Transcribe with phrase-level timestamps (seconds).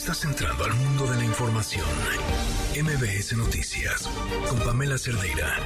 [0.00, 1.84] Estás entrando al mundo de la información.
[2.74, 4.08] MBS Noticias
[4.48, 5.58] con Pamela Cerdeira.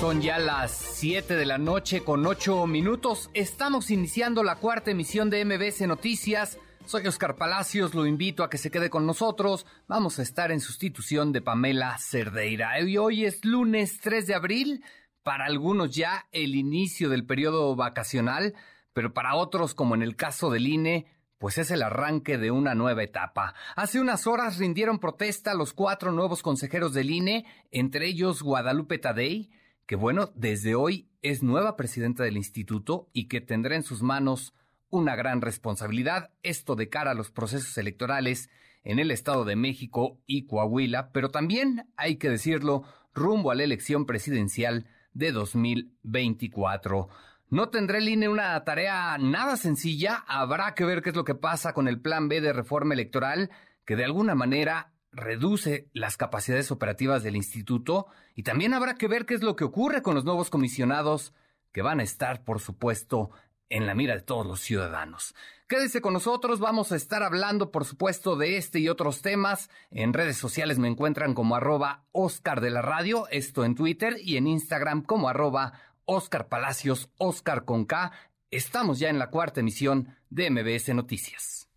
[0.00, 3.30] Son ya las 7 de la noche con 8 minutos.
[3.32, 6.58] Estamos iniciando la cuarta emisión de MBS Noticias.
[6.86, 9.66] Soy Oscar Palacios, lo invito a que se quede con nosotros.
[9.86, 12.80] Vamos a estar en sustitución de Pamela Cerdeira.
[12.80, 14.84] Y hoy es lunes 3 de abril,
[15.24, 18.54] para algunos ya el inicio del periodo vacacional,
[18.92, 21.06] pero para otros, como en el caso del INE,
[21.38, 23.54] pues es el arranque de una nueva etapa.
[23.74, 29.50] Hace unas horas rindieron protesta los cuatro nuevos consejeros del INE, entre ellos Guadalupe Tadei,
[29.86, 34.54] que bueno, desde hoy es nueva presidenta del instituto y que tendrá en sus manos
[34.90, 38.48] una gran responsabilidad, esto de cara a los procesos electorales
[38.84, 43.64] en el Estado de México y Coahuila, pero también, hay que decirlo, rumbo a la
[43.64, 47.08] elección presidencial de 2024.
[47.50, 51.34] No tendrá el INE una tarea nada sencilla, habrá que ver qué es lo que
[51.34, 53.50] pasa con el plan B de reforma electoral,
[53.84, 59.24] que de alguna manera reduce las capacidades operativas del instituto, y también habrá que ver
[59.24, 61.32] qué es lo que ocurre con los nuevos comisionados,
[61.72, 63.30] que van a estar, por supuesto,
[63.68, 65.34] en la mira de todos los ciudadanos.
[65.66, 69.70] Quédese con nosotros, vamos a estar hablando, por supuesto, de este y otros temas.
[69.90, 74.36] En redes sociales me encuentran como arroba Oscar de la Radio, esto en Twitter y
[74.36, 75.72] en Instagram como arroba
[76.04, 78.12] Oscar Palacios, Oscar con K.
[78.50, 81.68] Estamos ya en la cuarta emisión de MBS Noticias.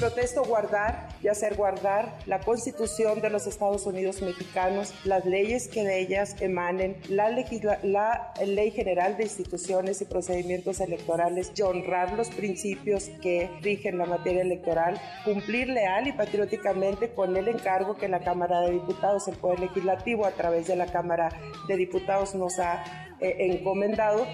[0.00, 5.84] Protesto guardar y hacer guardar la Constitución de los Estados Unidos mexicanos, las leyes que
[5.84, 13.10] de ellas emanen, la, Ley General de Instituciones y Procedimientos Electorales y honrar los principios
[13.20, 18.62] que rigen la materia electoral, cumplir leal y patrióticamente con el encargo que la Cámara
[18.62, 21.28] de Diputados, el Poder Legislativo, a través de la Cámara
[21.68, 22.82] de Diputados nos ha
[23.20, 24.26] eh, encomendado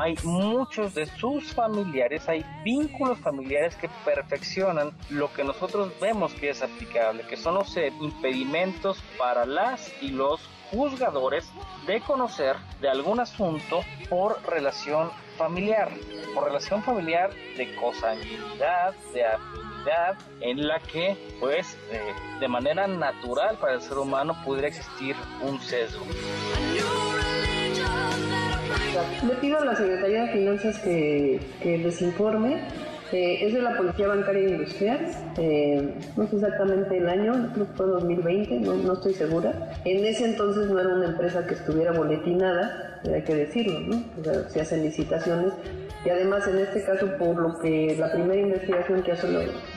[0.00, 6.50] hay muchos de sus familiares, hay vínculos familiares que perfeccionan lo que nosotros vemos que
[6.50, 10.40] es aplicable, que son los impedimentos para las y los
[10.70, 11.50] juzgadores
[11.86, 15.90] de conocer de algún asunto por relación familiar,
[16.34, 23.58] por relación familiar de cosanguinidad, de afinidad, en la que, pues, eh, de manera natural
[23.58, 26.04] para el ser humano pudiera existir un sesgo.
[29.26, 32.62] Le pido a la Secretaría de Finanzas que, les informe.
[33.12, 35.00] Eh, es de la Policía Bancaria Industrial,
[35.36, 39.72] eh, no sé exactamente el año, creo que fue 2020, no, no, estoy segura.
[39.84, 44.04] En ese entonces no era una empresa que estuviera boletinada, hay que decirlo, ¿no?
[44.20, 45.52] O sea, se hacen licitaciones
[46.04, 49.28] y además en este caso por lo que la primera investigación que hace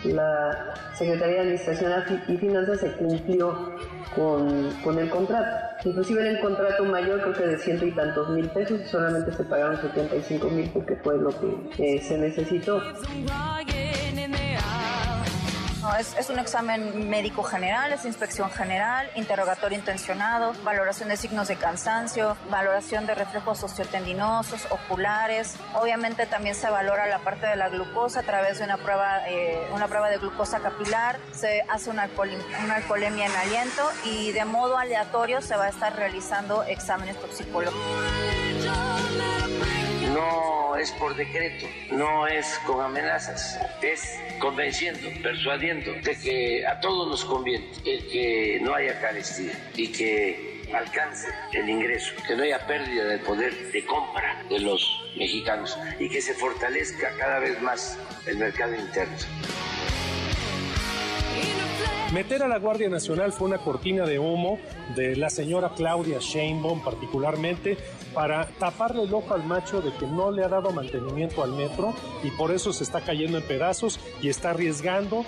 [0.06, 1.92] la Secretaría de Administración
[2.28, 3.76] y Finanzas se cumplió
[4.16, 5.58] con, con el contrato.
[5.84, 9.44] Inclusive en el contrato mayor creo que de ciento y tantos mil pesos solamente se
[9.44, 12.82] pagaron 75 mil porque fue lo que eh, se necesitó.
[16.00, 21.56] Es, es, un examen médico general, es inspección general, interrogatorio intencionado, valoración de signos de
[21.56, 25.56] cansancio, valoración de reflejos osteotendinosos, oculares.
[25.76, 29.68] Obviamente también se valora la parte de la glucosa a través de una prueba, eh,
[29.74, 32.10] una prueba de glucosa capilar, se hace una,
[32.64, 39.13] una alcoholemia en aliento y de modo aleatorio se va a estar realizando exámenes toxicológicos
[40.14, 47.08] no es por decreto, no es con amenazas, es convenciendo, persuadiendo de que a todos
[47.08, 52.66] nos conviene el que no haya carestía y que alcance el ingreso, que no haya
[52.66, 57.98] pérdida del poder de compra de los mexicanos y que se fortalezca cada vez más
[58.26, 59.18] el mercado interno.
[62.14, 64.60] Meter a la Guardia Nacional fue una cortina de humo
[64.96, 67.76] de la señora Claudia Sheinbaum particularmente
[68.14, 71.94] para taparle el ojo al macho de que no le ha dado mantenimiento al metro
[72.24, 75.26] y por eso se está cayendo en pedazos y está arriesgando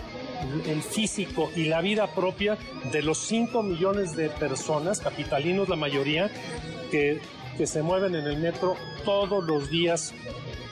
[0.65, 2.57] el físico y la vida propia
[2.91, 6.29] de los 5 millones de personas, capitalinos la mayoría,
[6.91, 7.19] que,
[7.57, 10.13] que se mueven en el metro todos los días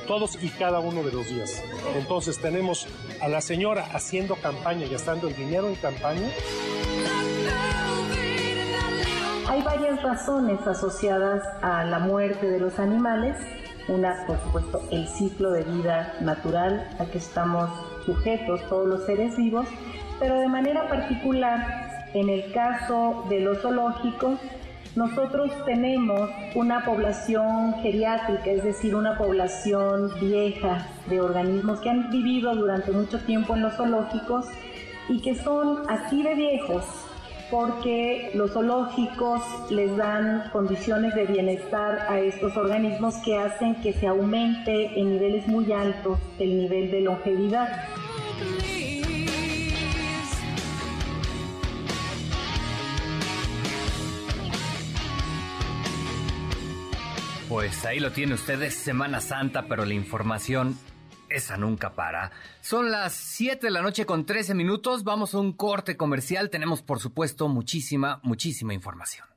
[0.07, 1.63] todos y cada uno de los días.
[1.95, 2.87] Entonces tenemos
[3.21, 6.29] a la señora haciendo campaña, gastando el dinero en campaña.
[9.47, 13.37] Hay varias razones asociadas a la muerte de los animales.
[13.89, 17.69] Una, por supuesto, el ciclo de vida natural al que estamos
[18.05, 19.67] sujetos todos los seres vivos,
[20.19, 24.39] pero de manera particular, en el caso de los zoológicos,
[24.95, 32.53] Nosotros tenemos una población geriátrica, es decir, una población vieja de organismos que han vivido
[32.55, 34.45] durante mucho tiempo en los zoológicos
[35.09, 36.85] y que son así de viejos
[37.49, 44.07] porque los zoológicos les dan condiciones de bienestar a estos organismos que hacen que se
[44.07, 47.87] aumente en niveles muy altos el nivel de longevidad.
[57.49, 60.75] Pues ahí lo tiene usted, es Semana Santa, pero la información,
[61.33, 62.31] esa nunca para.
[62.61, 66.81] Son las 7 de la noche con 13 minutos, vamos a un corte comercial, tenemos
[66.81, 69.27] por supuesto muchísima, muchísima información.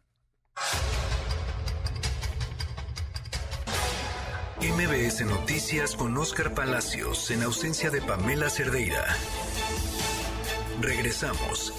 [4.60, 9.04] MBS Noticias con Oscar Palacios en ausencia de Pamela Cerdeira.
[10.80, 11.72] Regresamos.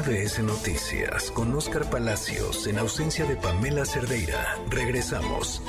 [0.00, 4.56] MBS Noticias con Oscar Palacios en ausencia de Pamela Cerdeira.
[4.70, 5.62] Regresamos.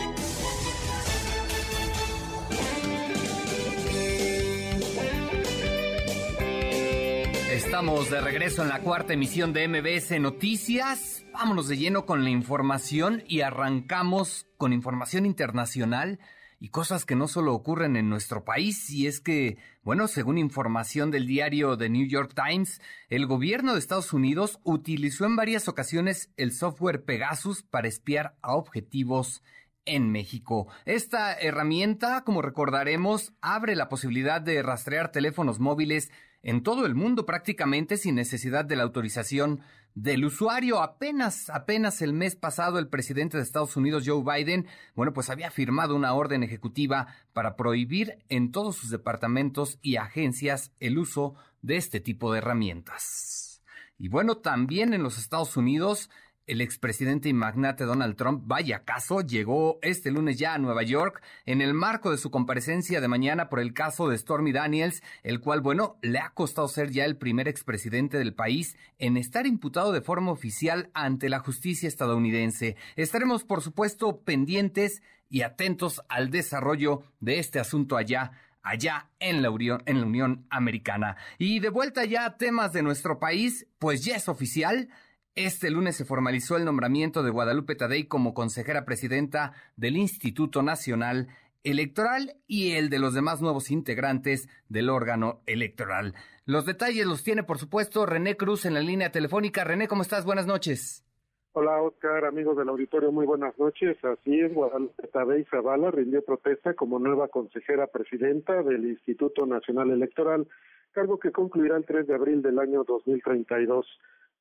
[7.52, 11.26] Estamos de regreso en la cuarta emisión de MBS Noticias.
[11.34, 16.20] Vámonos de lleno con la información y arrancamos con información internacional
[16.62, 21.10] y cosas que no solo ocurren en nuestro país, y es que, bueno, según información
[21.10, 22.80] del diario The New York Times,
[23.10, 28.54] el gobierno de Estados Unidos utilizó en varias ocasiones el software Pegasus para espiar a
[28.54, 29.42] objetivos
[29.86, 30.68] en México.
[30.86, 36.12] Esta herramienta, como recordaremos, abre la posibilidad de rastrear teléfonos móviles
[36.44, 39.62] en todo el mundo prácticamente sin necesidad de la autorización
[39.96, 40.82] del usuario.
[40.82, 45.52] Apenas, apenas el mes pasado el presidente de Estados Unidos, Joe Biden, bueno, pues había
[45.52, 51.78] firmado una orden ejecutiva para prohibir en todos sus departamentos y agencias el uso de
[51.78, 53.62] este tipo de herramientas.
[53.98, 56.10] Y bueno, también en los Estados Unidos
[56.52, 61.24] el expresidente y magnate Donald Trump, vaya caso, llegó este lunes ya a Nueva York
[61.46, 65.40] en el marco de su comparecencia de mañana por el caso de Stormy Daniels, el
[65.40, 69.94] cual, bueno, le ha costado ser ya el primer expresidente del país en estar imputado
[69.94, 72.76] de forma oficial ante la justicia estadounidense.
[72.98, 79.50] Estaremos, por supuesto, pendientes y atentos al desarrollo de este asunto allá allá en la,
[79.50, 81.16] Unión, en la Unión Americana.
[81.40, 84.90] Y de vuelta ya a temas de nuestro país, pues ya es oficial,
[85.36, 91.30] este lunes se formalizó el nombramiento de Guadalupe Tadei como consejera presidenta del Instituto Nacional
[91.64, 96.16] Electoral y el de los demás nuevos integrantes del órgano electoral.
[96.46, 99.64] Los detalles los tiene, por supuesto, René Cruz en la línea telefónica.
[99.64, 100.26] René, ¿cómo estás?
[100.26, 101.06] Buenas noches.
[101.54, 103.98] Hola, Oscar, amigos del auditorio, muy buenas noches.
[104.04, 110.48] Así es, Guadalupe Tadei Zavala rindió protesta como nueva consejera presidenta del Instituto Nacional Electoral,
[110.92, 113.86] cargo que concluirá el 3 de abril del año 2032.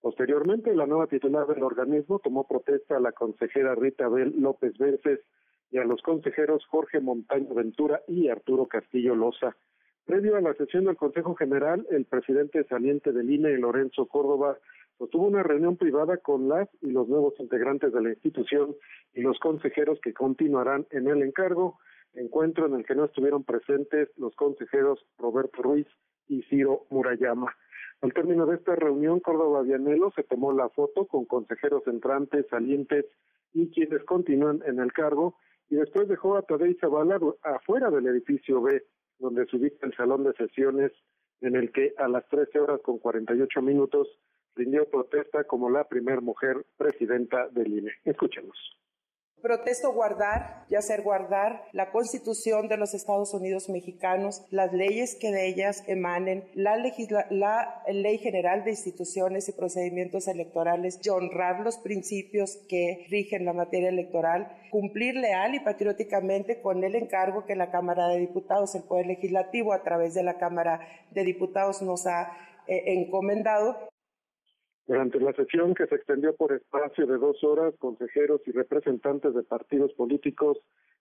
[0.01, 5.21] Posteriormente, la nueva titular del organismo tomó protesta a la consejera Rita Bel López Verces
[5.71, 9.57] y a los consejeros Jorge Montaño Ventura y Arturo Castillo Loza.
[10.07, 14.59] Previo a la sesión del Consejo General, el presidente saliente del INE, Lorenzo Córdoba,
[14.99, 18.75] sostuvo una reunión privada con las y los nuevos integrantes de la institución
[19.15, 21.79] y los consejeros que continuarán en el encargo,
[22.15, 25.87] encuentro en el que no estuvieron presentes los consejeros Roberto Ruiz
[26.27, 27.55] y Ciro Murayama.
[28.03, 33.05] Al término de esta reunión, Córdoba Vianelo se tomó la foto con consejeros entrantes, salientes
[33.53, 35.37] y quienes continúan en el cargo,
[35.69, 38.83] y después dejó a Tadei Zavala afuera del edificio B,
[39.19, 40.93] donde se ubica el salón de sesiones,
[41.43, 44.09] en el que a las 13 horas con 48 minutos
[44.57, 47.93] rindió protesta como la primer mujer presidenta del INE.
[48.05, 48.80] Escuchemos.
[49.43, 55.33] Protesto guardar y hacer guardar la Constitución de los Estados Unidos mexicanos, las leyes que
[55.33, 56.77] de ellas emanen, la,
[57.31, 63.53] la Ley General de Instituciones y Procedimientos Electorales y honrar los principios que rigen la
[63.53, 68.83] materia electoral, cumplir leal y patrióticamente con el encargo que la Cámara de Diputados, el
[68.83, 70.81] Poder Legislativo, a través de la Cámara
[71.11, 72.33] de Diputados nos ha
[72.67, 73.91] eh, encomendado
[74.91, 79.45] durante la sesión, que se extendió por espacio de dos horas, consejeros y representantes de
[79.45, 80.59] partidos políticos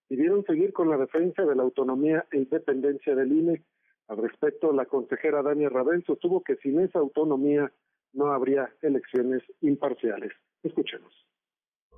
[0.07, 3.63] pidieron seguir con la defensa de la autonomía e independencia del INE.
[4.07, 7.71] Al respecto, la consejera Dania Rabel sostuvo que sin esa autonomía
[8.13, 10.33] no habría elecciones imparciales.
[10.61, 11.11] Escuchemos.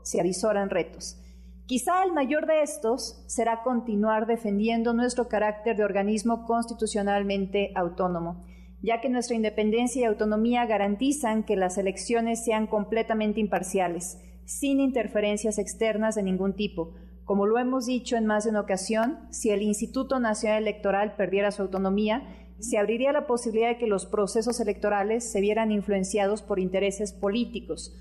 [0.01, 1.21] Se avisoran retos.
[1.65, 8.45] Quizá el mayor de estos será continuar defendiendo nuestro carácter de organismo constitucionalmente autónomo
[8.81, 15.59] ya que nuestra independencia y autonomía garantizan que las elecciones sean completamente imparciales, sin interferencias
[15.59, 16.95] externas de ningún tipo.
[17.23, 21.51] Como lo hemos dicho en más de una ocasión, si el Instituto Nacional Electoral perdiera
[21.51, 22.23] su autonomía,
[22.59, 27.97] se abriría la posibilidad de que los procesos electorales se vieran influenciados por intereses políticos.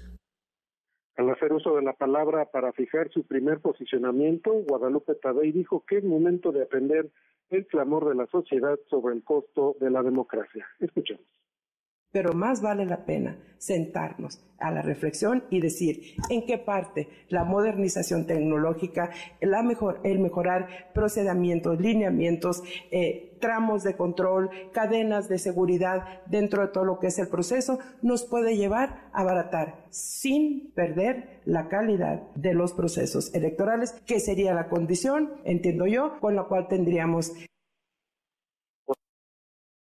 [1.17, 5.99] Al hacer uso de la palabra para fijar su primer posicionamiento, Guadalupe Tadei dijo que
[5.99, 7.11] es momento de aprender
[7.51, 10.67] el clamor de la sociedad sobre el costo de la democracia.
[10.79, 11.25] Escuchemos
[12.13, 17.45] pero más vale la pena sentarnos a la reflexión y decir en qué parte la
[17.45, 26.05] modernización tecnológica, la mejor, el mejorar procedimientos, lineamientos, eh, tramos de control, cadenas de seguridad
[26.27, 31.41] dentro de todo lo que es el proceso, nos puede llevar a abaratar sin perder
[31.45, 36.69] la calidad de los procesos electorales, que sería la condición, entiendo yo, con la cual
[36.69, 37.33] tendríamos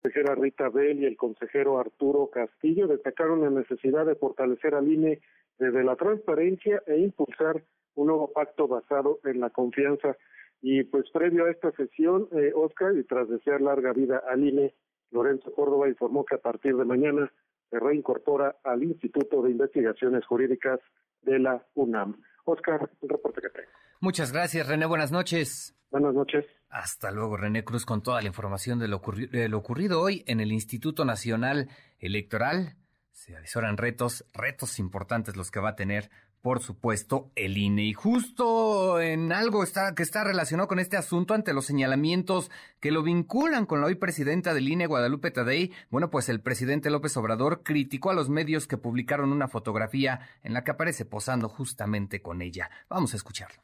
[0.04, 5.22] consejera Rita Bell y el consejero Arturo Castillo destacaron la necesidad de fortalecer al INE
[5.58, 10.14] desde la transparencia e impulsar un nuevo pacto basado en la confianza.
[10.60, 14.74] Y pues previo a esta sesión, eh, Oscar, y tras desear larga vida al INE,
[15.10, 17.32] Lorenzo Córdoba informó que a partir de mañana
[17.70, 20.80] se reincorpora al Instituto de Investigaciones Jurídicas
[21.22, 22.20] de la UNAM.
[22.44, 23.68] Oscar, un reporte que tengo.
[24.00, 24.86] Muchas gracias, René.
[24.86, 25.74] Buenas noches.
[25.90, 26.44] Buenas noches.
[26.68, 31.04] Hasta luego, René Cruz, con toda la información de lo, ocurrido hoy en el Instituto
[31.04, 31.70] Nacional
[32.00, 32.76] Electoral.
[33.12, 36.10] Se avisoran retos, retos importantes los que va a tener,
[36.44, 37.84] por supuesto, el INE.
[37.84, 42.90] Y justo en algo está, que está relacionado con este asunto ante los señalamientos que
[42.90, 47.16] lo vinculan con la hoy presidenta del INE, Guadalupe Tadei, bueno, pues el presidente López
[47.16, 52.20] Obrador criticó a los medios que publicaron una fotografía en la que aparece posando justamente
[52.20, 52.70] con ella.
[52.90, 53.62] Vamos a escucharlo.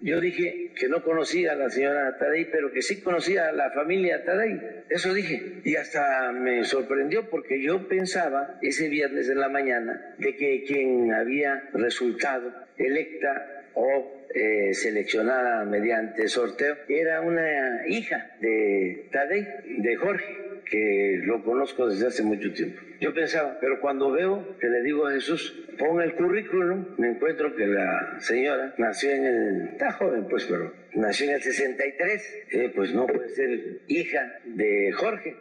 [0.00, 3.70] Yo dije que no conocía a la señora Tadei, pero que sí conocía a la
[3.72, 4.60] familia Tadei.
[4.88, 5.60] Eso dije.
[5.64, 11.12] Y hasta me sorprendió porque yo pensaba ese viernes en la mañana de que quien
[11.12, 19.46] había resultado electa o eh, seleccionada mediante sorteo era una hija de Tadei,
[19.78, 22.80] de Jorge que lo conozco desde hace mucho tiempo.
[23.00, 27.54] Yo pensaba, pero cuando veo que le digo a Jesús, ponga el currículum, me encuentro
[27.54, 32.72] que la señora nació en el, está joven pues, pero nació en el 63, eh,
[32.74, 35.36] pues no puede ser hija de Jorge.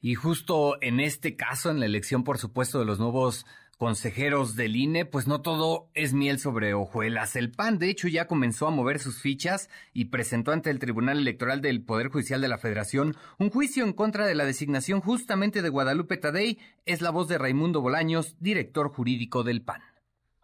[0.00, 3.46] Y justo en este caso, en la elección, por supuesto, de los nuevos
[3.82, 7.34] consejeros del INE, pues no todo es miel sobre hojuelas.
[7.34, 11.18] El PAN, de hecho, ya comenzó a mover sus fichas y presentó ante el Tribunal
[11.18, 15.62] Electoral del Poder Judicial de la Federación un juicio en contra de la designación justamente
[15.62, 16.60] de Guadalupe Tadei.
[16.86, 19.82] Es la voz de Raimundo Bolaños, director jurídico del PAN.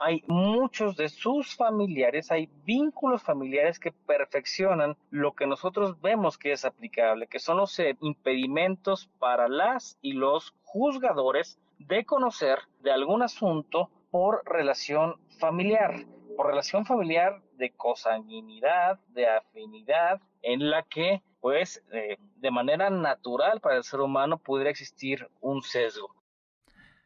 [0.01, 6.51] Hay muchos de sus familiares, hay vínculos familiares que perfeccionan lo que nosotros vemos que
[6.51, 12.93] es aplicable, que son los eh, impedimentos para las y los juzgadores de conocer de
[12.93, 16.07] algún asunto por relación familiar,
[16.37, 23.61] por relación familiar de cosanguinidad, de afinidad, en la que, pues, eh, de manera natural
[23.61, 26.15] para el ser humano pudiera existir un sesgo.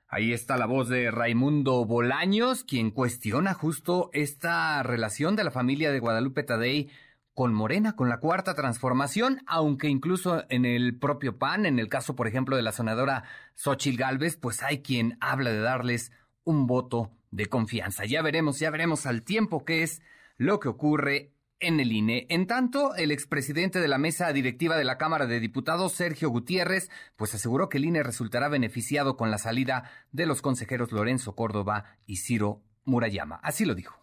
[0.09, 5.91] Ahí está la voz de Raimundo Bolaños, quien cuestiona justo esta relación de la familia
[5.91, 6.91] de Guadalupe Tadei
[7.35, 12.15] con Morena, con la cuarta transformación, aunque incluso en el propio PAN, en el caso,
[12.15, 13.25] por ejemplo, de la senadora
[13.55, 16.13] Xochil Gálvez, pues hay quien habla de darles
[16.45, 18.05] un voto de confianza.
[18.05, 20.03] Ya veremos, ya veremos al tiempo qué es
[20.37, 22.27] lo que ocurre en el INE.
[22.29, 26.91] En tanto, el expresidente de la mesa directiva de la Cámara de Diputados, Sergio Gutiérrez,
[27.17, 31.85] pues aseguró que el INE resultará beneficiado con la salida de los consejeros Lorenzo Córdoba
[32.05, 33.37] y Ciro Murayama.
[33.43, 34.02] Así lo dijo.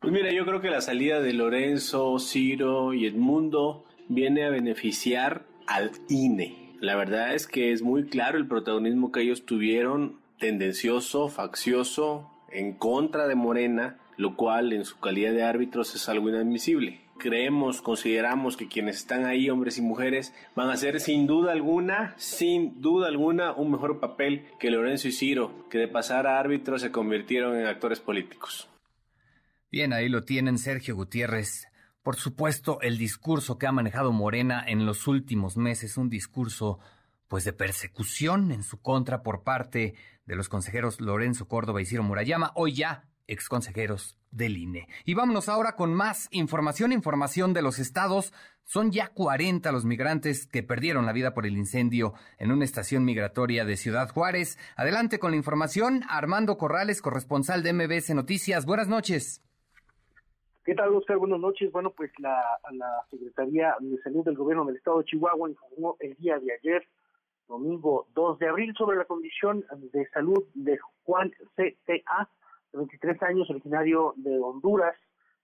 [0.00, 5.42] Pues mira, yo creo que la salida de Lorenzo, Ciro y Edmundo viene a beneficiar
[5.66, 6.76] al INE.
[6.80, 12.74] La verdad es que es muy claro el protagonismo que ellos tuvieron, tendencioso, faccioso, en
[12.74, 17.00] contra de Morena, lo cual en su calidad de árbitros es algo inadmisible.
[17.18, 22.14] Creemos, consideramos que quienes están ahí, hombres y mujeres, van a hacer sin duda alguna,
[22.18, 26.82] sin duda alguna, un mejor papel que Lorenzo y Ciro, que de pasar a árbitros
[26.82, 28.68] se convirtieron en actores políticos.
[29.70, 31.68] Bien, ahí lo tienen Sergio Gutiérrez.
[32.02, 36.78] Por supuesto, el discurso que ha manejado Morena en los últimos meses, un discurso
[37.28, 39.94] pues de persecución en su contra por parte
[40.24, 44.88] de los consejeros Lorenzo Córdoba y Ciro Murayama, hoy ya exconsejeros del INE.
[45.04, 48.32] Y vámonos ahora con más información, información de los estados.
[48.64, 53.04] Son ya 40 los migrantes que perdieron la vida por el incendio en una estación
[53.04, 54.56] migratoria de Ciudad Juárez.
[54.76, 58.64] Adelante con la información, Armando Corrales, corresponsal de MBS Noticias.
[58.64, 59.42] Buenas noches.
[60.68, 61.16] ¿Qué tal, Oscar?
[61.16, 61.72] Buenas noches.
[61.72, 62.44] Bueno, pues la,
[63.10, 66.86] Secretaría de Salud del Gobierno del Estado de Chihuahua informó el día de ayer,
[67.48, 72.28] domingo 2 de abril, sobre la condición de salud de Juan C.T.A.,
[72.72, 74.94] de 23 años, originario de Honduras,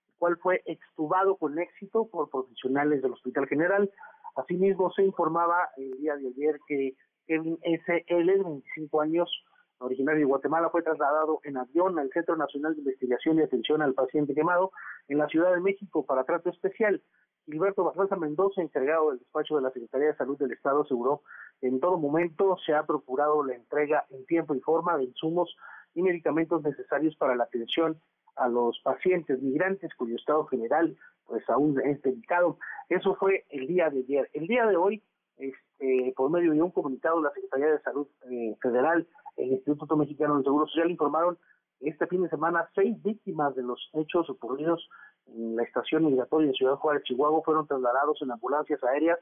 [0.09, 3.91] el cual fue extubado con éxito por profesionales del Hospital General.
[4.37, 9.31] Asimismo, se informaba el día de ayer que Kevin S.L., de 25 años,
[9.79, 13.95] originario de Guatemala, fue trasladado en avión al Centro Nacional de Investigación y Atención al
[13.95, 14.73] Paciente Quemado
[15.09, 17.03] en la Ciudad de México para trato especial.
[17.47, 21.23] Gilberto Barraza Mendoza, encargado del despacho de la Secretaría de Salud del Estado, aseguró
[21.61, 25.55] en todo momento se ha procurado la entrega en tiempo y forma de insumos
[25.95, 28.01] y medicamentos necesarios para la atención
[28.37, 32.59] a los pacientes migrantes cuyo estado general pues aún es delicado.
[32.89, 34.31] Eso fue el día de ayer.
[34.35, 35.03] El día de hoy,
[35.37, 40.35] este, por medio de un comunicado, la Secretaría de Salud eh, Federal, el Instituto Mexicano
[40.35, 41.39] del Seguro Social informaron
[41.81, 44.89] este fin de semana seis víctimas de los hechos ocurridos
[45.27, 49.19] en la estación migratoria de Ciudad Juárez, Chihuahua, fueron trasladados en ambulancias aéreas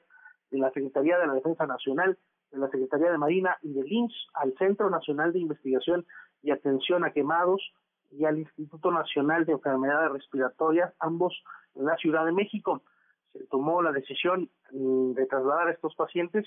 [0.51, 2.19] de la Secretaría de la Defensa Nacional,
[2.51, 6.05] de la Secretaría de Marina y del INS al Centro Nacional de Investigación
[6.43, 7.63] y Atención a Quemados
[8.11, 11.43] y al Instituto Nacional de Enfermedades Respiratorias, ambos
[11.75, 12.83] en la Ciudad de México.
[13.33, 16.47] Se tomó la decisión mm, de trasladar a estos pacientes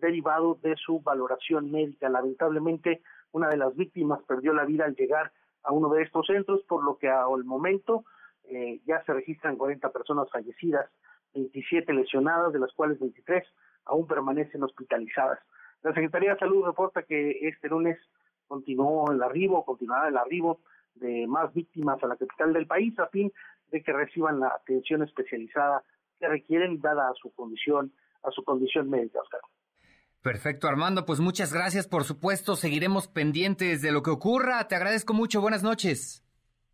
[0.00, 2.08] derivado de su valoración médica.
[2.08, 5.32] Lamentablemente, una de las víctimas perdió la vida al llegar
[5.64, 8.04] a uno de estos centros, por lo que al momento
[8.44, 10.88] eh, ya se registran 40 personas fallecidas,
[11.34, 13.44] 27 lesionadas, de las cuales 23
[13.86, 15.38] aún permanecen hospitalizadas.
[15.82, 17.98] La Secretaría de Salud reporta que este lunes
[18.46, 20.60] continuó el arribo, continuará el arribo
[20.94, 23.32] de más víctimas a la capital del país a fin
[23.70, 25.82] de que reciban la atención especializada
[26.18, 29.40] que requieren dada a su condición, a su condición médica, Oscar.
[30.22, 34.66] Perfecto, Armando, pues muchas gracias, por supuesto, seguiremos pendientes de lo que ocurra.
[34.66, 36.24] Te agradezco mucho, buenas noches.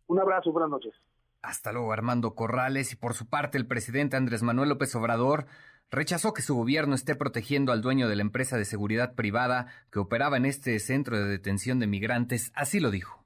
[0.07, 0.93] Un abrazo, buenas noches.
[1.41, 5.45] Hasta luego, Armando Corrales, y por su parte el presidente Andrés Manuel López Obrador
[5.91, 9.99] rechazó que su gobierno esté protegiendo al dueño de la empresa de seguridad privada que
[9.99, 13.24] operaba en este centro de detención de migrantes, así lo dijo.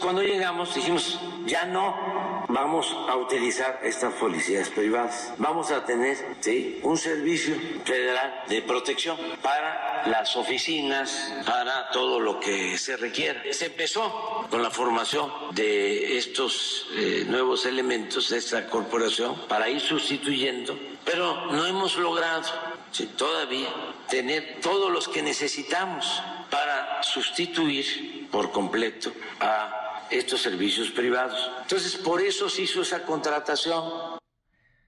[0.00, 6.16] Cuando llegamos dijimos, ya no vamos a utilizar estas policías privadas, vamos a tener
[6.82, 13.42] un servicio federal de protección para las oficinas, para todo lo que se requiera.
[13.50, 19.80] Se empezó con la formación de estos eh, nuevos elementos de esta corporación para ir
[19.80, 22.48] sustituyendo, pero no hemos logrado
[23.16, 23.68] todavía
[24.08, 31.50] tener todos los que necesitamos para sustituir por completo a estos servicios privados.
[31.62, 34.18] Entonces, por eso se hizo esa contratación.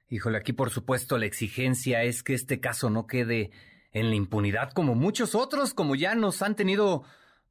[0.08, 3.52] Híjole, aquí por supuesto la exigencia es que este caso no quede
[3.92, 7.04] en la impunidad como muchos otros, como ya nos han tenido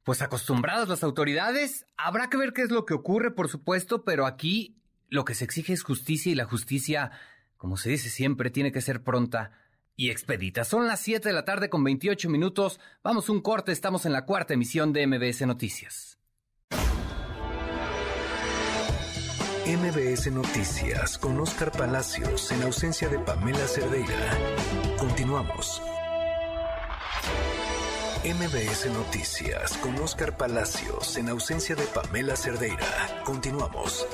[0.04, 1.86] pues acostumbrados las autoridades.
[1.96, 4.76] Habrá que ver qué es lo que ocurre, por supuesto, pero aquí
[5.08, 7.12] lo que se exige es justicia y la justicia,
[7.56, 9.52] como se dice siempre, tiene que ser pronta
[9.96, 10.64] y expedita.
[10.64, 12.80] Son las 7 de la tarde con 28 minutos.
[13.02, 16.18] Vamos un corte, estamos en la cuarta emisión de MBS Noticias.
[19.70, 24.36] MBS Noticias con Oscar Palacios en ausencia de Pamela Cerdeira.
[24.98, 25.80] Continuamos.
[28.24, 33.22] MBS Noticias con Oscar Palacios en ausencia de Pamela Cerdeira.
[33.24, 34.08] Continuamos.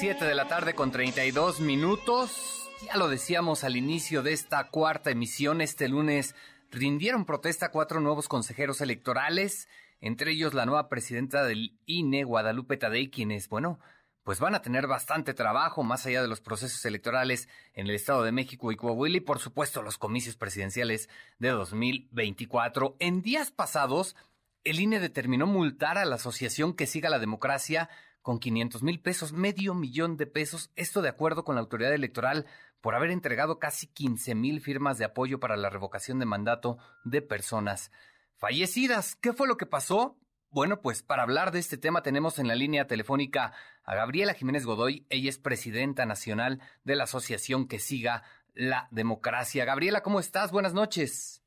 [0.00, 2.68] Siete de la tarde con 32 minutos.
[2.84, 6.34] Ya lo decíamos al inicio de esta cuarta emisión este lunes
[6.72, 9.68] rindieron protesta cuatro nuevos consejeros electorales,
[10.00, 13.78] entre ellos la nueva presidenta del INE, Guadalupe Tadei, quienes, bueno,
[14.24, 18.22] pues van a tener bastante trabajo más allá de los procesos electorales en el Estado
[18.22, 21.08] de México y Coahuila y por supuesto los comicios presidenciales
[21.38, 22.96] de 2024.
[23.00, 24.16] En días pasados,
[24.64, 27.90] el INE determinó multar a la asociación que siga la democracia
[28.22, 32.46] con 500 mil pesos, medio millón de pesos, esto de acuerdo con la autoridad electoral
[32.80, 37.22] por haber entregado casi 15 mil firmas de apoyo para la revocación de mandato de
[37.22, 37.90] personas
[38.36, 39.16] fallecidas.
[39.16, 40.18] ¿Qué fue lo que pasó?
[40.50, 43.52] Bueno, pues para hablar de este tema tenemos en la línea telefónica
[43.84, 45.06] a Gabriela Jiménez Godoy.
[45.08, 48.22] Ella es presidenta nacional de la asociación que siga
[48.54, 49.64] la democracia.
[49.64, 50.52] Gabriela, ¿cómo estás?
[50.52, 51.41] Buenas noches.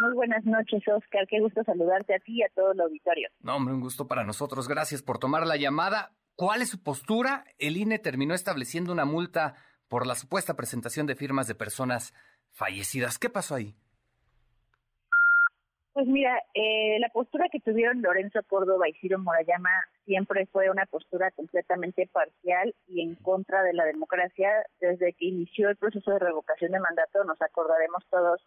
[0.00, 1.26] Muy buenas noches, Oscar.
[1.28, 3.28] Qué gusto saludarte a ti y a todo el auditorio.
[3.40, 4.68] No, hombre, un gusto para nosotros.
[4.68, 6.12] Gracias por tomar la llamada.
[6.34, 7.44] ¿Cuál es su postura?
[7.58, 9.54] El INE terminó estableciendo una multa
[9.88, 12.14] por la supuesta presentación de firmas de personas
[12.50, 13.18] fallecidas.
[13.18, 13.74] ¿Qué pasó ahí?
[15.92, 19.68] Pues mira, eh, la postura que tuvieron Lorenzo Córdoba y Ciro Morayama
[20.06, 24.48] siempre fue una postura completamente parcial y en contra de la democracia.
[24.80, 28.40] Desde que inició el proceso de revocación de mandato, nos acordaremos todos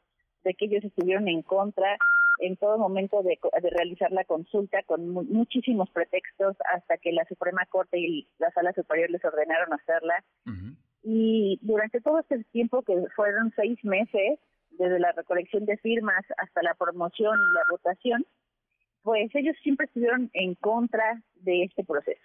[0.45, 1.97] de que ellos estuvieron en contra
[2.39, 3.37] en todo momento de,
[3.71, 9.09] realizar la consulta con muchísimos pretextos hasta que la Suprema Corte y la Sala Superior
[9.09, 10.23] les ordenaron hacerla.
[11.03, 14.39] Y durante todo este tiempo, que fueron seis meses,
[14.71, 18.25] desde la recolección de firmas hasta la promoción y la votación,
[19.03, 22.21] pues ellos siempre estuvieron en contra de este proceso.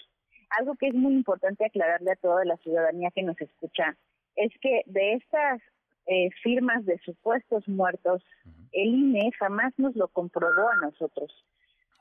[0.58, 3.96] Algo que es muy importante aclararle a toda la ciudadanía que nos escucha
[4.34, 5.60] es que de estas
[6.12, 8.20] eh, firmas de supuestos muertos,
[8.72, 11.32] el INE jamás nos lo comprobó a nosotros.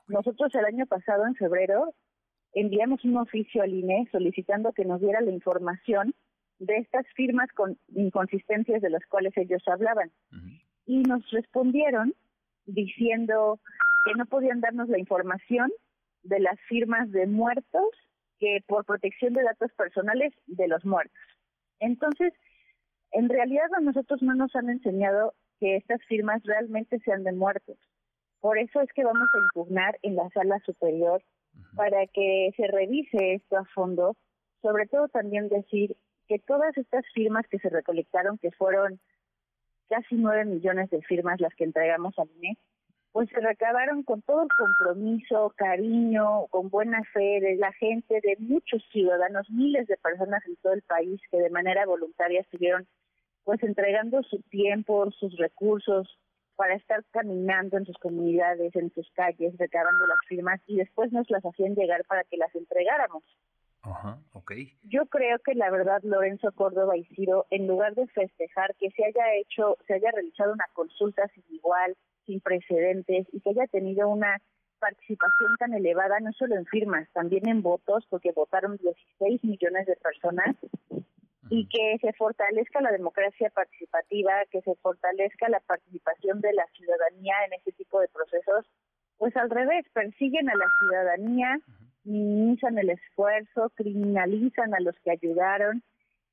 [0.08, 1.94] Nosotros el año pasado, en febrero,
[2.52, 6.12] enviamos un oficio al INE solicitando que nos diera la información
[6.58, 10.10] de estas firmas con inconsistencias de las cuales ellos hablaban.
[10.86, 12.12] Y nos respondieron
[12.66, 13.60] diciendo
[14.04, 15.70] que no podían darnos la información
[16.24, 17.86] de las firmas de muertos
[18.40, 21.22] que por protección de datos personales de los muertos.
[21.78, 22.32] Entonces,
[23.12, 27.76] en realidad a nosotros no nos han enseñado que estas firmas realmente sean de muertos.
[28.40, 31.22] Por eso es que vamos a impugnar en la sala superior
[31.76, 34.16] para que se revise esto a fondo,
[34.62, 35.96] sobre todo también decir
[36.26, 39.00] que todas estas firmas que se recolectaron, que fueron
[39.88, 42.56] casi nueve millones de firmas las que entregamos al INE,
[43.12, 48.36] pues se recabaron con todo el compromiso, cariño, con buena fe de la gente, de
[48.38, 52.86] muchos ciudadanos, miles de personas en todo el país que de manera voluntaria estuvieron
[53.44, 56.18] pues entregando su tiempo, sus recursos
[56.54, 61.28] para estar caminando en sus comunidades, en sus calles, recabando las firmas y después nos
[61.30, 63.24] las hacían llegar para que las entregáramos.
[63.82, 64.52] Ajá, ok.
[64.82, 69.04] Yo creo que la verdad Lorenzo Córdoba y Ciro, en lugar de festejar que se
[69.04, 71.96] haya hecho, se haya realizado una consulta sin igual,
[72.30, 74.40] sin precedentes y que haya tenido una
[74.78, 79.96] participación tan elevada, no solo en firmas, también en votos, porque votaron 16 millones de
[79.96, 80.56] personas,
[81.50, 87.34] y que se fortalezca la democracia participativa, que se fortalezca la participación de la ciudadanía
[87.46, 88.64] en este tipo de procesos,
[89.18, 91.58] pues al revés, persiguen a la ciudadanía,
[92.04, 95.82] minimizan el esfuerzo, criminalizan a los que ayudaron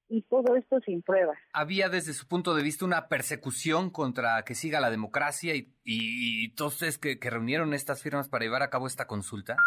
[0.10, 1.38] y todo esto sin pruebas.
[1.54, 6.50] ¿Había desde su punto de vista una persecución contra que siga la democracia y, y,
[6.56, 9.58] todos ustedes que, reunieron estas firmas para llevar a cabo esta consulta?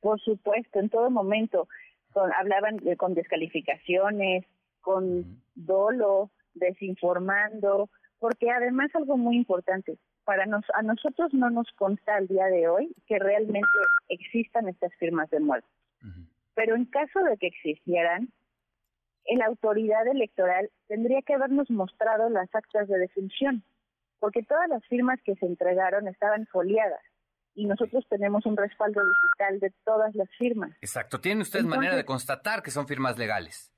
[0.00, 1.68] Por supuesto, en todo momento.
[2.36, 4.44] hablaban con descalificaciones,
[4.80, 12.16] con dolo, desinformando, porque además algo muy importante, para nos, a nosotros no nos consta
[12.16, 13.68] al día de hoy que realmente
[14.08, 15.68] existan estas firmas de muerte.
[16.54, 18.32] Pero en caso de que existieran,
[19.36, 23.62] la autoridad electoral tendría que habernos mostrado las actas de defunción,
[24.18, 27.02] porque todas las firmas que se entregaron estaban foliadas
[27.54, 30.70] y nosotros tenemos un respaldo digital de todas las firmas.
[30.80, 31.20] Exacto.
[31.20, 33.72] ¿Tienen ustedes manera de constatar que son firmas legales?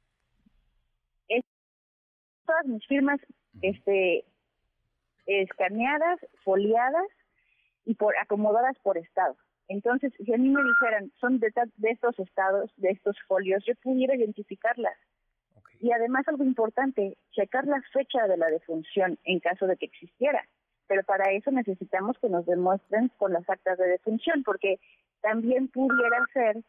[2.51, 3.21] todas mis firmas
[3.63, 4.25] este,
[5.27, 7.07] escaneadas, foliadas
[7.85, 9.37] y por acomodadas por estado.
[9.69, 13.75] Entonces, si a mí me dijeran, son de, de estos estados, de estos folios, yo
[13.77, 14.99] pudiera identificarlas.
[15.81, 20.47] Y además algo importante, checar la fecha de la defunción en caso de que existiera.
[20.87, 24.79] Pero para eso necesitamos que nos demuestren con las actas de defunción, porque
[25.23, 26.63] también pudiera ser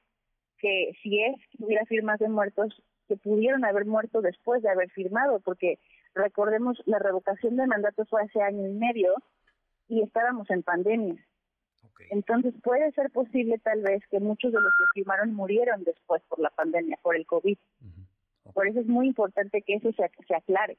[0.60, 4.90] que si es que hubiera firmas de muertos, que pudieron haber muerto después de haber
[4.92, 5.80] firmado, porque
[6.14, 9.14] recordemos, la revocación de mandato fue hace año y medio
[9.90, 11.16] y estábamos en pandemia.
[12.10, 16.40] Entonces puede ser posible tal vez que muchos de los que firmaron murieron después por
[16.40, 17.58] la pandemia, por el COVID.
[18.54, 20.78] Por eso es muy importante que eso se, se aclare.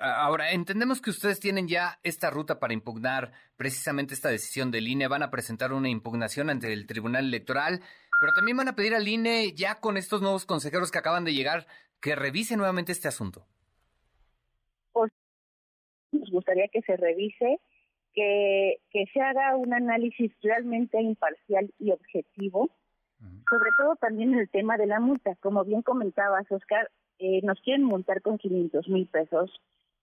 [0.00, 5.08] Ahora, entendemos que ustedes tienen ya esta ruta para impugnar precisamente esta decisión del INE.
[5.08, 7.80] Van a presentar una impugnación ante el Tribunal Electoral,
[8.20, 11.34] pero también van a pedir al INE, ya con estos nuevos consejeros que acaban de
[11.34, 11.66] llegar,
[12.00, 13.44] que revise nuevamente este asunto.
[14.92, 15.10] Pues,
[16.12, 17.58] nos gustaría que se revise,
[18.14, 22.70] que, que se haga un análisis realmente imparcial y objetivo
[23.48, 25.34] sobre todo también el tema de la multa.
[25.36, 29.50] Como bien comentabas, Oscar, eh, nos quieren multar con 500 mil pesos,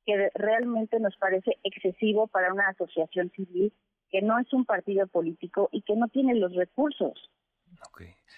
[0.05, 3.73] que realmente nos parece excesivo para una asociación civil
[4.10, 7.29] que no es un partido político y que no tiene los recursos.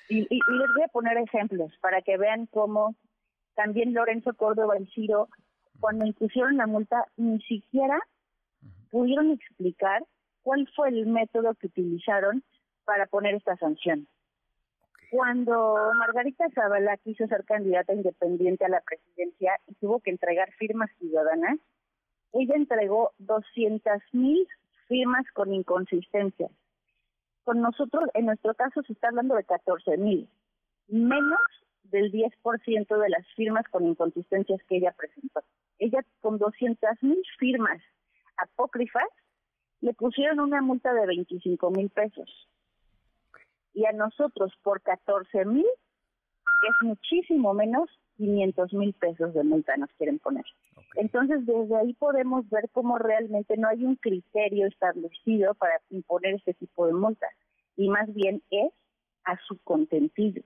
[0.10, 2.96] Y, y, les voy a poner ejemplos para que vean cómo
[3.56, 5.30] también Lorenzo Córdoba y Ciro,
[5.80, 8.00] cuando impusieron la multa, ni siquiera
[8.89, 10.04] pudieron explicar
[10.44, 12.44] cuál fue el método que utilizaron
[12.84, 14.08] para poner esta sanción.
[15.12, 20.89] Cuando Margarita Zavala quiso ser candidata independiente a la presidencia y tuvo que entregar firmas
[21.00, 21.60] ciudadanas,
[22.32, 24.47] ella entregó 200 mil
[24.88, 26.50] firmas con inconsistencias.
[27.43, 30.30] Con nosotros, en nuestro caso, se está hablando de 14 mil,
[30.88, 31.41] menos
[31.84, 35.43] del 10% de las firmas con inconsistencias que ella presentó.
[35.78, 37.82] Ella, con 200 mil firmas
[38.38, 39.10] apócrifas,
[39.82, 42.47] le pusieron una multa de 25 mil pesos
[43.73, 49.89] y a nosotros por 14 mil es muchísimo menos 500 mil pesos de multa nos
[49.97, 50.45] quieren poner.
[50.95, 56.53] Entonces, desde ahí podemos ver cómo realmente no hay un criterio establecido para imponer este
[56.53, 57.31] tipo de multas,
[57.77, 58.71] y más bien es
[59.23, 60.43] a su contentillo.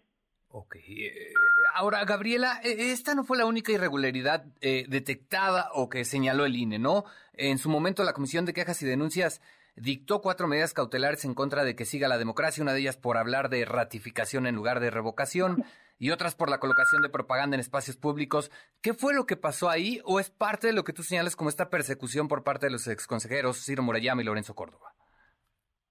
[0.49, 0.75] Ok.
[0.87, 1.33] Eh,
[1.73, 6.55] ahora, Gabriela, e, esta no fue la única irregularidad eh, detectada o que señaló el
[6.55, 7.03] INE, ¿no?
[7.33, 9.41] En su momento, la Comisión de Quejas y Denuncias
[9.75, 13.17] dictó cuatro medidas cautelares en contra de que siga la democracia, una de ellas por
[13.17, 15.63] hablar de ratificación en lugar de revocación
[15.97, 18.51] y otras por la colocación de propaganda en espacios públicos.
[18.81, 21.49] ¿Qué fue lo que pasó ahí o es parte de lo que tú señalas como
[21.49, 24.93] esta persecución por parte de los exconsejeros Ciro Murayama y Lorenzo Córdoba?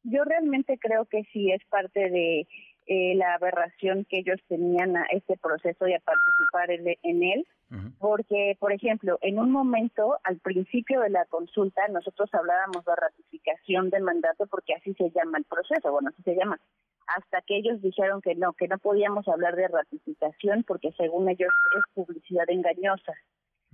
[0.02, 2.46] Yo realmente creo que sí es parte de
[2.86, 7.46] eh, la aberración que ellos tenían a este proceso y a participar en, él,
[7.98, 13.90] porque, por ejemplo, en un momento, al principio de la consulta, nosotros hablábamos de ratificación
[13.90, 16.60] del mandato porque así se llama el proceso, bueno, así se llama,
[17.06, 21.52] hasta que ellos dijeron que no, que no podíamos hablar de ratificación porque según ellos
[21.76, 23.14] es publicidad engañosa.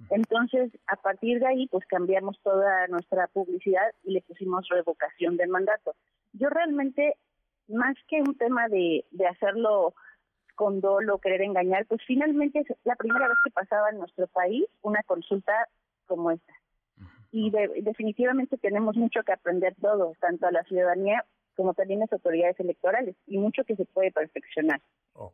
[0.09, 5.51] Entonces, a partir de ahí, pues cambiamos toda nuestra publicidad y le pusimos revocación del
[5.51, 5.95] mandato.
[6.33, 7.17] Yo realmente
[7.71, 9.95] más que un tema de, de hacerlo
[10.61, 14.67] con dolo, querer engañar, pues finalmente es la primera vez que pasaba en nuestro país
[14.83, 15.55] una consulta
[16.05, 16.53] como esta.
[17.33, 21.25] Y definitivamente tenemos mucho que aprender todos, tanto a la ciudadanía
[21.57, 24.83] como también las autoridades electorales, y mucho que se puede perfeccionar,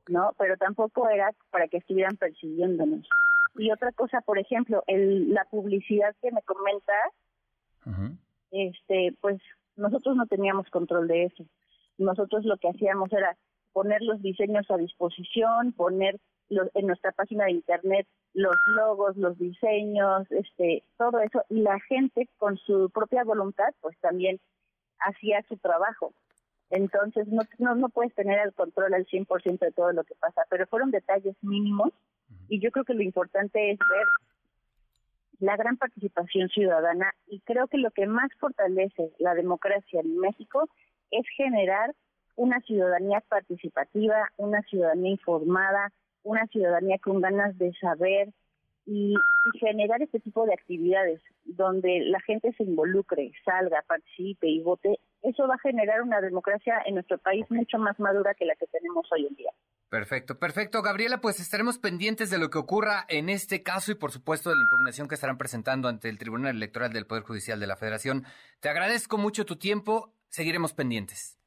[0.08, 0.32] ¿no?
[0.38, 3.08] Pero tampoco era para que estuvieran persiguiéndonos.
[3.56, 7.12] Y otra cosa, por ejemplo, el, la publicidad que me comentas,
[8.52, 9.40] este, pues
[9.74, 11.44] nosotros no teníamos control de eso
[11.98, 13.36] nosotros lo que hacíamos era
[13.72, 20.30] poner los diseños a disposición, poner en nuestra página de internet los logos, los diseños,
[20.30, 24.38] este, todo eso, y la gente con su propia voluntad, pues también
[25.00, 26.12] hacía su trabajo.
[26.70, 30.42] Entonces, no, no, no puedes tener el control al 100% de todo lo que pasa,
[30.50, 31.92] pero fueron detalles mínimos
[32.48, 34.06] y yo creo que lo importante es ver
[35.38, 40.68] la gran participación ciudadana y creo que lo que más fortalece la democracia en México
[41.10, 41.94] es generar
[42.36, 45.92] una ciudadanía participativa, una ciudadanía informada,
[46.22, 48.28] una ciudadanía con ganas de saber
[48.84, 49.14] y,
[49.60, 54.98] generar este tipo de actividades donde la gente se involucre, salga, participe y vote.
[55.22, 58.66] Eso va a generar una democracia en nuestro país mucho más madura que la que
[58.66, 59.52] tenemos hoy en día.
[59.88, 60.82] Perfecto, perfecto.
[60.82, 64.56] Gabriela, pues estaremos pendientes de lo que ocurra en este caso y por supuesto de
[64.56, 68.24] la impugnación que estarán presentando ante el Tribunal Electoral del Poder Judicial de la Federación.
[68.60, 71.38] Te agradezco mucho tu tiempo seguiremos pendientes.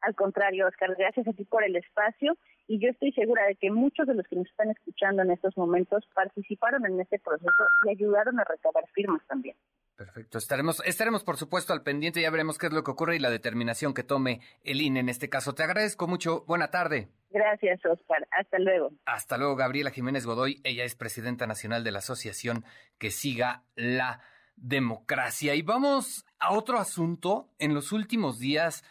[0.00, 3.72] Al contrario, Oscar, gracias a ti por el espacio y yo estoy segura de que
[3.72, 7.90] muchos de los que nos están escuchando en estos momentos participaron en este proceso y
[7.90, 9.56] ayudaron a recabar firmas también.
[9.96, 13.18] Perfecto, estaremos, estaremos por supuesto al pendiente, ya veremos qué es lo que ocurre y
[13.18, 15.56] la determinación que tome el INE en este caso.
[15.56, 17.08] Te agradezco mucho, buena tarde.
[17.30, 18.92] Gracias, Oscar, hasta luego.
[19.06, 22.64] Hasta luego, Gabriela Jiménez Godoy, ella es presidenta nacional de la asociación
[22.98, 24.20] Que Siga la
[24.60, 25.54] democracia.
[25.54, 27.48] Y vamos a otro asunto.
[27.58, 28.84] En los últimos días,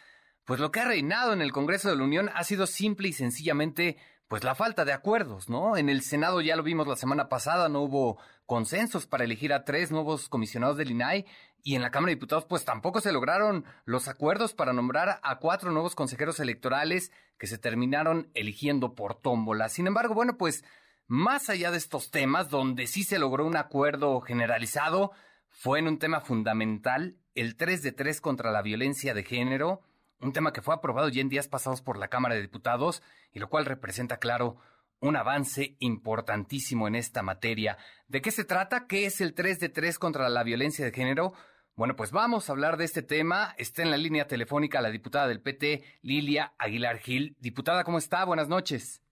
[0.44, 3.12] pues lo que ha reinado en el Congreso de la Unión ha sido simple y
[3.12, 3.96] sencillamente
[4.28, 5.78] pues la falta de acuerdos, ¿no?
[5.78, 9.64] En el Senado ya lo vimos la semana pasada, no hubo consensos para elegir a
[9.64, 11.24] tres nuevos comisionados del INAI
[11.62, 15.38] y en la Cámara de Diputados pues tampoco se lograron los acuerdos para nombrar a
[15.38, 19.70] cuatro nuevos consejeros electorales que se terminaron eligiendo por tómbola.
[19.70, 20.62] Sin embargo, bueno, pues
[21.06, 25.12] más allá de estos temas donde sí se logró un acuerdo generalizado,
[25.60, 29.80] fue en un tema fundamental, el 3 de 3 contra la violencia de género,
[30.20, 33.40] un tema que fue aprobado ya en días pasados por la Cámara de Diputados y
[33.40, 34.58] lo cual representa, claro,
[35.00, 37.76] un avance importantísimo en esta materia.
[38.06, 38.86] ¿De qué se trata?
[38.86, 41.32] ¿Qué es el 3 de 3 contra la violencia de género?
[41.74, 43.52] Bueno, pues vamos a hablar de este tema.
[43.58, 47.36] Está en la línea telefónica la diputada del PT, Lilia Aguilar Gil.
[47.40, 48.24] Diputada, ¿cómo está?
[48.24, 49.02] Buenas noches.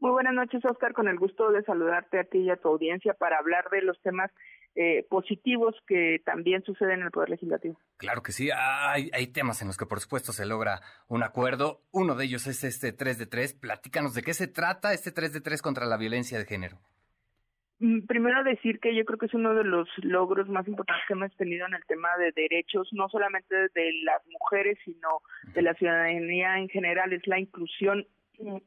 [0.00, 0.94] Muy buenas noches, Oscar.
[0.94, 4.00] Con el gusto de saludarte a ti y a tu audiencia para hablar de los
[4.02, 4.32] temas
[4.74, 7.78] eh, positivos que también suceden en el Poder Legislativo.
[7.98, 11.82] Claro que sí, hay, hay temas en los que por supuesto se logra un acuerdo.
[11.92, 13.54] Uno de ellos es este 3 de 3.
[13.54, 16.78] Platícanos de qué se trata este 3 de 3 contra la violencia de género.
[17.82, 21.14] Mm, primero decir que yo creo que es uno de los logros más importantes que
[21.14, 25.20] hemos tenido en el tema de derechos, no solamente de las mujeres, sino
[25.52, 28.06] de la ciudadanía en general, es la inclusión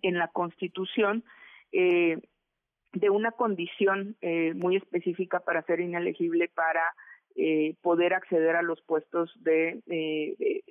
[0.02, 1.24] en la Constitución.
[1.72, 2.20] Eh,
[2.96, 6.82] de una condición eh, muy específica para ser inelegible para
[7.36, 9.82] eh, poder acceder a los puestos de,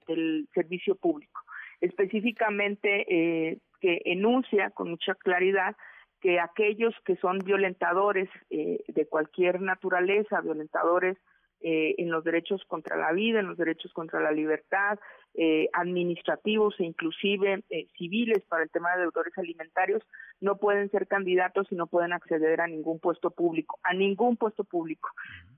[0.07, 1.43] del servicio público.
[1.81, 5.77] Específicamente eh, que enuncia con mucha claridad
[6.23, 11.19] que aquellos que son violentadores de cualquier naturaleza, violentadores
[11.61, 14.99] en los derechos contra la vida, en los derechos contra la libertad,
[15.37, 20.03] eh, administrativos e inclusive eh, civiles para el tema de deudores alimentarios
[20.41, 24.63] no pueden ser candidatos y no pueden acceder a ningún puesto público, a ningún puesto
[24.63, 25.09] público.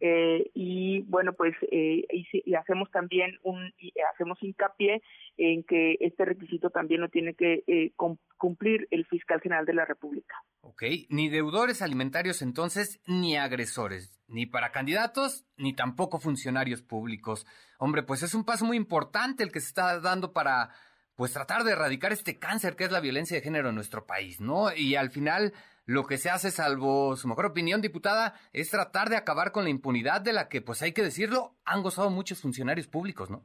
[0.01, 5.03] Eh, y bueno, pues y, y, hacemos también un y hacemos hincapié
[5.37, 7.93] en que este requisito también lo tiene que
[8.37, 10.37] cumplir el fiscal general de la República.
[10.61, 17.47] Ok, ni deudores alimentarios entonces, ni agresores, ni para candidatos, ni tampoco funcionarios públicos.
[17.79, 20.71] Hombre, pues es un paso muy importante el que se está dando para,
[21.17, 24.41] pues tratar de erradicar este cáncer que es la violencia de género en nuestro país,
[24.41, 24.75] ¿no?
[24.75, 25.53] Y al final,
[25.85, 29.71] lo que se hace, salvo su mejor opinión, diputada, es tratar de acabar con la
[29.71, 33.43] impunidad de la que, pues hay que decirlo, han gozado muchos funcionarios públicos, ¿no?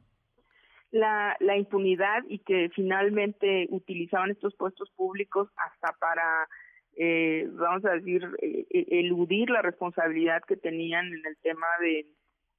[0.90, 6.46] La, impunidad y que finalmente utilizaban estos puestos públicos hasta para
[6.96, 12.06] eh, vamos a decir, eh, eh, eludir la responsabilidad que tenían en el tema de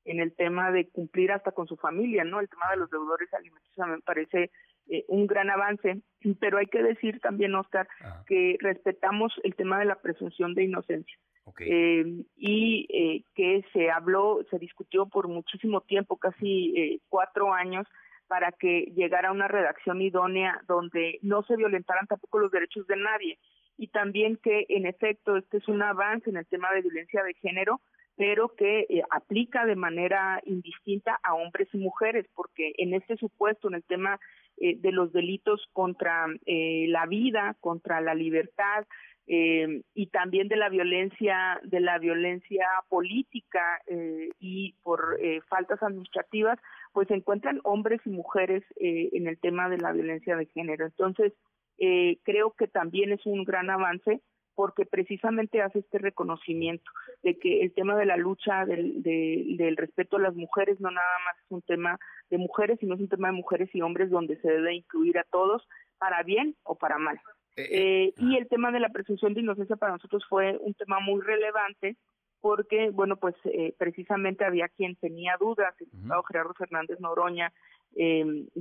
[0.06, 2.40] en el tema de cumplir hasta con su familia, ¿no?
[2.40, 4.52] El tema de los deudores alimenticios me parece
[4.88, 6.02] eh, un gran avance,
[6.40, 7.88] pero hay que decir también, Oscar,
[8.28, 11.18] que respetamos el tema de la presunción de inocencia.
[11.60, 17.86] Eh, y eh, que se habló, se discutió por muchísimo tiempo, casi eh, cuatro años,
[18.28, 23.38] para que llegara una redacción idónea donde no se violentaran tampoco los derechos de nadie
[23.78, 27.34] y también que en efecto este es un avance en el tema de violencia de
[27.36, 27.82] género,
[28.16, 33.68] pero que eh, aplica de manera indistinta a hombres y mujeres, porque en este supuesto,
[33.68, 34.20] en el tema
[34.58, 38.86] eh, de los delitos contra eh, la vida, contra la libertad,
[39.26, 43.80] y también de la violencia de la violencia política
[44.38, 46.60] y por faltas administrativas
[46.92, 50.86] pues se encuentran hombres y mujeres en el tema de la violencia de género.
[50.86, 51.32] Entonces
[51.80, 54.22] eh, creo que también es un gran avance
[54.56, 56.90] porque precisamente hace este reconocimiento
[57.24, 61.18] de que el tema de la lucha del, del respeto a las mujeres no nada
[61.26, 64.38] más es un tema de mujeres, sino es un tema de mujeres y hombres donde
[64.42, 67.20] se debe incluir a todos para bien o para mal.
[67.56, 71.00] Eh, eh, y el tema de la presunción de inocencia para nosotros fue un tema
[71.00, 71.98] muy relevante
[72.42, 73.36] porque, bueno, pues
[73.78, 77.54] precisamente había quien tenía dudas, el diputado Gerardo Fernández Noroña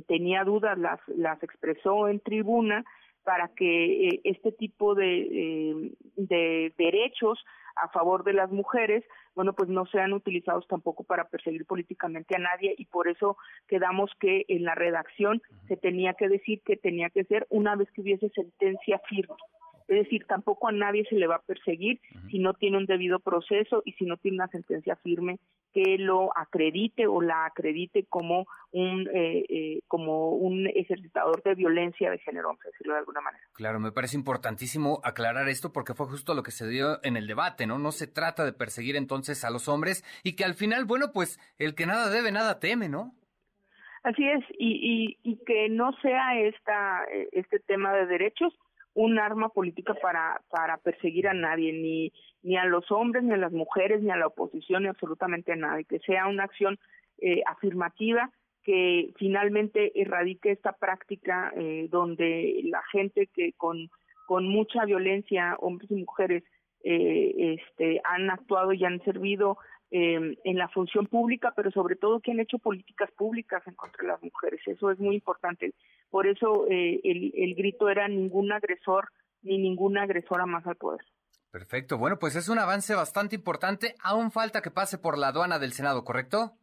[0.07, 2.85] tenía dudas, las, las expresó en tribuna
[3.25, 7.45] para que eh, este tipo de, eh, de derechos
[7.77, 9.05] a favor de las mujeres,
[9.35, 14.11] bueno, pues no sean utilizados tampoco para perseguir políticamente a nadie y por eso quedamos
[14.21, 18.03] que en la redacción se tenía que decir que tenía que ser una vez que
[18.03, 19.37] hubiese sentencia firme.
[19.89, 23.19] Es decir, tampoco a nadie se le va a perseguir si no tiene un debido
[23.21, 25.39] proceso y si no tiene una sentencia firme
[25.73, 32.11] que lo acredite o la acredite como un eh, eh, como un ejercitador de violencia
[32.11, 33.45] de género, vamos a decirlo de alguna manera.
[33.55, 37.27] Claro, me parece importantísimo aclarar esto porque fue justo lo que se dio en el
[37.27, 37.79] debate, ¿no?
[37.79, 41.39] No se trata de perseguir entonces a los hombres y que al final, bueno, pues
[41.59, 43.15] el que nada debe, nada teme, ¿no?
[44.03, 48.53] Así es, y, y, y que no sea esta, eh, este tema de derechos
[48.95, 53.39] un arma política para, para perseguir a nadie, ni, ni a los hombres, ni a
[53.39, 56.79] las mujeres, ni a la oposición, ni absolutamente a nadie, que sea una acción
[57.19, 58.31] eh, afirmativa
[58.63, 63.91] que finalmente erradique esta práctica eh, donde la gente que con,
[64.27, 66.45] con mucha violencia, hombres y mujeres,
[66.85, 69.59] eh, este, han actuado y han servido
[69.93, 74.03] eh, en la función pública, pero sobre todo que han hecho políticas públicas en contra
[74.03, 74.61] de las mujeres.
[74.67, 75.75] Eso es muy importante.
[76.11, 79.09] Por eso eh, el, el grito era ningún agresor
[79.43, 81.03] ni ninguna agresora más al poder.
[81.51, 81.99] Perfecto.
[81.99, 83.95] Bueno, pues es un avance bastante importante.
[84.03, 86.57] Aún falta que pase por la aduana del Senado, ¿correcto?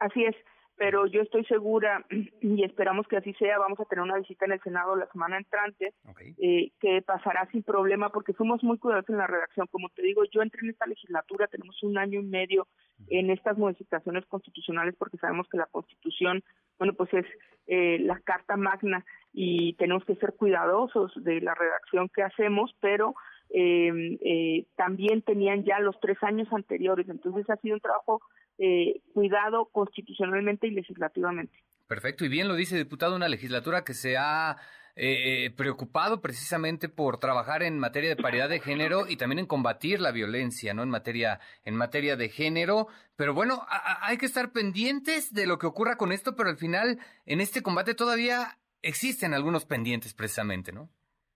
[0.00, 0.34] Así es
[0.76, 2.04] pero yo estoy segura
[2.40, 3.58] y esperamos que así sea.
[3.58, 5.94] Vamos a tener una visita en el Senado la semana entrante
[6.38, 9.66] eh, que pasará sin problema porque fuimos muy cuidadosos en la redacción.
[9.68, 12.66] Como te digo, yo entré en esta legislatura, tenemos un año y medio
[13.08, 16.42] en estas modificaciones constitucionales porque sabemos que la Constitución,
[16.78, 17.26] bueno, pues es
[17.66, 23.14] eh, la carta magna y tenemos que ser cuidadosos de la redacción que hacemos, pero
[23.50, 27.08] eh, eh, también tenían ya los tres años anteriores.
[27.08, 28.20] Entonces ha sido un trabajo
[28.58, 31.64] eh, cuidado constitucionalmente y legislativamente.
[31.86, 34.56] Perfecto, y bien lo dice diputado, una legislatura que se ha
[34.96, 40.00] eh, preocupado precisamente por trabajar en materia de paridad de género y también en combatir
[40.00, 40.84] la violencia, ¿no?
[40.84, 42.86] En materia, en materia de género.
[43.16, 47.00] Pero bueno, hay que estar pendientes de lo que ocurra con esto, pero al final,
[47.26, 50.88] en este combate todavía existen algunos pendientes precisamente, ¿no?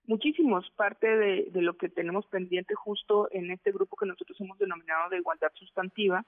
[0.08, 0.68] Muchísimos.
[0.76, 5.18] Parte de, lo que tenemos pendiente justo en este grupo que nosotros hemos denominado de
[5.18, 6.24] igualdad sustantiva,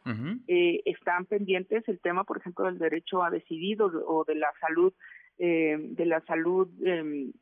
[0.47, 4.93] eh, están pendientes el tema, por ejemplo, del derecho a decidir o, de la salud,
[5.39, 7.33] eh, de la salud em,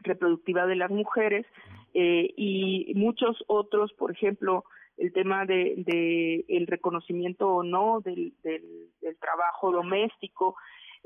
[0.00, 1.46] reproductiva de las mujeres
[1.94, 4.64] eh, y muchos otros, por ejemplo,
[4.98, 10.56] el tema de, de el reconocimiento o no del, del, del trabajo doméstico,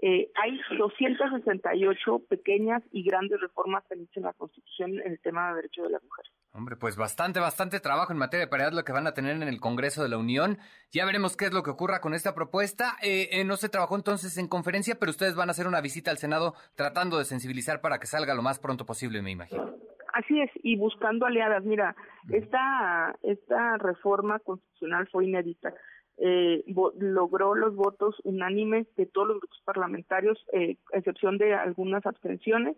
[0.04, 5.56] eh, hay 268 pequeñas y grandes reformas que en la Constitución en el tema de
[5.56, 6.32] derechos de las mujeres.
[6.52, 9.44] Hombre, pues bastante, bastante trabajo en materia de paridad lo que van a tener en
[9.44, 10.58] el Congreso de la Unión.
[10.90, 12.96] Ya veremos qué es lo que ocurra con esta propuesta.
[13.00, 16.10] Eh, eh, no se trabajó entonces en conferencia, pero ustedes van a hacer una visita
[16.10, 19.72] al Senado tratando de sensibilizar para que salga lo más pronto posible, me imagino.
[20.14, 21.62] Así es, y buscando aliadas.
[21.62, 21.94] Mira,
[22.28, 25.72] esta, esta reforma constitucional fue inédita.
[26.18, 26.62] Eh,
[26.98, 32.76] logró los votos unánimes de todos los grupos parlamentarios, eh, excepción de algunas abstenciones,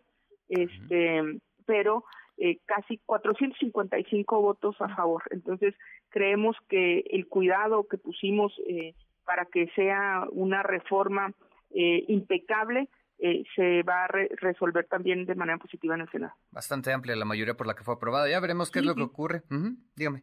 [0.49, 2.05] este, pero
[2.37, 5.23] eh, casi 455 votos a favor.
[5.31, 5.75] Entonces,
[6.09, 11.33] creemos que el cuidado que pusimos eh, para que sea una reforma
[11.71, 16.35] eh, impecable eh, se va a resolver también de manera positiva en el Senado.
[16.51, 18.29] Bastante amplia la mayoría por la que fue aprobada.
[18.29, 19.43] Ya veremos qué es lo que ocurre.
[19.95, 20.23] Dígame.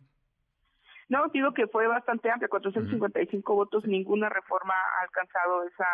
[1.11, 5.85] No, digo que fue bastante amplia, 455 votos, ninguna reforma ha alcanzado esa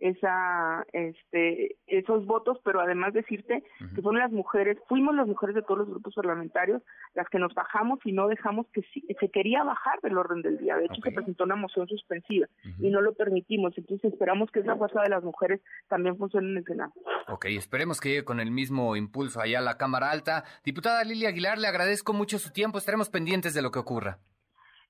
[0.00, 3.64] esa este esos votos pero además decirte
[3.96, 6.82] que fueron las mujeres fuimos las mujeres de todos los grupos parlamentarios
[7.14, 8.82] las que nos bajamos y no dejamos que
[9.18, 10.76] se quería bajar del orden del día.
[10.76, 12.46] De hecho se presentó una moción suspensiva
[12.78, 13.76] y no lo permitimos.
[13.76, 16.92] Entonces esperamos que esa fuerza de las mujeres también funcione en el Senado.
[17.26, 20.44] Ok, esperemos que llegue con el mismo impulso allá a la Cámara Alta.
[20.64, 22.78] Diputada Lilia Aguilar le agradezco mucho su tiempo.
[22.78, 24.18] Estaremos pendientes de lo que ocurra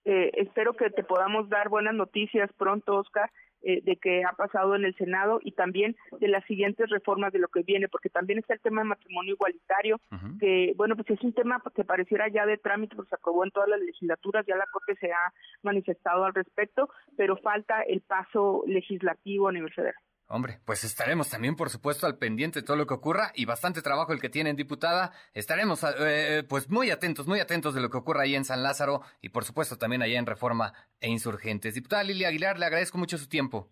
[0.05, 3.30] eh, espero que te podamos dar buenas noticias pronto Oscar
[3.62, 7.40] eh, de que ha pasado en el Senado y también de las siguientes reformas de
[7.40, 10.01] lo que viene, porque también está el tema de matrimonio igualitario,
[10.38, 13.51] que bueno, pues es un tema que pareciera ya de trámite, porque se aprobó en
[13.51, 15.32] todas las legislaturas, ya la Corte se ha
[15.62, 20.03] manifestado al respecto, pero falta el paso legislativo a nivel federal.
[20.31, 23.81] Hombre, pues estaremos también, por supuesto, al pendiente de todo lo que ocurra y bastante
[23.81, 25.11] trabajo el que tienen, diputada.
[25.33, 29.01] Estaremos, eh, pues, muy atentos, muy atentos de lo que ocurra ahí en San Lázaro
[29.22, 31.74] y, por supuesto, también allá en Reforma e Insurgentes.
[31.74, 33.70] Diputada Lilia Aguilar, le agradezco mucho su tiempo.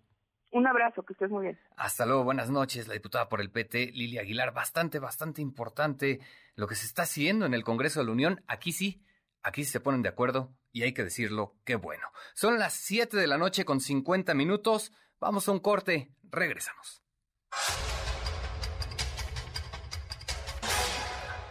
[0.51, 1.59] Un abrazo, que estés muy bien.
[1.77, 4.55] Hasta luego, buenas noches, la diputada por el PT, Lilia Aguilar.
[4.55, 6.21] Bastante, bastante importante
[6.55, 8.43] lo que se está haciendo en el Congreso de la Unión.
[8.47, 9.05] Aquí sí,
[9.43, 12.09] aquí se ponen de acuerdo y hay que decirlo, qué bueno.
[12.35, 14.93] Son las 7 de la noche con 50 minutos.
[15.19, 17.03] Vamos a un corte, regresamos.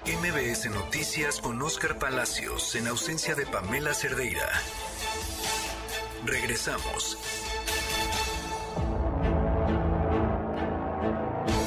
[0.05, 4.47] MBS Noticias con Oscar Palacios en ausencia de Pamela Cerdeira.
[6.23, 7.17] Regresamos.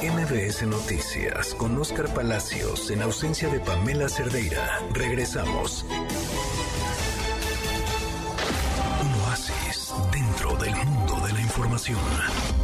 [0.01, 4.79] MBS Noticias con Oscar Palacios en ausencia de Pamela Cerdeira.
[4.93, 5.85] Regresamos.
[11.87, 12.59] Información.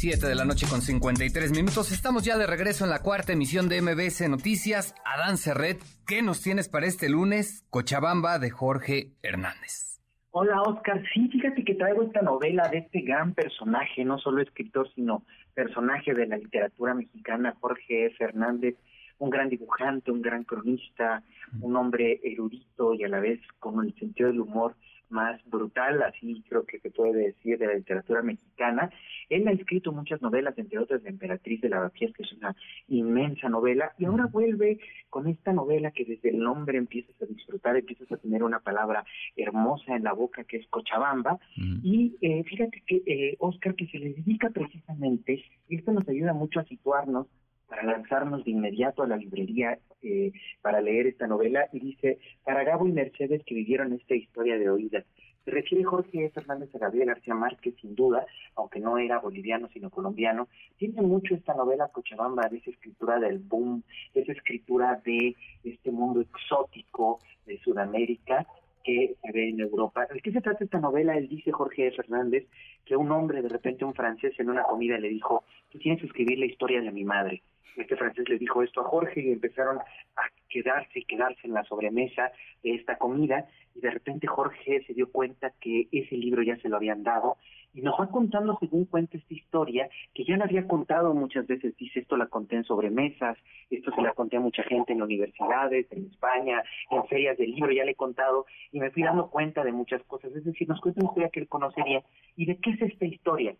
[0.00, 1.92] Siete de la noche con 53 minutos.
[1.92, 4.94] Estamos ya de regreso en la cuarta emisión de MBS Noticias.
[5.04, 7.66] Adán Serret, ¿qué nos tienes para este lunes?
[7.68, 10.00] Cochabamba de Jorge Hernández.
[10.30, 14.88] Hola Oscar, sí, fíjate que traigo esta novela de este gran personaje, no solo escritor,
[14.94, 18.76] sino personaje de la literatura mexicana, Jorge Fernández,
[19.20, 21.22] un gran dibujante, un gran cronista,
[21.60, 24.74] un hombre erudito y a la vez con el sentido del humor
[25.10, 28.90] más brutal, así creo que se puede decir, de la literatura mexicana.
[29.28, 32.54] Él ha escrito muchas novelas, entre otras La Emperatriz de Lavapiés, que es una
[32.88, 37.76] inmensa novela, y ahora vuelve con esta novela que desde el nombre empiezas a disfrutar,
[37.76, 39.04] empiezas a tener una palabra
[39.36, 43.98] hermosa en la boca que es Cochabamba, y eh, fíjate que eh, Oscar, que se
[43.98, 47.26] le dedica precisamente, y esto nos ayuda mucho a situarnos
[47.70, 52.64] para lanzarnos de inmediato a la librería eh, para leer esta novela y dice, para
[52.64, 55.04] Gabo y Mercedes que vivieron esta historia de oídas.
[55.44, 59.88] Se refiere Jorge Fernández a Gabriel García Márquez, sin duda, aunque no era boliviano sino
[59.88, 60.48] colombiano.
[60.76, 63.82] Tiene mucho esta novela Cochabamba, de esa escritura del boom,
[64.14, 68.46] esa escritura de este mundo exótico de Sudamérica
[68.82, 70.06] que se ve en Europa.
[70.12, 71.16] ¿De qué se trata esta novela?
[71.16, 72.46] Él dice, Jorge Fernández,
[72.84, 76.06] que un hombre, de repente un francés en una comida le dijo, tú tienes que
[76.06, 77.42] escribir la historia de mi madre
[77.76, 81.64] este francés le dijo esto a Jorge y empezaron a quedarse y quedarse en la
[81.64, 82.32] sobremesa
[82.62, 86.68] de esta comida y de repente Jorge se dio cuenta que ese libro ya se
[86.68, 87.36] lo habían dado
[87.72, 91.76] y nos va contando según cuenta esta historia que ya la había contado muchas veces,
[91.76, 93.38] dice esto la conté en sobremesas,
[93.70, 97.70] esto se la conté a mucha gente en universidades, en España, en ferias del libro,
[97.70, 100.80] ya le he contado y me fui dando cuenta de muchas cosas, es decir, nos
[100.80, 102.02] cuenta una historia que él conocería
[102.36, 103.54] y de qué es esta historia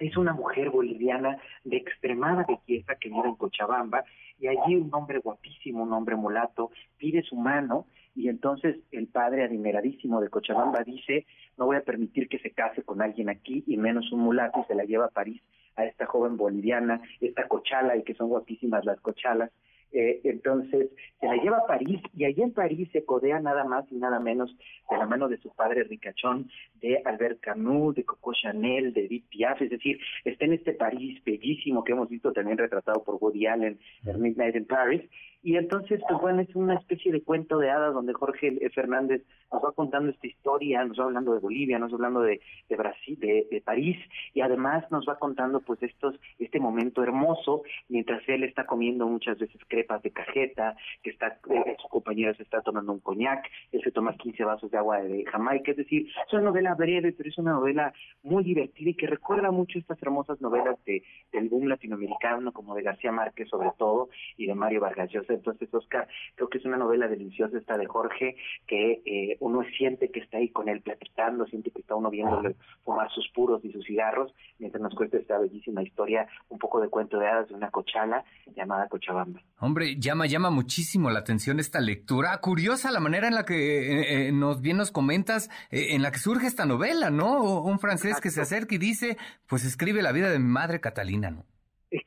[0.00, 4.04] es una mujer boliviana de extremada belleza que vive en Cochabamba
[4.38, 7.86] y allí un hombre guapísimo, un hombre mulato, pide su mano
[8.16, 11.26] y entonces el padre adineradísimo de Cochabamba dice
[11.56, 14.64] no voy a permitir que se case con alguien aquí y menos un mulato y
[14.64, 15.42] se la lleva a París
[15.76, 19.50] a esta joven boliviana, esta cochala y que son guapísimas las cochalas.
[19.92, 23.84] Eh, entonces se la lleva a París y allí en París se codea nada más
[23.90, 24.54] y nada menos
[24.88, 26.48] de la mano de su padre ricachón,
[26.80, 31.20] de Albert Camus, de Coco Chanel, de Edith Piaf, es decir, está en este París
[31.24, 35.02] bellísimo que hemos visto también retratado por Woody Allen en Midnight in Paris,
[35.42, 39.64] y entonces, pues bueno, es una especie de cuento de hadas donde Jorge Fernández nos
[39.64, 43.48] va contando esta historia, nos va hablando de Bolivia, nos va hablando de, Brasil, de,
[43.50, 43.96] de, París,
[44.34, 49.38] y además nos va contando pues estos, este momento hermoso, mientras él está comiendo muchas
[49.38, 53.80] veces crepas de cajeta, que está, eh, su compañera se está tomando un coñac, él
[53.82, 57.28] se toma 15 vasos de agua de Jamaica, es decir, es una novela breve, pero
[57.28, 61.66] es una novela muy divertida y que recuerda mucho estas hermosas novelas de, del boom
[61.66, 65.29] latinoamericano, como de García Márquez sobre todo, y de Mario Vargas Llosa.
[65.34, 70.10] Entonces, Oscar, creo que es una novela deliciosa esta de Jorge, que eh, uno siente
[70.10, 73.72] que está ahí con él platicando, siente que está uno viéndole fumar sus puros y
[73.72, 77.54] sus cigarros, mientras nos cuenta esta bellísima historia, un poco de cuento de hadas de
[77.54, 78.24] una cochala
[78.54, 79.40] llamada Cochabamba.
[79.58, 82.38] Hombre, llama, llama muchísimo la atención esta lectura.
[82.38, 86.18] Curiosa la manera en la que eh, eh, nos bien nos comentas, en la que
[86.18, 87.62] surge esta novela, ¿no?
[87.62, 89.16] Un francés que se acerca y dice,
[89.46, 91.44] pues escribe la vida de mi madre Catalina, ¿no?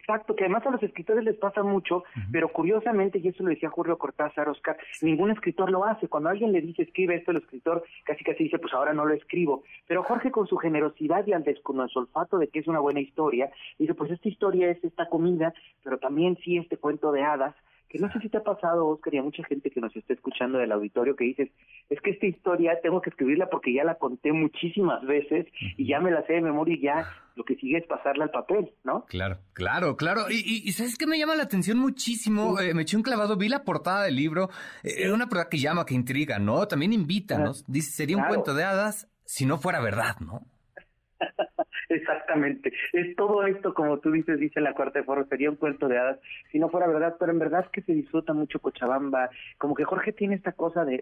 [0.05, 3.69] Exacto, que además a los escritores les pasa mucho, pero curiosamente, y eso lo decía
[3.69, 6.09] Julio Cortázar, Oscar, ningún escritor lo hace.
[6.09, 9.13] Cuando alguien le dice escribe esto, el escritor casi casi dice, pues ahora no lo
[9.13, 9.63] escribo.
[9.87, 12.99] Pero Jorge con su generosidad y al con su olfato de que es una buena
[12.99, 13.49] historia,
[13.79, 15.53] dice, pues esta historia es esta comida,
[15.85, 17.55] pero también sí este cuento de hadas,
[17.93, 20.13] que no sé si te ha pasado, Oscar, y a mucha gente que nos está
[20.13, 21.51] escuchando del auditorio que dices,
[21.91, 25.45] es que esta historia tengo que escribirla porque ya la conté muchísimas veces
[25.77, 28.31] y ya me la sé de memoria y ya lo que sigue es pasarla al
[28.31, 29.05] papel, ¿no?
[29.05, 30.23] Claro, claro, claro.
[30.27, 32.59] Y, y, ¿sabes qué me llama la atención muchísimo?
[32.59, 34.49] Eh, me eché un clavado, vi la portada del libro,
[34.81, 36.67] eh, una portada que llama, que intriga, ¿no?
[36.67, 37.51] También invita, ¿no?
[37.67, 40.41] Dice, sería un cuento de hadas si no fuera verdad, ¿no?
[41.93, 42.73] Exactamente.
[42.91, 45.97] Es todo esto, como tú dices, dice la cuarta de foro, sería un cuento de
[45.97, 46.19] hadas
[46.51, 49.29] si no fuera verdad, pero en verdad es que se disfruta mucho Cochabamba.
[49.57, 50.97] Como que Jorge tiene esta cosa de,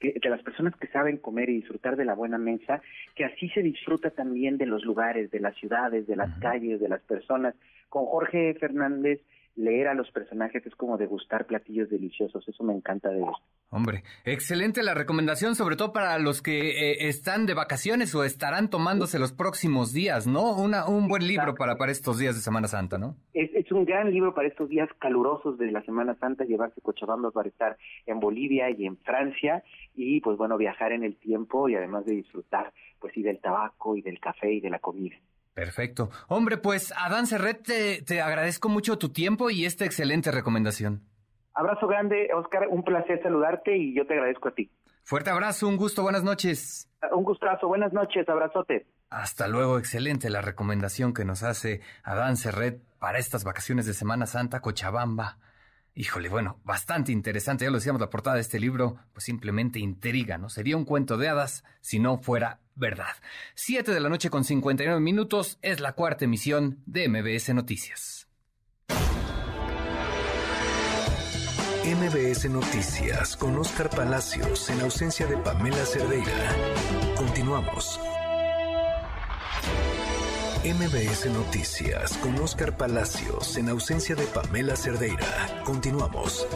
[0.00, 2.82] de, de las personas que saben comer y disfrutar de la buena mesa,
[3.14, 6.88] que así se disfruta también de los lugares, de las ciudades, de las calles, de
[6.88, 7.54] las personas.
[7.88, 9.20] Con Jorge Fernández
[9.56, 13.42] leer a los personajes es como degustar platillos deliciosos, eso me encanta de esto.
[13.70, 18.70] Hombre, excelente la recomendación, sobre todo para los que eh, están de vacaciones o estarán
[18.70, 20.56] tomándose los próximos días, ¿no?
[20.56, 23.16] Una, un buen libro para, para estos días de Semana Santa, ¿no?
[23.32, 27.30] Es, es, un gran libro para estos días calurosos de la Semana Santa, llevarse Cochabamba
[27.30, 27.76] para estar
[28.06, 32.14] en Bolivia y en Francia y pues bueno, viajar en el tiempo y además de
[32.14, 35.16] disfrutar pues y del tabaco y del café y de la comida.
[35.54, 36.10] Perfecto.
[36.26, 41.02] Hombre, pues Adán Serret, te, te, agradezco mucho tu tiempo y esta excelente recomendación.
[41.54, 44.70] Abrazo grande, Oscar, un placer saludarte y yo te agradezco a ti.
[45.04, 46.90] Fuerte abrazo, un gusto, buenas noches.
[47.12, 48.86] Un gustazo, buenas noches, abrazote.
[49.10, 54.26] Hasta luego, excelente la recomendación que nos hace Adán Serret para estas vacaciones de Semana
[54.26, 55.38] Santa, Cochabamba.
[55.96, 60.38] Híjole, bueno, bastante interesante, ya lo decíamos, la portada de este libro, pues simplemente intriga,
[60.38, 60.48] ¿no?
[60.48, 63.14] Sería un cuento de hadas si no fuera verdad.
[63.54, 68.26] Siete de la noche con 59 minutos es la cuarta emisión de MBS Noticias.
[71.84, 76.56] MBS Noticias con Oscar Palacios en ausencia de Pamela Cerdeira.
[77.16, 78.00] Continuamos.
[80.64, 85.62] MBS Noticias con Oscar Palacios en ausencia de Pamela Cerdeira.
[85.62, 86.46] Continuamos.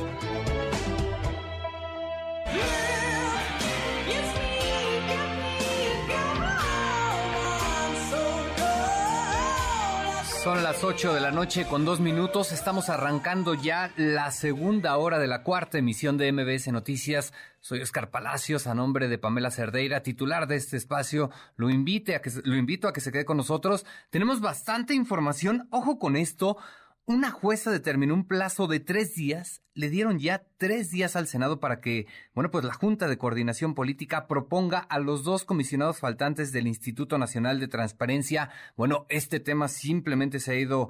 [10.42, 12.52] Son las 8 de la noche con dos minutos.
[12.52, 17.34] Estamos arrancando ya la segunda hora de la cuarta emisión de MBS Noticias.
[17.68, 21.30] Soy Oscar Palacios, a nombre de Pamela Cerdeira, titular de este espacio.
[21.56, 23.84] Lo, invite a que, lo invito a que se quede con nosotros.
[24.08, 25.68] Tenemos bastante información.
[25.70, 26.56] Ojo con esto.
[27.04, 31.60] Una jueza determinó un plazo de tres días, le dieron ya tres días al Senado
[31.60, 36.52] para que, bueno, pues la Junta de Coordinación Política proponga a los dos comisionados faltantes
[36.52, 38.48] del Instituto Nacional de Transparencia.
[38.78, 40.88] Bueno, este tema simplemente se ha ido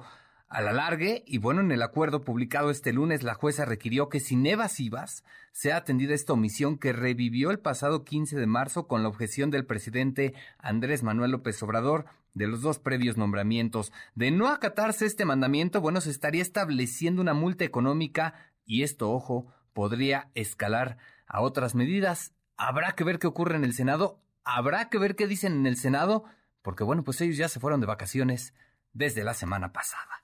[0.49, 4.19] a la largue y bueno, en el acuerdo publicado este lunes, la jueza requirió que
[4.19, 9.09] sin evasivas sea atendida esta omisión que revivió el pasado 15 de marzo con la
[9.09, 13.91] objeción del presidente Andrés Manuel López Obrador de los dos previos nombramientos.
[14.15, 18.33] De no acatarse este mandamiento, bueno, se estaría estableciendo una multa económica
[18.65, 20.97] y esto, ojo, podría escalar
[21.27, 22.33] a otras medidas.
[22.57, 25.77] Habrá que ver qué ocurre en el Senado, habrá que ver qué dicen en el
[25.77, 26.25] Senado,
[26.63, 28.55] porque bueno, pues ellos ya se fueron de vacaciones
[28.93, 30.23] desde la semana pasada.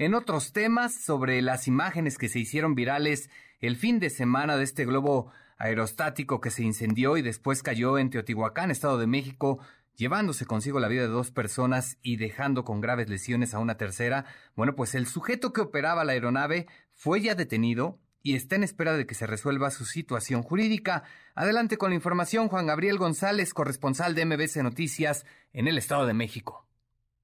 [0.00, 4.62] En otros temas, sobre las imágenes que se hicieron virales el fin de semana de
[4.62, 9.58] este globo aerostático que se incendió y después cayó en Teotihuacán, Estado de México,
[9.96, 14.24] llevándose consigo la vida de dos personas y dejando con graves lesiones a una tercera,
[14.54, 18.96] bueno, pues el sujeto que operaba la aeronave fue ya detenido y está en espera
[18.96, 21.02] de que se resuelva su situación jurídica.
[21.34, 26.14] Adelante con la información, Juan Gabriel González, corresponsal de MBC Noticias en el Estado de
[26.14, 26.67] México.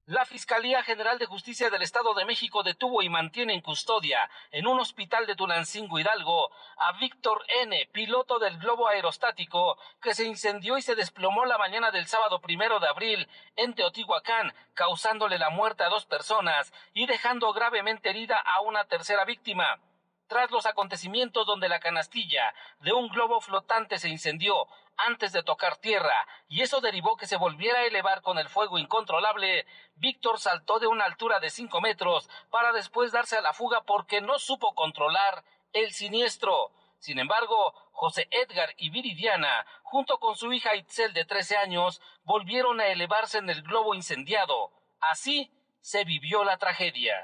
[0.07, 4.67] La Fiscalía General de Justicia del Estado de México detuvo y mantiene en custodia en
[4.67, 10.77] un hospital de Tunancingo Hidalgo a Víctor N., piloto del globo aerostático que se incendió
[10.77, 15.83] y se desplomó la mañana del sábado primero de abril en Teotihuacán, causándole la muerte
[15.83, 19.79] a dos personas y dejando gravemente herida a una tercera víctima
[20.27, 24.67] tras los acontecimientos donde la canastilla de un globo flotante se incendió
[24.97, 28.77] antes de tocar tierra y eso derivó que se volviera a elevar con el fuego
[28.77, 29.65] incontrolable,
[29.95, 34.21] Víctor saltó de una altura de cinco metros para después darse a la fuga porque
[34.21, 36.71] no supo controlar el siniestro.
[36.99, 42.79] Sin embargo, José Edgar y Viridiana, junto con su hija Itzel de 13 años, volvieron
[42.79, 44.71] a elevarse en el globo incendiado.
[45.01, 45.51] Así
[45.81, 47.15] se vivió la tragedia.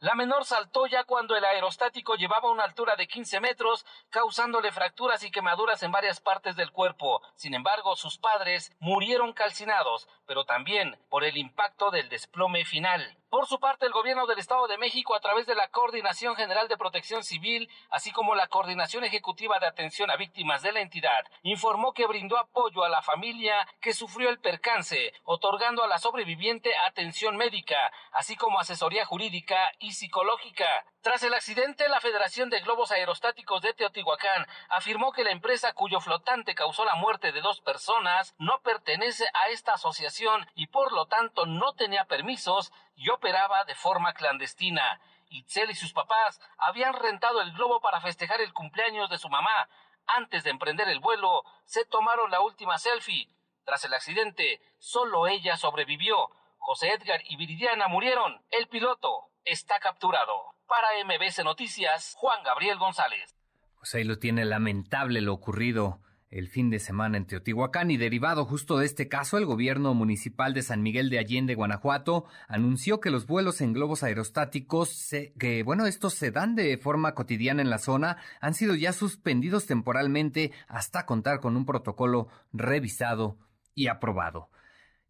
[0.00, 5.24] La menor saltó ya cuando el aerostático llevaba una altura de 15 metros, causándole fracturas
[5.24, 7.20] y quemaduras en varias partes del cuerpo.
[7.34, 13.18] Sin embargo, sus padres murieron calcinados, pero también por el impacto del desplome final.
[13.36, 16.68] Por su parte, el gobierno del Estado de México, a través de la Coordinación General
[16.68, 21.22] de Protección Civil, así como la Coordinación Ejecutiva de Atención a Víctimas de la entidad,
[21.42, 26.70] informó que brindó apoyo a la familia que sufrió el percance, otorgando a la sobreviviente
[26.88, 30.86] atención médica, así como asesoría jurídica y psicológica.
[31.02, 36.00] Tras el accidente, la Federación de Globos Aerostáticos de Teotihuacán afirmó que la empresa cuyo
[36.00, 41.06] flotante causó la muerte de dos personas no pertenece a esta asociación y por lo
[41.06, 45.00] tanto no tenía permisos y operaba de forma clandestina.
[45.28, 49.68] Itzel y sus papás habían rentado el globo para festejar el cumpleaños de su mamá.
[50.06, 53.28] Antes de emprender el vuelo, se tomaron la última selfie.
[53.64, 56.30] Tras el accidente, solo ella sobrevivió.
[56.58, 58.42] José Edgar y Viridiana murieron.
[58.50, 60.54] El piloto está capturado.
[60.66, 63.36] Para MBC Noticias, Juan Gabriel González.
[63.78, 68.44] Pues ahí lo tiene lamentable lo ocurrido el fin de semana en Teotihuacán y derivado
[68.44, 73.10] justo de este caso, el gobierno municipal de San Miguel de Allende, Guanajuato, anunció que
[73.10, 77.78] los vuelos en globos aerostáticos, que bueno, estos se dan de forma cotidiana en la
[77.78, 83.38] zona, han sido ya suspendidos temporalmente hasta contar con un protocolo revisado
[83.74, 84.50] y aprobado.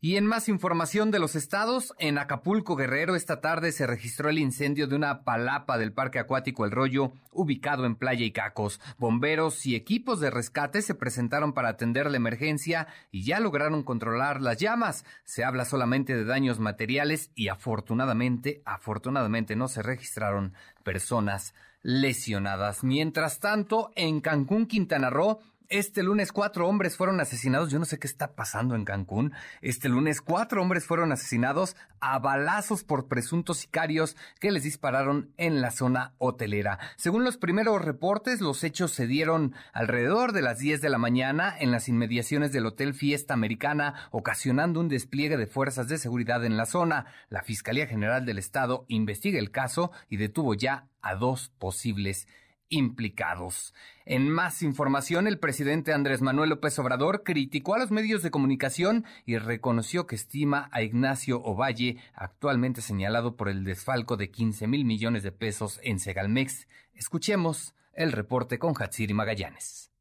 [0.07, 4.39] Y en más información de los estados, en Acapulco Guerrero esta tarde se registró el
[4.39, 8.81] incendio de una palapa del Parque Acuático El Rollo, ubicado en Playa Icacos.
[8.99, 14.41] Bomberos y equipos de rescate se presentaron para atender la emergencia y ya lograron controlar
[14.43, 15.05] las llamas.
[15.25, 20.55] Se habla solamente de daños materiales y afortunadamente, afortunadamente no se registraron
[20.85, 21.53] personas
[21.83, 22.85] lesionadas.
[22.85, 27.71] Mientras tanto, en Cancún, Quintana Roo, este lunes cuatro hombres fueron asesinados.
[27.71, 29.33] Yo no sé qué está pasando en Cancún.
[29.63, 35.61] Este lunes cuatro hombres fueron asesinados a balazos por presuntos sicarios que les dispararon en
[35.61, 36.79] la zona hotelera.
[36.97, 41.55] Según los primeros reportes, los hechos se dieron alrededor de las 10 de la mañana
[41.59, 46.57] en las inmediaciones del Hotel Fiesta Americana, ocasionando un despliegue de fuerzas de seguridad en
[46.57, 47.07] la zona.
[47.29, 52.27] La Fiscalía General del Estado investiga el caso y detuvo ya a dos posibles
[52.69, 53.75] implicados.
[54.05, 59.05] En más información, el presidente Andrés Manuel López Obrador criticó a los medios de comunicación
[59.25, 64.85] y reconoció que estima a Ignacio Ovalle, actualmente señalado por el desfalco de 15 mil
[64.85, 66.69] millones de pesos en Segalmex.
[66.95, 69.96] Escuchemos el reporte con Hatsiri Magallanes.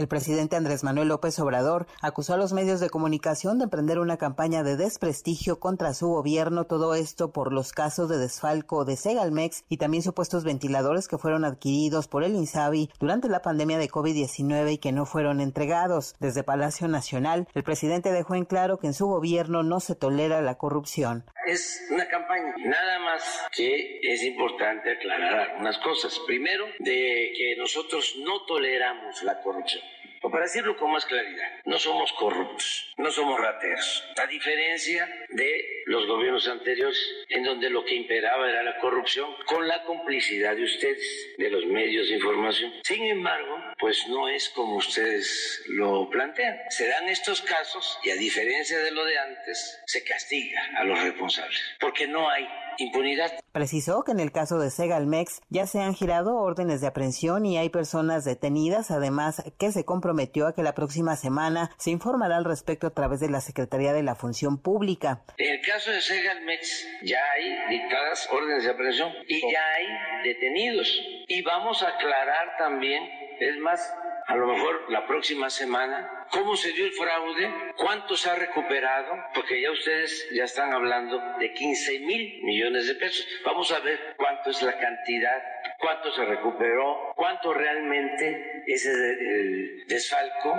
[0.00, 4.16] El presidente Andrés Manuel López Obrador acusó a los medios de comunicación de emprender una
[4.16, 9.62] campaña de desprestigio contra su gobierno, todo esto por los casos de desfalco de Segalmex
[9.68, 14.72] y también supuestos ventiladores que fueron adquiridos por el INSABI durante la pandemia de COVID-19
[14.72, 16.14] y que no fueron entregados.
[16.18, 20.40] Desde Palacio Nacional, el presidente dejó en claro que en su gobierno no se tolera
[20.40, 21.24] la corrupción.
[21.46, 23.22] Es una campaña, nada más
[23.54, 26.18] que es importante aclarar algunas cosas.
[26.26, 29.89] Primero, de que nosotros no toleramos la corrupción
[30.22, 35.82] o para decirlo con más claridad, no somos corruptos, no somos rateros, a diferencia de
[35.86, 36.98] los gobiernos anteriores,
[37.28, 41.64] en donde lo que imperaba era la corrupción, con la complicidad de ustedes, de los
[41.66, 42.72] medios de información.
[42.84, 46.58] Sin embargo, pues no es como ustedes lo plantean.
[46.68, 51.02] Se dan estos casos y a diferencia de lo de antes, se castiga a los
[51.02, 52.46] responsables, porque no hay
[52.78, 53.32] impunidad.
[53.52, 57.58] Precisó que en el caso de Segalmex ya se han girado órdenes de aprehensión y
[57.58, 62.44] hay personas detenidas, además que se comprometió a que la próxima semana se informará al
[62.44, 65.22] respecto a través de la Secretaría de la Función Pública.
[65.36, 70.88] En el caso de Segalmex ya hay dictadas órdenes de aprehensión y ya hay detenidos.
[71.28, 73.04] Y vamos a aclarar también
[73.38, 73.94] es más,
[74.30, 79.12] a lo mejor la próxima semana, cómo se dio el fraude, cuánto se ha recuperado,
[79.34, 83.26] porque ya ustedes ya están hablando de 15 mil millones de pesos.
[83.44, 85.42] Vamos a ver cuánto es la cantidad,
[85.80, 90.54] cuánto se recuperó, cuánto realmente es el desfalco,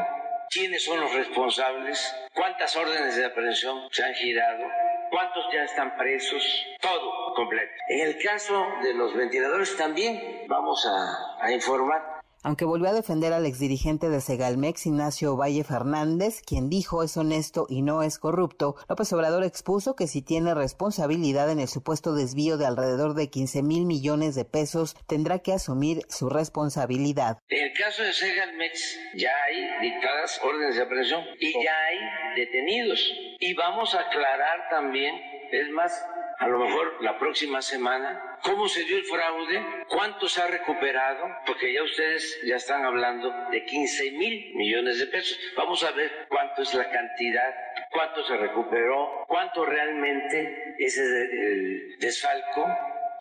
[0.49, 4.65] quiénes son los responsables, cuántas órdenes de aprehensión se han girado,
[5.11, 6.43] cuántos ya están presos,
[6.81, 7.71] todo completo.
[7.87, 12.10] En el caso de los ventiladores también vamos a, a informar
[12.43, 17.67] aunque volvió a defender al exdirigente de Segalmex, Ignacio Valle Fernández, quien dijo es honesto
[17.69, 22.57] y no es corrupto, López Obrador expuso que si tiene responsabilidad en el supuesto desvío
[22.57, 27.37] de alrededor de 15 mil millones de pesos, tendrá que asumir su responsabilidad.
[27.49, 32.99] En el caso de Segalmex ya hay dictadas órdenes de aprehensión y ya hay detenidos.
[33.39, 35.15] Y vamos a aclarar también,
[35.51, 36.05] es más,
[36.41, 41.23] a lo mejor la próxima semana, cómo se dio el fraude, cuánto se ha recuperado,
[41.45, 45.37] porque ya ustedes ya están hablando de 15 mil millones de pesos.
[45.55, 47.53] Vamos a ver cuánto es la cantidad,
[47.91, 52.67] cuánto se recuperó, cuánto realmente es el desfalco,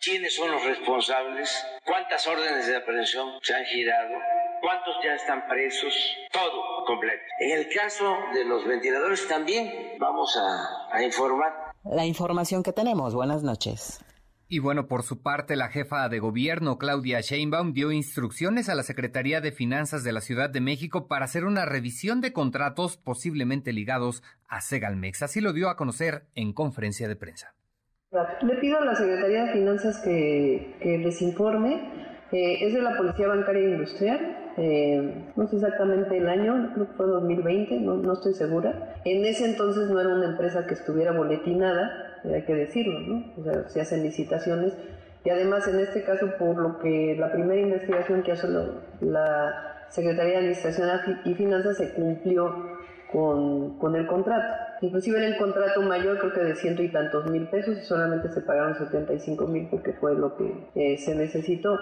[0.01, 4.17] quiénes son los responsables, cuántas órdenes de aprehensión se han girado,
[4.61, 5.93] cuántos ya están presos,
[6.31, 7.23] todo completo.
[7.39, 13.13] En el caso de los ventiladores también vamos a, a informar la información que tenemos.
[13.15, 14.03] Buenas noches.
[14.47, 18.83] Y bueno, por su parte, la jefa de gobierno, Claudia Sheinbaum, dio instrucciones a la
[18.83, 23.71] Secretaría de Finanzas de la Ciudad de México para hacer una revisión de contratos posiblemente
[23.71, 25.23] ligados a Segalmex.
[25.23, 27.55] Así lo dio a conocer en conferencia de prensa.
[28.41, 32.19] Le pido a la Secretaría de Finanzas que, les informe.
[32.33, 36.87] Eh, es de la Policía Bancaria e Industrial eh, no sé exactamente el año, creo
[36.87, 38.95] que fue 2020, no, no, estoy segura.
[39.05, 43.25] En ese entonces no era una empresa que estuviera boletinada, hay que decirlo, ¿no?
[43.37, 44.73] O sea, se hacen licitaciones
[45.23, 48.47] y además en este caso por lo que la primera investigación que hace
[49.01, 50.89] la Secretaría de Administración
[51.25, 52.79] y Finanzas se cumplió
[53.11, 54.55] con, con, el contrato.
[54.81, 58.29] Inclusive en el contrato mayor creo que de ciento y tantos mil pesos y solamente
[58.29, 61.77] se pagaron 75 mil porque fue lo que eh, se necesitó.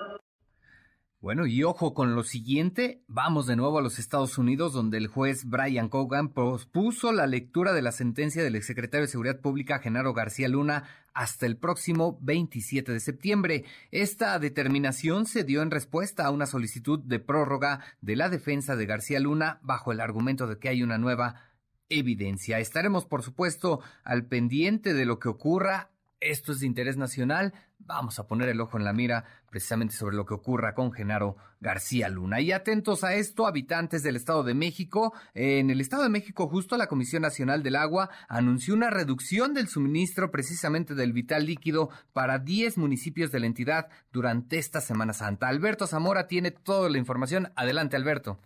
[1.21, 5.07] Bueno, y ojo con lo siguiente, vamos de nuevo a los Estados Unidos, donde el
[5.07, 10.13] juez Brian Cogan pospuso la lectura de la sentencia del exsecretario de Seguridad Pública Genaro
[10.13, 13.65] García Luna hasta el próximo 27 de septiembre.
[13.91, 18.85] Esta determinación se dio en respuesta a una solicitud de prórroga de la defensa de
[18.85, 21.41] García Luna bajo el argumento de que hay una nueva
[21.89, 22.59] evidencia.
[22.59, 25.89] Estaremos, por supuesto, al pendiente de lo que ocurra
[26.19, 27.53] esto es de interés nacional.
[27.79, 31.37] Vamos a poner el ojo en la mira precisamente sobre lo que ocurra con Genaro
[31.61, 32.41] García Luna.
[32.41, 35.13] Y atentos a esto, habitantes del Estado de México.
[35.33, 39.67] En el Estado de México, justo la Comisión Nacional del Agua anunció una reducción del
[39.67, 45.47] suministro precisamente del vital líquido para 10 municipios de la entidad durante esta Semana Santa.
[45.47, 47.51] Alberto Zamora tiene toda la información.
[47.55, 48.39] Adelante, Alberto.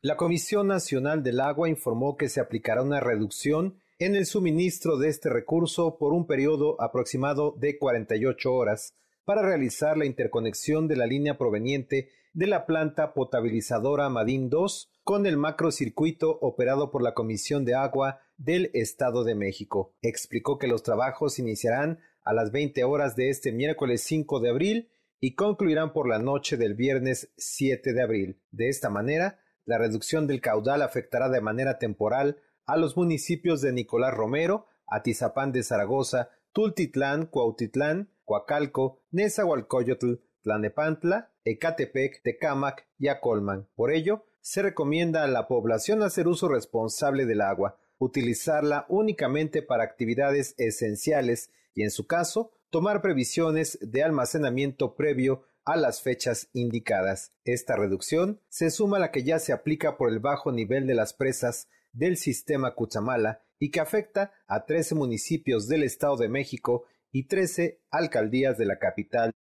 [0.00, 5.08] La Comisión Nacional del Agua informó que se aplicará una reducción en el suministro de
[5.08, 8.94] este recurso por un periodo aproximado de 48 horas
[9.24, 15.26] para realizar la interconexión de la línea proveniente de la planta potabilizadora Madín 2 con
[15.26, 19.96] el macrocircuito operado por la Comisión de Agua del Estado de México.
[20.00, 24.90] Explicó que los trabajos iniciarán a las 20 horas de este miércoles 5 de abril
[25.18, 28.40] y concluirán por la noche del viernes 7 de abril.
[28.52, 33.72] De esta manera, la reducción del caudal afectará de manera temporal a los municipios de
[33.72, 43.68] Nicolás Romero, Atizapán de Zaragoza, Tultitlán, Cuautitlán, Coacalco, Nezahualcóyotl, Tlanepantla, Ecatepec, Tecámac y Acolman.
[43.74, 49.84] Por ello, se recomienda a la población hacer uso responsable del agua, utilizarla únicamente para
[49.84, 57.32] actividades esenciales y, en su caso, tomar previsiones de almacenamiento previo a las fechas indicadas.
[57.44, 60.94] Esta reducción se suma a la que ya se aplica por el bajo nivel de
[60.94, 66.84] las presas del sistema Cutzamala y que afecta a 13 municipios del Estado de México
[67.10, 69.32] y 13 alcaldías de la capital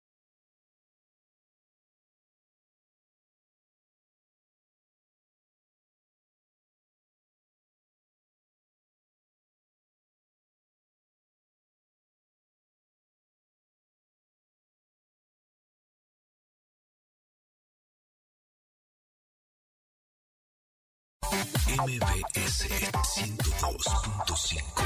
[22.37, 24.84] MBS 102.5.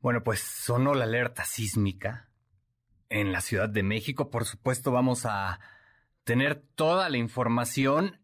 [0.00, 2.28] Bueno, pues sonó la alerta sísmica
[3.08, 4.30] en la Ciudad de México.
[4.30, 5.58] Por supuesto, vamos a
[6.22, 8.20] tener toda la información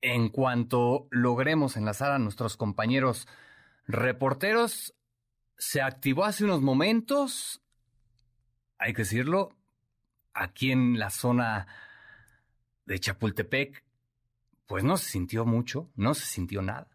[0.00, 3.28] en cuanto logremos enlazar a nuestros compañeros
[3.86, 4.94] reporteros.
[5.58, 7.60] Se activó hace unos momentos,
[8.78, 9.54] hay que decirlo,
[10.32, 11.66] aquí en la zona
[12.88, 13.84] de Chapultepec,
[14.66, 16.88] pues no se sintió mucho, no se sintió nada.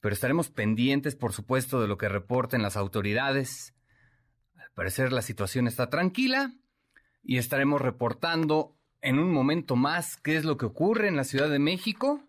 [0.00, 3.74] Pero estaremos pendientes, por supuesto, de lo que reporten las autoridades.
[4.54, 6.52] Al parecer la situación está tranquila
[7.22, 11.48] y estaremos reportando en un momento más qué es lo que ocurre en la Ciudad
[11.48, 12.22] de México.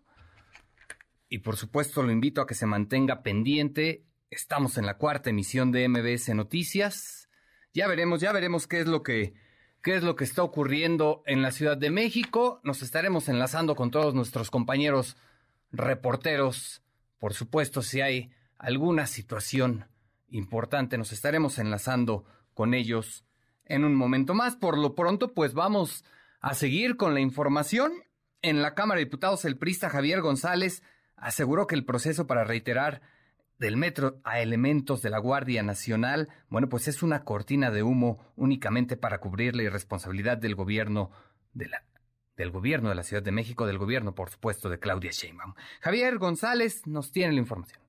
[1.28, 4.06] Y por supuesto lo invito a que se mantenga pendiente.
[4.30, 7.28] Estamos en la cuarta emisión de MBS Noticias.
[7.74, 9.34] Ya veremos, ya veremos qué es lo que
[9.82, 12.60] qué es lo que está ocurriendo en la Ciudad de México.
[12.64, 15.16] Nos estaremos enlazando con todos nuestros compañeros
[15.72, 16.82] reporteros.
[17.18, 19.86] Por supuesto, si hay alguna situación
[20.28, 22.24] importante, nos estaremos enlazando
[22.54, 23.24] con ellos
[23.64, 24.56] en un momento más.
[24.56, 26.04] Por lo pronto, pues vamos
[26.40, 27.92] a seguir con la información.
[28.42, 30.82] En la Cámara de Diputados, el prista Javier González
[31.16, 33.02] aseguró que el proceso para reiterar
[33.60, 38.18] del metro a elementos de la Guardia Nacional, bueno, pues es una cortina de humo
[38.34, 41.10] únicamente para cubrir la irresponsabilidad del gobierno
[41.52, 41.84] de la
[42.36, 45.52] del gobierno de la Ciudad de México, del gobierno, por supuesto, de Claudia Sheinbaum.
[45.82, 47.82] Javier González nos tiene la información.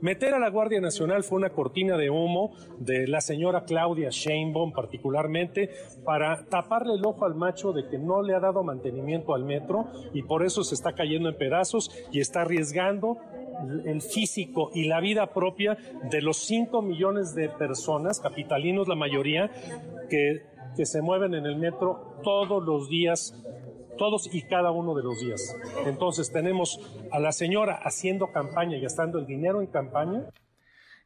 [0.00, 4.72] Meter a la Guardia Nacional fue una cortina de humo de la señora Claudia Sheinbaum
[4.72, 5.70] particularmente
[6.04, 9.86] para taparle el ojo al macho de que no le ha dado mantenimiento al metro
[10.12, 13.18] y por eso se está cayendo en pedazos y está arriesgando
[13.84, 15.76] el físico y la vida propia
[16.10, 19.50] de los 5 millones de personas, capitalinos la mayoría,
[20.10, 20.42] que,
[20.76, 23.34] que se mueven en el metro todos los días
[23.96, 25.56] todos y cada uno de los días.
[25.86, 26.80] Entonces tenemos
[27.12, 30.24] a la señora haciendo campaña y gastando el dinero en campaña.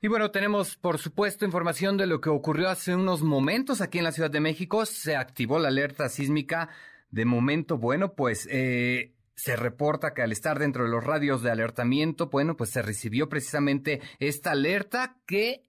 [0.01, 4.05] Y bueno, tenemos por supuesto información de lo que ocurrió hace unos momentos aquí en
[4.05, 4.87] la Ciudad de México.
[4.87, 6.69] Se activó la alerta sísmica.
[7.11, 11.53] De momento, bueno, pues eh, se reporta que al estar dentro de los radios de
[11.53, 15.65] alertamiento, bueno, pues se recibió precisamente esta alerta que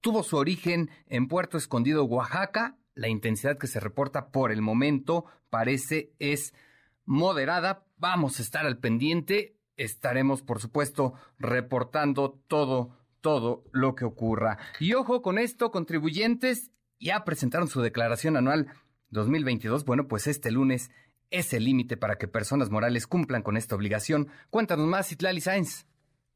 [0.00, 2.78] tuvo su origen en Puerto Escondido, Oaxaca.
[2.94, 6.54] La intensidad que se reporta por el momento parece es
[7.06, 7.84] moderada.
[7.96, 9.58] Vamos a estar al pendiente.
[9.76, 14.58] Estaremos, por supuesto, reportando todo, todo lo que ocurra.
[14.78, 18.68] Y ojo con esto, contribuyentes ya presentaron su declaración anual
[19.10, 19.84] 2022.
[19.84, 20.92] Bueno, pues este lunes
[21.30, 24.28] es el límite para que personas morales cumplan con esta obligación.
[24.50, 25.87] Cuéntanos más, Itlali Sáenz.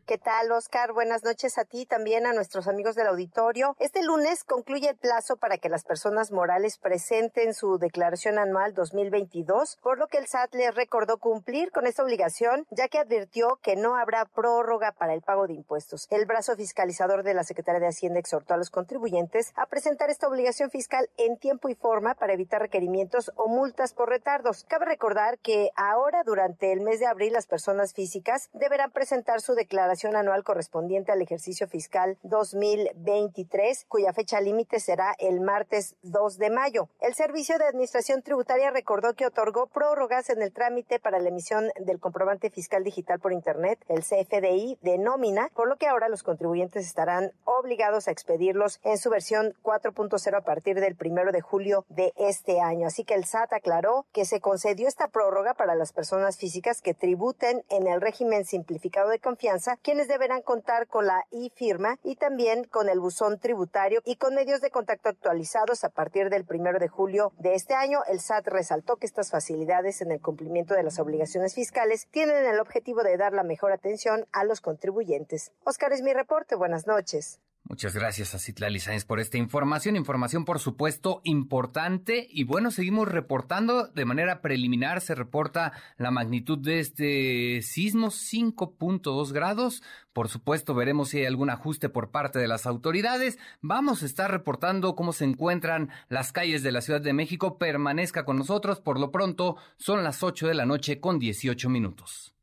[0.05, 0.93] ¿Qué tal, Oscar?
[0.93, 3.77] Buenas noches a ti, también a nuestros amigos del auditorio.
[3.79, 9.79] Este lunes concluye el plazo para que las personas morales presenten su declaración anual 2022,
[9.81, 13.77] por lo que el SAT les recordó cumplir con esta obligación, ya que advirtió que
[13.77, 16.09] no habrá prórroga para el pago de impuestos.
[16.11, 20.27] El brazo fiscalizador de la Secretaría de Hacienda exhortó a los contribuyentes a presentar esta
[20.27, 24.65] obligación fiscal en tiempo y forma para evitar requerimientos o multas por retardos.
[24.65, 29.55] Cabe recordar que ahora, durante el mes de abril, las personas físicas deberán presentar su
[29.55, 36.51] declaración anual correspondiente al ejercicio fiscal 2023, cuya fecha límite será el martes 2 de
[36.51, 36.89] mayo.
[37.01, 41.71] El Servicio de Administración Tributaria recordó que otorgó prórrogas en el trámite para la emisión
[41.79, 46.23] del comprobante fiscal digital por Internet, el CFDI, de nómina, por lo que ahora los
[46.23, 51.85] contribuyentes estarán obligados a expedirlos en su versión 4.0 a partir del primero de julio
[51.89, 52.87] de este año.
[52.87, 56.95] Así que el SAT aclaró que se concedió esta prórroga para las personas físicas que
[56.95, 62.65] tributen en el régimen simplificado de confianza quienes deberán contar con la e-firma y también
[62.65, 66.89] con el buzón tributario y con medios de contacto actualizados a partir del primero de
[66.89, 68.01] julio de este año.
[68.09, 72.61] El SAT resaltó que estas facilidades en el cumplimiento de las obligaciones fiscales tienen el
[72.61, 75.53] objetivo de dar la mejor atención a los contribuyentes.
[75.65, 76.55] Oscar es mi reporte.
[76.55, 77.41] Buenas noches.
[77.65, 79.97] Muchas gracias a Citlali Sáenz por esta información.
[79.97, 82.27] Información, por supuesto, importante.
[82.29, 85.01] Y bueno, seguimos reportando de manera preliminar.
[85.01, 89.83] Se reporta la magnitud de este sismo, 5.2 grados.
[90.13, 93.39] Por supuesto, veremos si hay algún ajuste por parte de las autoridades.
[93.61, 97.59] Vamos a estar reportando cómo se encuentran las calles de la Ciudad de México.
[97.59, 98.81] Permanezca con nosotros.
[98.81, 102.35] Por lo pronto, son las 8 de la noche con 18 minutos.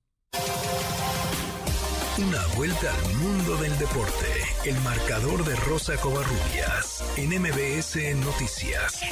[2.19, 4.27] Una vuelta al mundo del deporte.
[4.67, 9.07] El marcador de Rosa Covarrubias en MBS Noticias.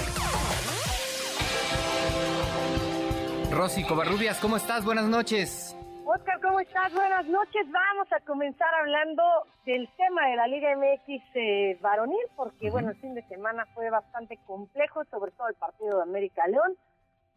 [3.49, 4.83] Rosy Covarrubias, ¿cómo estás?
[4.83, 5.73] Buenas noches.
[6.03, 6.93] Oscar, ¿cómo estás?
[6.93, 7.65] Buenas noches.
[7.71, 9.23] Vamos a comenzar hablando
[9.65, 13.89] del tema de la Liga MX eh, varonil, porque bueno, el fin de semana fue
[13.89, 16.75] bastante complejo, sobre todo el partido de América León,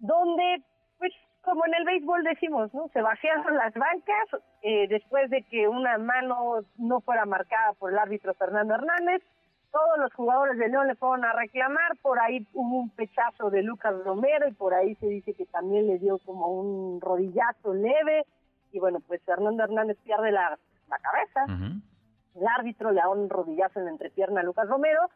[0.01, 0.65] donde
[0.99, 1.13] pues
[1.43, 2.89] como en el béisbol decimos, ¿no?
[2.93, 7.99] Se vaciaron las bancas eh, después de que una mano no fuera marcada por el
[7.99, 9.23] árbitro Fernando Hernández.
[9.73, 13.63] Todos los jugadores de León le fueron a reclamar, por ahí hubo un pechazo de
[13.63, 18.27] Lucas Romero y por ahí se dice que también le dio como un rodillazo leve
[18.73, 21.81] y bueno, pues Fernando Hernández pierde la, la cabeza.
[22.35, 25.09] El árbitro le da un rodillazo en la entrepierna a Lucas Romero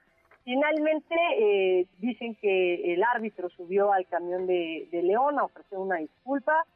[0.45, 6.67] Finalmente, eh, dicen que el árbitro subió al camión de, León a ofrecer una disculpa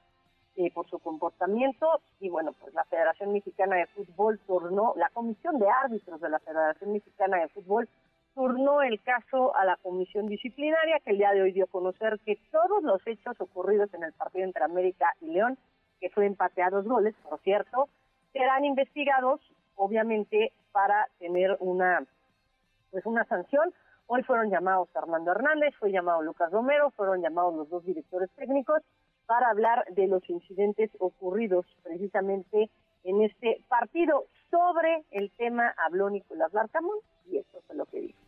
[0.56, 2.00] eh, por su comportamiento.
[2.18, 6.38] Y bueno, pues la Federación Mexicana de Fútbol turnó, la Comisión de Árbitros de la
[6.38, 7.88] Federación Mexicana de Fútbol
[8.34, 12.18] turnó el caso a la Comisión Disciplinaria que el día de hoy dio a conocer
[12.24, 15.58] que todos los hechos ocurridos en el partido entre América y León,
[16.00, 17.88] que fue empate dos goles, por cierto,
[18.32, 19.40] serán investigados,
[19.74, 22.06] obviamente, para tener una
[22.90, 23.72] pues una sanción.
[24.06, 28.82] Hoy fueron llamados Armando Hernández, fue llamado Lucas Romero, fueron llamados los dos directores técnicos
[29.26, 32.70] para hablar de los incidentes ocurridos precisamente
[33.04, 34.24] en este partido.
[34.50, 38.27] Sobre el tema habló Nicolás Larcamón y esto fue lo que dijo.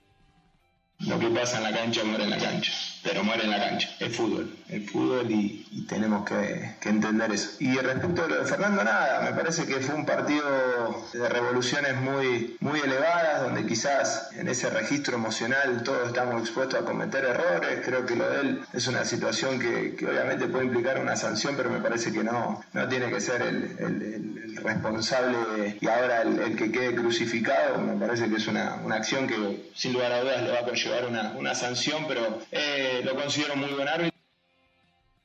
[1.07, 2.73] Lo que pasa en la cancha muere en la cancha,
[3.03, 3.89] pero muere en la cancha.
[3.99, 7.53] Es fútbol, es fútbol y, tenemos que, entender eso.
[7.59, 11.97] Y respecto a lo de Fernando, nada, me parece que fue un partido de revoluciones
[11.97, 17.81] muy, muy elevadas, donde quizás en ese registro emocional todos estamos expuestos a cometer errores.
[17.83, 21.71] Creo que lo de él es una situación que, obviamente puede implicar una sanción, pero
[21.71, 26.95] me parece que no, no tiene que ser el, responsable y ahora el, que quede
[26.95, 27.79] crucificado.
[27.79, 30.67] Me parece que es una, una acción que sin lugar a dudas le va a
[30.91, 34.19] conllevar una, una sanción, pero eh, lo considero muy buen árbitro.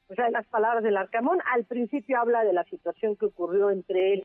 [0.08, 1.40] Pues hay las palabras del Arcamón.
[1.54, 4.24] Al principio habla de la situación que ocurrió entre él.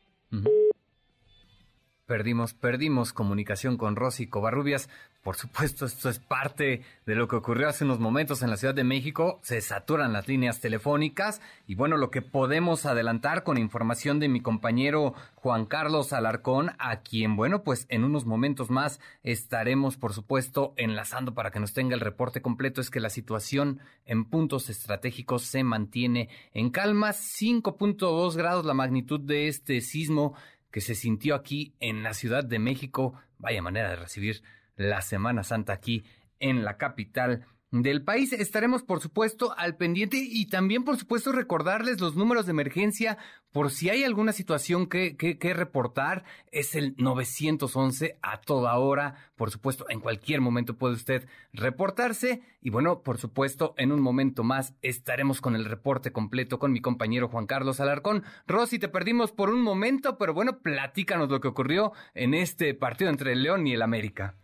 [2.06, 4.90] Perdimos, perdimos comunicación con Rosy Covarrubias.
[5.22, 8.74] Por supuesto, esto es parte de lo que ocurrió hace unos momentos en la Ciudad
[8.74, 9.38] de México.
[9.42, 14.40] Se saturan las líneas telefónicas y bueno, lo que podemos adelantar con información de mi
[14.40, 20.72] compañero Juan Carlos Alarcón, a quien bueno, pues en unos momentos más estaremos por supuesto
[20.78, 25.42] enlazando para que nos tenga el reporte completo, es que la situación en puntos estratégicos
[25.42, 27.10] se mantiene en calma.
[27.10, 30.34] 5.2 grados la magnitud de este sismo
[30.70, 33.12] que se sintió aquí en la Ciudad de México.
[33.38, 34.42] Vaya manera de recibir
[34.76, 36.04] la Semana Santa aquí
[36.38, 38.32] en la capital del país.
[38.32, 43.16] Estaremos, por supuesto, al pendiente y también, por supuesto, recordarles los números de emergencia
[43.52, 46.24] por si hay alguna situación que, que, reportar.
[46.50, 49.14] Es el 911 a toda hora.
[49.36, 52.42] Por supuesto, en cualquier momento puede usted reportarse.
[52.60, 56.80] Y bueno, por supuesto, en un momento más estaremos con el reporte completo con mi
[56.80, 58.24] compañero Juan Carlos Alarcón.
[58.46, 63.10] Rosy, te perdimos por un momento, pero bueno, platícanos lo que ocurrió en este partido
[63.10, 64.39] entre el León y el América.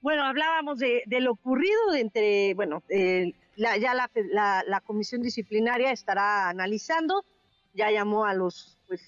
[0.00, 7.24] Bueno, hablábamos de, lo ocurrido entre, bueno, eh, ya la, comisión disciplinaria estará analizando,
[7.74, 9.02] ya llamó a los, pues,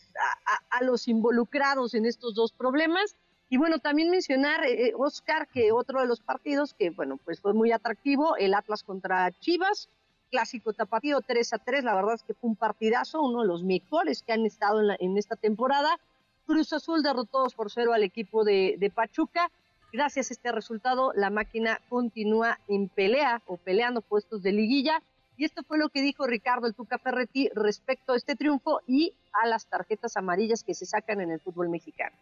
[0.70, 3.14] a, los involucrados en estos dos problemas.
[3.48, 7.40] Y bueno, también mencionar, eh, eh, Oscar, que otro de los partidos que, bueno, pues
[7.40, 9.88] fue muy atractivo, el Atlas contra Chivas,
[10.30, 13.62] clásico tapatío 3 a 3, la verdad es que fue un partidazo, uno de los
[13.62, 15.98] mejores que han estado en, en esta temporada.
[16.46, 19.50] Cruz Azul derrotó por cero al equipo de Pachuca
[19.92, 25.02] Gracias a este resultado, la máquina continúa en pelea o peleando puestos de liguilla.
[25.36, 29.14] Y esto fue lo que dijo Ricardo el Tuca Ferretti respecto a este triunfo y
[29.32, 32.14] a las tarjetas amarillas que se sacan en el fútbol mexicano.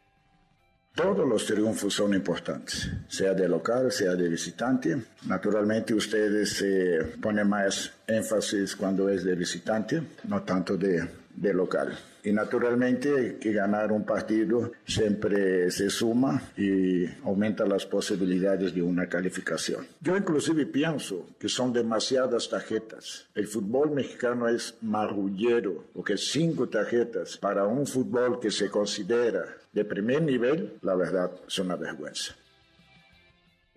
[0.95, 4.97] Todos los triunfos son importantes, sea de local, sea de visitante.
[5.27, 11.07] Naturalmente ustedes eh, ponen más énfasis cuando es de visitante, no tanto de,
[11.41, 11.99] de local.
[12.25, 19.09] Y naturalmente que ganar un partido siempre se suma y aumenta las posibilidades de una
[19.09, 19.87] calificación.
[20.01, 23.27] Yo inclusive pienso que son demasiadas tarjetas.
[23.35, 29.85] El fútbol mexicano es marrullero, porque cinco tarjetas para un fútbol que se considera de
[29.85, 32.35] primer nivel, la verdad es una vergüenza.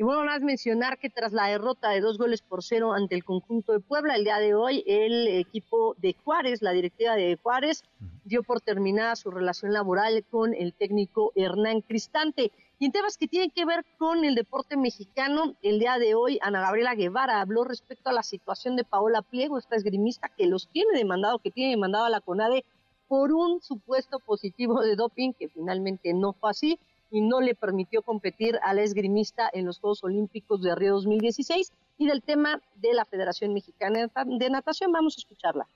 [0.02, 3.24] Y bueno, más mencionar que tras la derrota de dos goles por cero ante el
[3.24, 7.84] conjunto de Puebla, el día de hoy el equipo de Juárez, la directiva de Juárez,
[8.26, 12.52] dio por terminada su relación laboral con el técnico Hernán Cristante.
[12.80, 16.40] Y en temas que tienen que ver con el deporte mexicano, el día de hoy
[16.42, 20.68] Ana Gabriela Guevara habló respecto a la situación de Paola Pliego, esta esgrimista que los
[20.70, 22.66] tiene demandado, que tiene demandado a la CONADE
[23.08, 26.80] por un supuesto positivo de doping, que finalmente no fue así
[27.12, 32.08] y no le permitió competir al esgrimista en los Juegos Olímpicos de Río 2016 y
[32.08, 34.92] del tema de la Federación Mexicana de Natación.
[34.92, 35.68] Vamos a escucharla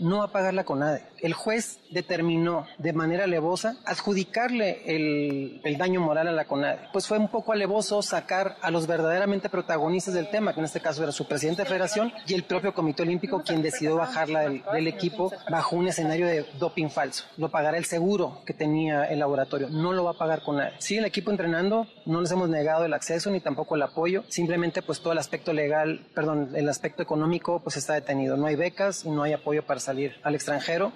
[0.00, 1.02] no va a pagar la CONADE.
[1.20, 6.88] El juez determinó de manera alevosa adjudicarle el, daño moral a la CONADE.
[6.92, 10.80] Pues fue un poco alevoso sacar a los verdaderamente protagonistas del tema, que en este
[10.80, 14.86] caso era su presidente de federación y el propio Comité Olímpico, quien decidió bajarla del,
[14.90, 17.24] equipo bajo un escenario de doping falso.
[17.36, 20.72] Lo pagará el seguro que tenía el laboratorio, no lo va a pagar CONADE.
[20.78, 24.82] Sigue el equipo entrenando, no les hemos negado el acceso ni tampoco el apoyo, simplemente
[24.82, 28.36] pues todo el aspecto legal, perdón, el aspecto económico pues está detenido.
[28.36, 30.92] No hay becas y no hay apoyo para salir al extranjero.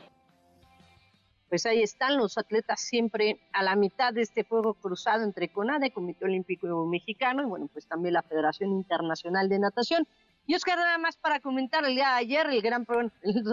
[1.49, 5.93] pues ahí están los atletas siempre a la mitad de este fuego cruzado entre CONADE,
[5.93, 10.07] Comité Olímpico Mexicano, y bueno, pues también la Federación Internacional de Natación.
[10.47, 12.87] Y Oscar, nada más para comentar el día de ayer, el gran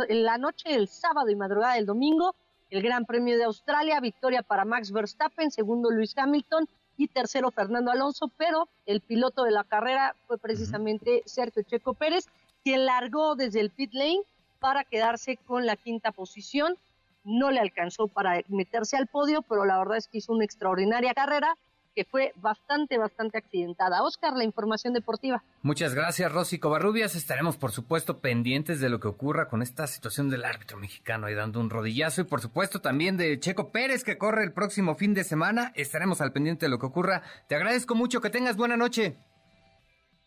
[0.10, 2.36] en la noche del sábado y madrugada del domingo,
[2.70, 6.68] el Gran Premio de Australia, victoria para Max Verstappen, segundo Luis Hamilton
[6.98, 12.28] y tercero Fernando Alonso, pero el piloto de la carrera fue precisamente Sergio Checo Pérez,
[12.64, 14.22] quien largó desde el pit lane
[14.62, 16.78] para quedarse con la quinta posición.
[17.26, 21.14] No le alcanzó para meterse al podio, pero la verdad es que hizo una extraordinaria
[21.14, 21.58] carrera
[21.94, 24.02] que fue bastante, bastante accidentada.
[24.04, 25.44] Oscar, la información deportiva.
[25.62, 27.16] Muchas gracias, Rosy Covarrubias.
[27.16, 31.36] Estaremos, por supuesto, pendientes de lo que ocurra con esta situación del árbitro mexicano ahí
[31.36, 35.14] dando un rodillazo y, por supuesto, también de Checo Pérez que corre el próximo fin
[35.14, 35.74] de semana.
[35.76, 37.24] Estaremos al pendiente de lo que ocurra.
[37.48, 38.22] Te agradezco mucho.
[38.22, 39.18] Que tengas buena noche.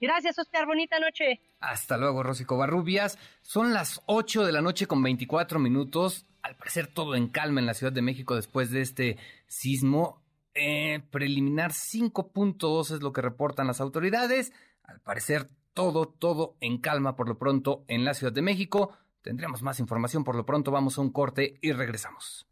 [0.05, 0.67] Gracias, Oscar.
[0.67, 1.41] Bonita noche.
[1.61, 3.19] Hasta luego, Rosy Covarrubias.
[3.41, 6.27] Son las 8 de la noche con 24 minutos.
[6.43, 10.23] Al parecer todo en calma en la Ciudad de México después de este sismo
[10.55, 14.53] eh, preliminar 5.2 es lo que reportan las autoridades.
[14.85, 18.97] Al parecer, todo, todo en calma por lo pronto en la Ciudad de México.
[19.23, 20.71] Tendremos más información por lo pronto.
[20.71, 22.47] Vamos a un corte y regresamos.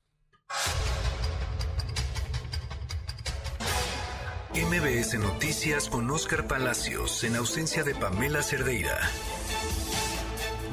[4.54, 8.98] MBS Noticias con Oscar Palacios en ausencia de Pamela Cerdeira.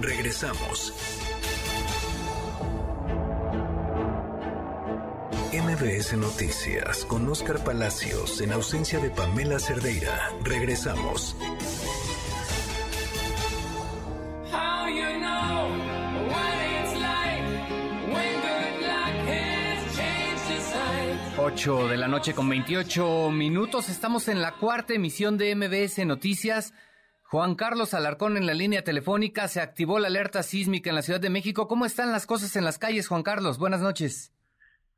[0.02, 0.94] Regresamos.
[5.54, 10.30] MBS Noticias con Oscar Palacios en ausencia de Pamela Cerdeira.
[10.44, 11.38] Regresamos.
[21.52, 23.90] Ocho de la noche con 28 minutos.
[23.90, 26.76] Estamos en la cuarta emisión de MBS Noticias.
[27.24, 29.48] Juan Carlos Alarcón en la línea telefónica.
[29.48, 31.68] Se activó la alerta sísmica en la Ciudad de México.
[31.68, 33.58] ¿Cómo están las cosas en las calles, Juan Carlos?
[33.58, 34.32] Buenas noches.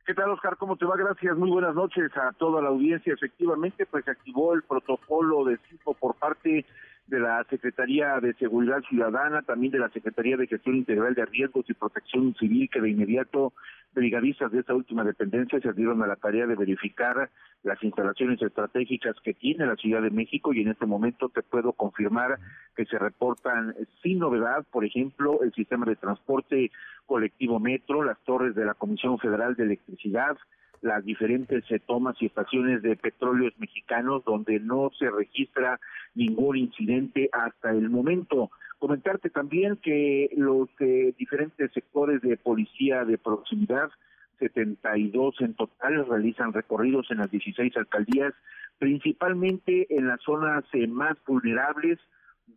[0.05, 0.57] ¿Qué tal, Oscar?
[0.57, 0.97] ¿Cómo te va?
[0.97, 1.37] Gracias.
[1.37, 3.13] Muy buenas noches a toda la audiencia.
[3.13, 6.65] Efectivamente, pues se activó el protocolo de sismo por parte
[7.11, 11.69] de la Secretaría de Seguridad Ciudadana, también de la Secretaría de Gestión Integral de Riesgos
[11.69, 13.51] y Protección Civil, que de inmediato
[13.93, 17.29] brigadistas de esta última dependencia se dieron a la tarea de verificar
[17.63, 21.73] las instalaciones estratégicas que tiene la Ciudad de México y en este momento te puedo
[21.73, 22.39] confirmar
[22.77, 26.71] que se reportan sin novedad, por ejemplo, el sistema de transporte
[27.05, 30.37] colectivo metro, las torres de la Comisión Federal de Electricidad,
[30.81, 35.79] las diferentes eh, tomas y estaciones de petróleos mexicanos donde no se registra
[36.15, 38.51] ningún incidente hasta el momento.
[38.79, 43.91] Comentarte también que los eh, diferentes sectores de policía de proximidad,
[44.39, 48.33] 72 en total, realizan recorridos en las 16 alcaldías,
[48.79, 51.99] principalmente en las zonas eh, más vulnerables,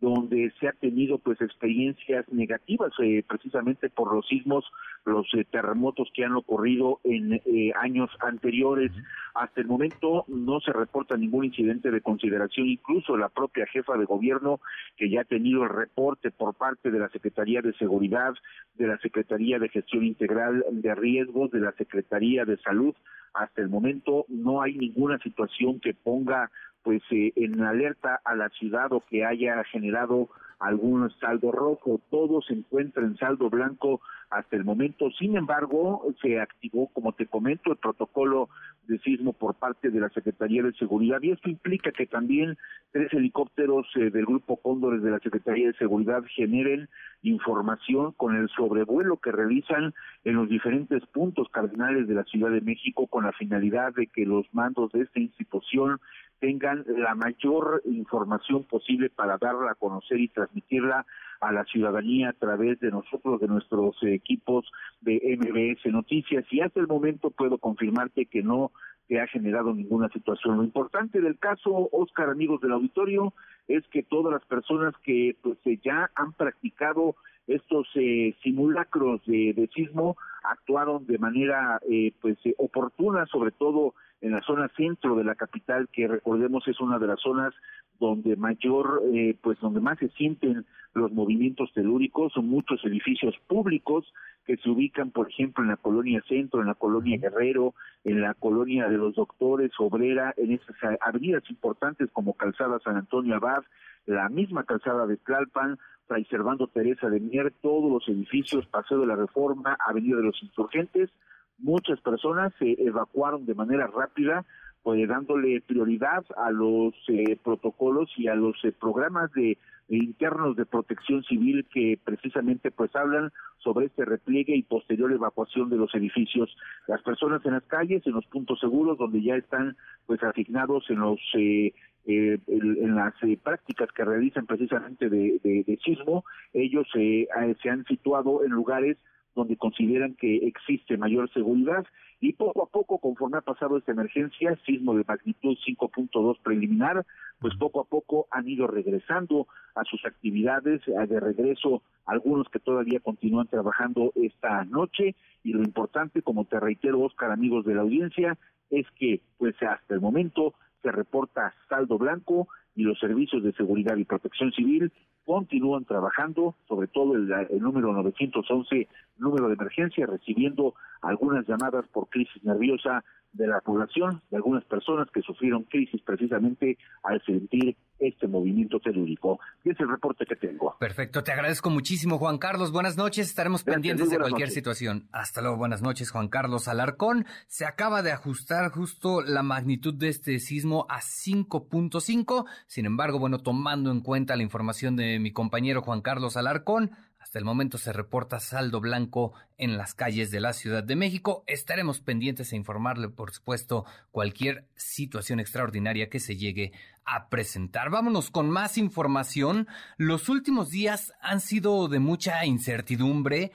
[0.01, 4.65] donde se ha tenido pues experiencias negativas eh, precisamente por los sismos,
[5.05, 8.91] los eh, terremotos que han ocurrido en eh, años anteriores.
[9.33, 14.05] Hasta el momento no se reporta ningún incidente de consideración, incluso la propia jefa de
[14.05, 14.59] gobierno
[14.97, 18.33] que ya ha tenido el reporte por parte de la Secretaría de Seguridad,
[18.75, 22.95] de la Secretaría de Gestión Integral de Riesgos, de la Secretaría de Salud.
[23.33, 26.49] Hasta el momento no hay ninguna situación que ponga
[26.85, 30.29] pues eh, en alerta a la ciudad o que haya generado
[30.59, 35.09] algún saldo rojo, todo se encuentra en saldo blanco hasta el momento.
[35.11, 38.49] Sin embargo, se activó, como te comento, el protocolo
[38.87, 42.57] de sismo por parte de la Secretaría de Seguridad y esto implica que también
[42.91, 46.87] tres helicópteros eh, del Grupo Cóndores de la Secretaría de Seguridad generen
[47.23, 52.61] información con el sobrevuelo que realizan en los diferentes puntos cardinales de la Ciudad de
[52.61, 55.99] México con la finalidad de que los mandos de esta institución
[56.39, 61.05] tengan la mayor información posible para darla a conocer y transmitirla
[61.41, 64.65] a la ciudadanía a través de nosotros, de nuestros equipos
[65.01, 66.45] de MBS Noticias.
[66.51, 68.71] Y hasta el momento puedo confirmarte que no
[69.07, 70.57] se ha generado ninguna situación.
[70.57, 73.33] Lo importante del caso, Oscar, amigos del auditorio,
[73.67, 77.15] es que todas las personas que pues ya han practicado
[77.47, 83.93] estos eh, simulacros de, sismo actuaron de manera eh, pues eh, oportuna, sobre todo
[84.25, 87.53] en la zona centro de la capital, que recordemos es una de las zonas
[87.99, 90.65] donde mayor, eh, pues donde más se sienten
[90.95, 94.11] los movimientos telúricos, son muchos edificios públicos
[94.47, 98.33] que se ubican, por ejemplo, en la colonia Centro, en la colonia Guerrero, en la
[98.33, 103.63] colonia de los Doctores, Obrera, en esas avenidas importantes como Calzada San Antonio Abad,
[104.07, 105.77] la misma calzada de Tlalpan,
[106.07, 110.41] Fray Servando Teresa de Mier, todos los edificios, Paseo de la Reforma, Avenida de los
[110.41, 111.11] Insurgentes,
[111.57, 114.45] muchas personas se evacuaron de manera rápida
[114.83, 119.57] pues dándole prioridad a los eh, protocolos y a los eh, programas de
[119.89, 125.77] internos de protección civil que precisamente pues hablan sobre este repliegue y posterior evacuación de
[125.77, 126.55] los edificios.
[126.87, 129.75] Las personas en las calles, en los puntos seguros donde ya están
[130.05, 131.73] pues asignados en los eh,
[132.05, 136.23] eh en, las eh, prácticas que realizan precisamente de, de, sismo,
[136.53, 137.27] ellos eh,
[137.61, 138.97] se han situado en lugares
[139.35, 141.85] donde consideran que existe mayor seguridad
[142.21, 147.05] y poco a poco, conforme ha pasado esta emergencia, sismo de magnitud 5.2 preliminar,
[147.39, 152.99] pues poco a poco han ido regresando a sus actividades, de regreso algunos que todavía
[153.01, 155.15] continúan trabajando esta noche.
[155.43, 158.37] Y lo importante, como te reitero, Oscar, amigos de la audiencia,
[158.69, 163.97] es que pues hasta el momento se reporta saldo blanco y los servicios de seguridad
[163.97, 164.91] y protección civil
[165.25, 168.87] continúan trabajando, sobre todo el, el, número 911,
[169.17, 173.03] número de emergencia, recibiendo algunas llamadas por crisis nerviosa
[173.35, 179.39] de la población, de algunas personas que sufrieron crisis precisamente al sentir este movimiento telúrico.
[179.63, 180.75] Y es el reporte que tengo.
[180.79, 182.71] Perfecto, te agradezco muchísimo, Juan Carlos.
[182.71, 185.07] Buenas noches, estaremos pendientes de cualquier situación.
[185.11, 187.25] Hasta luego, buenas noches, Juan Carlos Alarcón.
[187.47, 192.45] Se acaba de ajustar justo la magnitud de este sismo a 5.5.
[192.67, 196.91] Sin embargo, bueno, tomando en cuenta la información de mi compañero Juan Carlos Alarcón,
[197.35, 201.43] hasta el momento se reporta saldo blanco en las calles de la Ciudad de México.
[201.47, 206.71] Estaremos pendientes a informarle, por supuesto, cualquier situación extraordinaria que se llegue
[207.03, 207.89] a presentar.
[207.89, 209.67] Vámonos con más información.
[209.97, 213.51] Los últimos días han sido de mucha incertidumbre,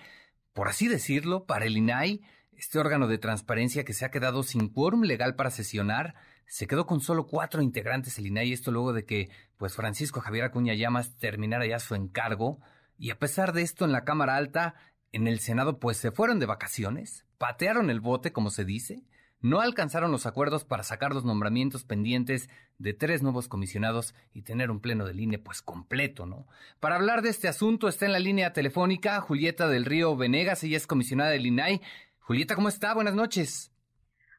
[0.53, 2.21] por así decirlo, para el INAI,
[2.53, 6.17] este órgano de transparencia que se ha quedado sin quórum legal para sesionar.
[6.45, 10.45] Se quedó con solo cuatro integrantes el INAI, esto luego de que pues Francisco Javier
[10.45, 12.61] Acuña Llamas terminara ya su encargo.
[13.01, 14.75] Y a pesar de esto, en la Cámara Alta,
[15.11, 19.05] en el Senado, pues se fueron de vacaciones, patearon el bote, como se dice,
[19.41, 24.71] no alcanzaron los acuerdos para sacar los nombramientos pendientes de tres nuevos comisionados y tener
[24.71, 26.47] un pleno de línea pues completo, ¿no?
[26.79, 30.77] Para hablar de este asunto está en la línea telefónica Julieta del Río Venegas, ella
[30.77, 31.81] es comisionada del INAI.
[32.19, 32.93] Julieta, ¿cómo está?
[32.93, 33.73] Buenas noches.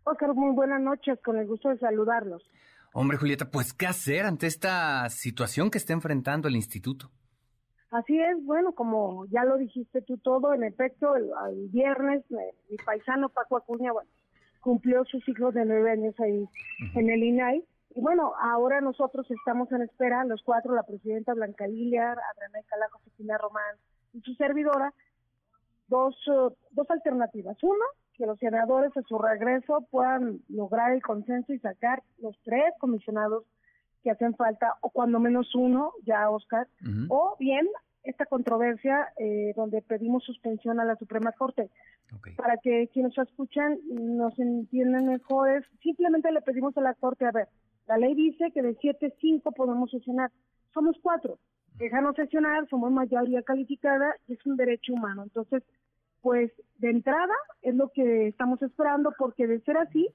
[0.04, 2.44] Oscar, muy buenas noches, con el gusto de saludarlos.
[2.94, 7.10] Hombre, Julieta, pues ¿qué hacer ante esta situación que está enfrentando el instituto?
[7.92, 11.30] Así es, bueno, como ya lo dijiste tú todo, en efecto, el,
[11.70, 14.10] viernes eh, mi paisano Paco Acuña bueno,
[14.62, 16.48] cumplió su ciclo de nueve años ahí
[16.96, 17.66] en el INAI.
[17.94, 23.00] Y bueno, ahora nosotros estamos en espera, los cuatro, la presidenta Blanca Lilia, Adriana Calajo,
[23.00, 23.76] Josefina Román
[24.14, 24.94] y su servidora,
[25.90, 27.58] dos, uh, dos alternativas.
[27.62, 32.74] Uno, que los senadores a su regreso puedan lograr el consenso y sacar los tres
[32.80, 33.44] comisionados
[34.04, 36.68] que hacen falta, o cuando menos uno, ya Oscar,
[37.10, 37.68] o bien
[38.04, 41.70] esta controversia eh, donde pedimos suspensión a la Suprema Corte.
[42.36, 47.48] Para que quienes escuchan nos entiendan mejor, simplemente le pedimos a la Corte, a ver,
[47.88, 50.32] la ley dice que de siete, cinco podemos sesionar,
[50.74, 51.38] somos cuatro,
[51.78, 55.24] déjanos sesionar, somos mayoría calificada y es un derecho humano.
[55.24, 55.64] Entonces,
[56.22, 60.10] pues de entrada es lo que estamos esperando, porque de ser así,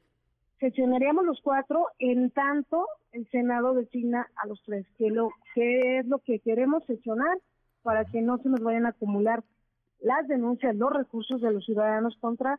[0.61, 6.07] sesionaríamos los cuatro en tanto el Senado designa a los tres, que, lo, que es
[6.07, 7.39] lo que queremos sesionar
[7.83, 9.45] para que no se nos vayan a acumular
[10.01, 12.59] las denuncias, los recursos de los ciudadanos contra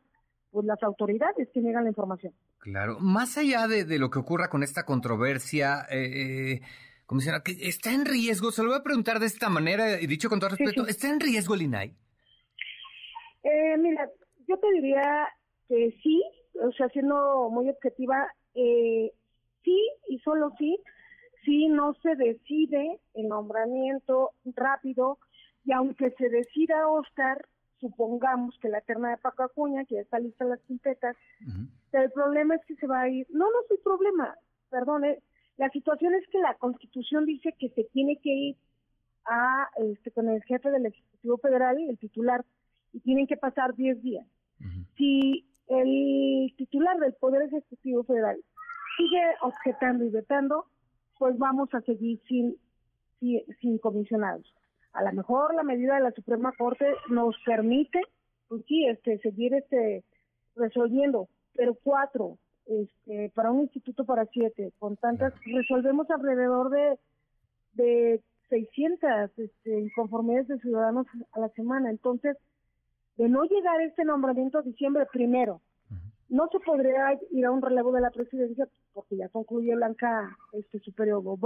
[0.51, 2.33] pues, las autoridades que niegan la información.
[2.59, 6.61] Claro, más allá de, de lo que ocurra con esta controversia, eh, eh
[7.05, 8.51] comisionada, ¿está en riesgo?
[8.51, 11.21] Se lo voy a preguntar de esta manera, y dicho con todo respeto, ¿está en
[11.21, 11.95] riesgo el INAI?
[13.43, 14.09] Eh, mira,
[14.45, 15.27] yo te diría
[15.69, 16.21] que sí,
[16.61, 19.11] o sea, siendo muy objetiva, eh,
[19.63, 20.79] sí y solo sí,
[21.43, 25.19] si no se decide el nombramiento rápido.
[25.65, 27.45] Y aunque se decida Oscar,
[27.79, 31.15] supongamos que la terna de Paco Acuña, que ya está lista las quintetas,
[31.91, 34.35] pero el problema es que se va a ir, no, no el problema,
[34.69, 35.19] perdón, eh,
[35.57, 38.55] la situación es que la constitución dice que se tiene que ir
[39.25, 42.45] a este con el jefe del Ejecutivo Federal, el titular,
[42.93, 44.25] y tienen que pasar 10 días.
[44.95, 48.37] Si el titular del Poder Ejecutivo Federal
[48.97, 50.65] sigue objetando y vetando,
[51.17, 52.55] pues vamos a seguir sin,
[53.19, 54.53] sin, comisionados.
[54.93, 58.01] A lo mejor la medida de la Suprema Corte nos permite,
[58.47, 60.03] pues sí, este, seguir este,
[60.55, 66.99] resolviendo, pero cuatro, este, para un instituto para siete, con tantas, resolvemos alrededor de,
[67.73, 71.89] de 600 este, inconformidades de ciudadanos a la semana.
[71.89, 72.37] Entonces,
[73.17, 75.61] de no llegar este nombramiento a diciembre primero,
[76.29, 80.79] no se podría ir a un relevo de la presidencia porque ya concluye Blanca este
[80.79, 81.37] su periodo.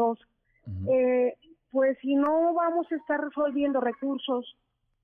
[0.90, 1.36] Eh,
[1.72, 4.58] pues si no vamos a estar resolviendo recursos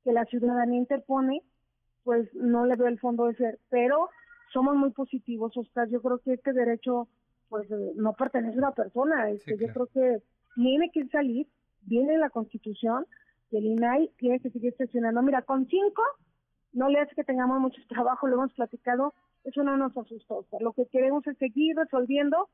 [0.03, 1.41] que la ciudadanía interpone,
[2.03, 3.59] pues no le veo el fondo de ser.
[3.69, 4.09] Pero
[4.51, 5.87] somos muy positivos, Oscar.
[5.89, 7.07] Yo creo que este derecho
[7.49, 9.29] pues eh, no pertenece a una persona.
[9.29, 10.21] Este, Yo creo que
[10.55, 11.47] tiene que salir,
[11.81, 13.05] viene la Constitución,
[13.51, 15.21] y el INAI tiene que seguir sesionando.
[15.21, 16.01] Mira, con cinco
[16.77, 19.13] no le hace que tengamos mucho trabajo, lo hemos platicado,
[19.43, 20.45] eso no nos asustó.
[20.59, 22.49] lo que queremos es seguir resolviendo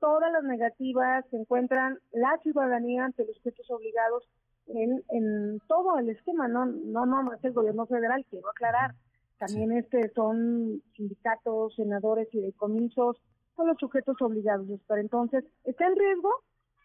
[0.00, 4.28] todas las negativas que encuentran la ciudadanía ante los sujetos obligados
[4.66, 8.94] en, en todo el esquema, no no no más el gobierno federal, quiero aclarar.
[9.38, 13.16] También este son sindicatos, senadores y decomisos,
[13.56, 14.98] son los sujetos obligados estar.
[14.98, 16.30] Entonces, ¿está en riesgo?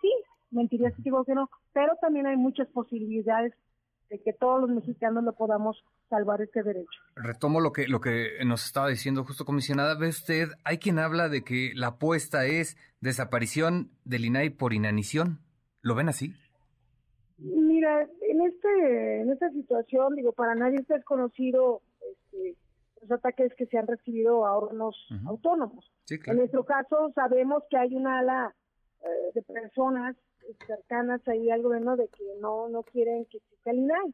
[0.01, 0.11] Sí,
[0.51, 3.53] mentiría si digo que no, pero también hay muchas posibilidades
[4.09, 6.99] de que todos los mexicanos lo podamos salvar este derecho.
[7.15, 11.29] Retomo lo que lo que nos estaba diciendo justo comisionada, ve usted, hay quien habla
[11.29, 15.39] de que la apuesta es desaparición del INAI por inanición.
[15.81, 16.33] ¿Lo ven así?
[17.37, 22.55] Mira, en este en esta situación, digo, para nadie es desconocido este,
[23.01, 24.95] los ataques que se han recibido a órganos
[25.25, 25.91] autónomos.
[26.09, 28.55] En nuestro caso sabemos que hay una ala
[29.03, 30.15] eh, de personas
[30.67, 34.13] cercanas ahí al gobierno de que no no quieren que el INAI.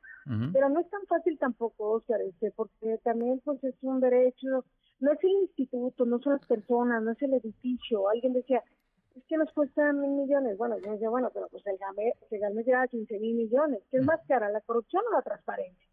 [0.53, 4.65] Pero no es tan fácil tampoco, Oscar, este, porque también pues es un derecho,
[4.99, 8.07] no es el instituto, no son las personas, no es el edificio.
[8.09, 8.63] Alguien decía,
[9.15, 10.57] es que nos cuesta mil millones.
[10.57, 13.81] Bueno, yo decía, bueno, pero pues el GAME, el GAME lleva 15 mil millones.
[13.89, 15.87] ¿Qué es más cara, la corrupción o la transparencia?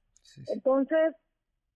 [0.48, 1.14] Entonces,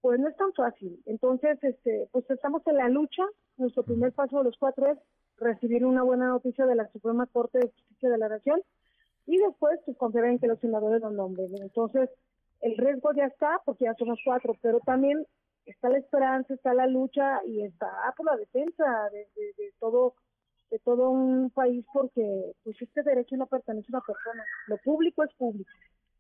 [0.01, 1.03] pues no es tan fácil.
[1.07, 3.25] Entonces, este, pues estamos en la lucha.
[3.57, 4.99] Nuestro primer paso de los cuatro es
[5.43, 8.63] recibir una buena noticia de la Suprema Corte de Justicia de la Nación
[9.27, 11.51] y después pues confiar que los senadores lo nombren.
[11.61, 12.11] Entonces,
[12.61, 15.27] el riesgo ya está porque ya somos cuatro, pero también
[15.67, 20.15] está la esperanza, está la lucha y está por la defensa de, de todo
[20.71, 25.23] de todo un país porque pues este derecho no pertenece a una persona, lo público
[25.23, 25.71] es público.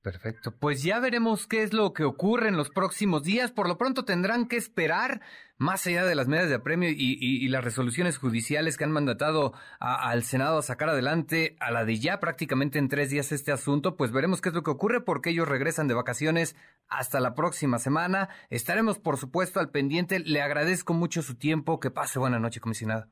[0.03, 0.51] Perfecto.
[0.51, 3.53] Pues ya veremos qué es lo que ocurre en los próximos días.
[3.53, 5.21] Por lo pronto tendrán que esperar,
[5.59, 10.25] más allá de las medidas de apremio y, las resoluciones judiciales que han mandatado al
[10.25, 14.11] Senado a sacar adelante a la de ya prácticamente en tres días este asunto, pues
[14.11, 16.57] veremos qué es lo que ocurre porque ellos regresan de vacaciones
[16.89, 18.29] hasta la próxima semana.
[18.51, 20.19] Estaremos, por supuesto, al pendiente.
[20.19, 21.79] Le agradezco mucho su tiempo.
[21.79, 23.09] Que pase buena noche, comisionada.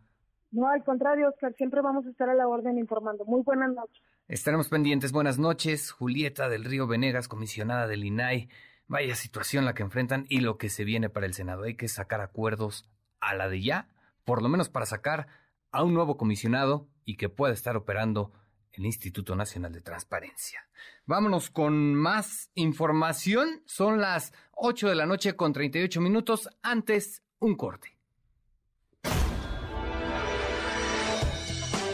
[0.50, 3.24] No, al contrario, Oscar, siempre vamos a estar a la orden informando.
[3.26, 4.02] Muy buenas noches.
[4.30, 5.10] Estaremos pendientes.
[5.10, 5.90] Buenas noches.
[5.90, 8.48] Julieta del Río Venegas, comisionada del INAI.
[8.86, 11.64] Vaya situación la que enfrentan y lo que se viene para el Senado.
[11.64, 12.88] Hay que sacar acuerdos
[13.18, 13.88] a la de ya,
[14.24, 15.26] por lo menos para sacar
[15.72, 18.32] a un nuevo comisionado y que pueda estar operando
[18.70, 20.64] el Instituto Nacional de Transparencia.
[21.06, 23.64] Vámonos con más información.
[23.66, 26.48] Son las 8 de la noche con 38 minutos.
[26.62, 27.99] Antes, un corte.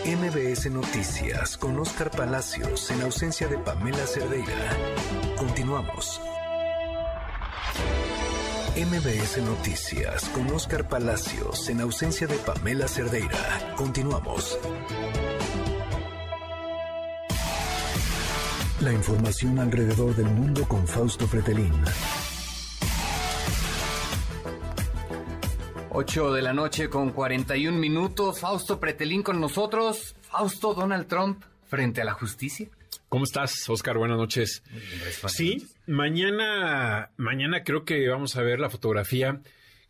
[0.07, 4.71] MBS Noticias con Oscar Palacios en ausencia de Pamela Cerdeira.
[5.37, 6.21] Continuamos.
[8.77, 13.75] MBS Noticias con Oscar Palacios en ausencia de Pamela Cerdeira.
[13.77, 14.57] Continuamos.
[18.83, 21.73] La información alrededor del mundo con Fausto Fretelín.
[25.99, 28.41] 8 de la noche con 41 minutos.
[28.41, 30.15] Fausto Pretelín con nosotros.
[30.21, 32.69] Fausto Donald Trump frente a la justicia.
[33.09, 33.97] ¿Cómo estás, Oscar?
[33.97, 34.63] Buenas noches.
[35.27, 39.41] Sí, mañana, mañana creo que vamos a ver la fotografía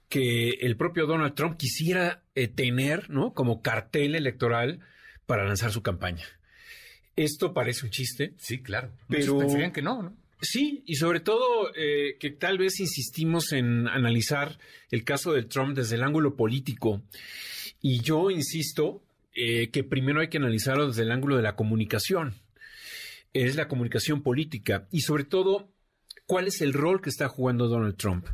[0.09, 3.35] que el propio Donald Trump quisiera eh, tener, ¿no?
[3.35, 4.79] Como cartel electoral
[5.27, 6.25] para lanzar su campaña.
[7.17, 8.33] Esto parece un chiste.
[8.39, 8.93] Sí, claro.
[9.09, 10.17] Pero pensarían que no, ¿no?
[10.41, 14.59] Sí, y sobre todo eh, que tal vez insistimos en analizar
[14.91, 17.03] el caso de Trump desde el ángulo político.
[17.81, 19.03] Y yo insisto
[19.33, 22.35] eh, que primero hay que analizarlo desde el ángulo de la comunicación.
[23.33, 25.71] Es la comunicación política y sobre todo
[26.27, 28.27] cuál es el rol que está jugando Donald Trump.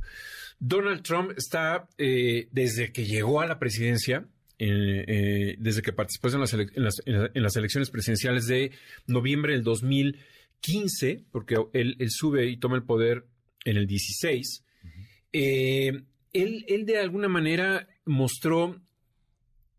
[0.58, 4.26] Donald Trump está, eh, desde que llegó a la presidencia,
[4.58, 8.70] desde que participó en las, en las, elecciones presidenciales de
[9.08, 10.20] noviembre del 2000,
[10.62, 13.26] 15, porque él, sube y toma el poder
[13.64, 14.64] en el 16,
[15.32, 18.80] eh, él, de alguna manera mostró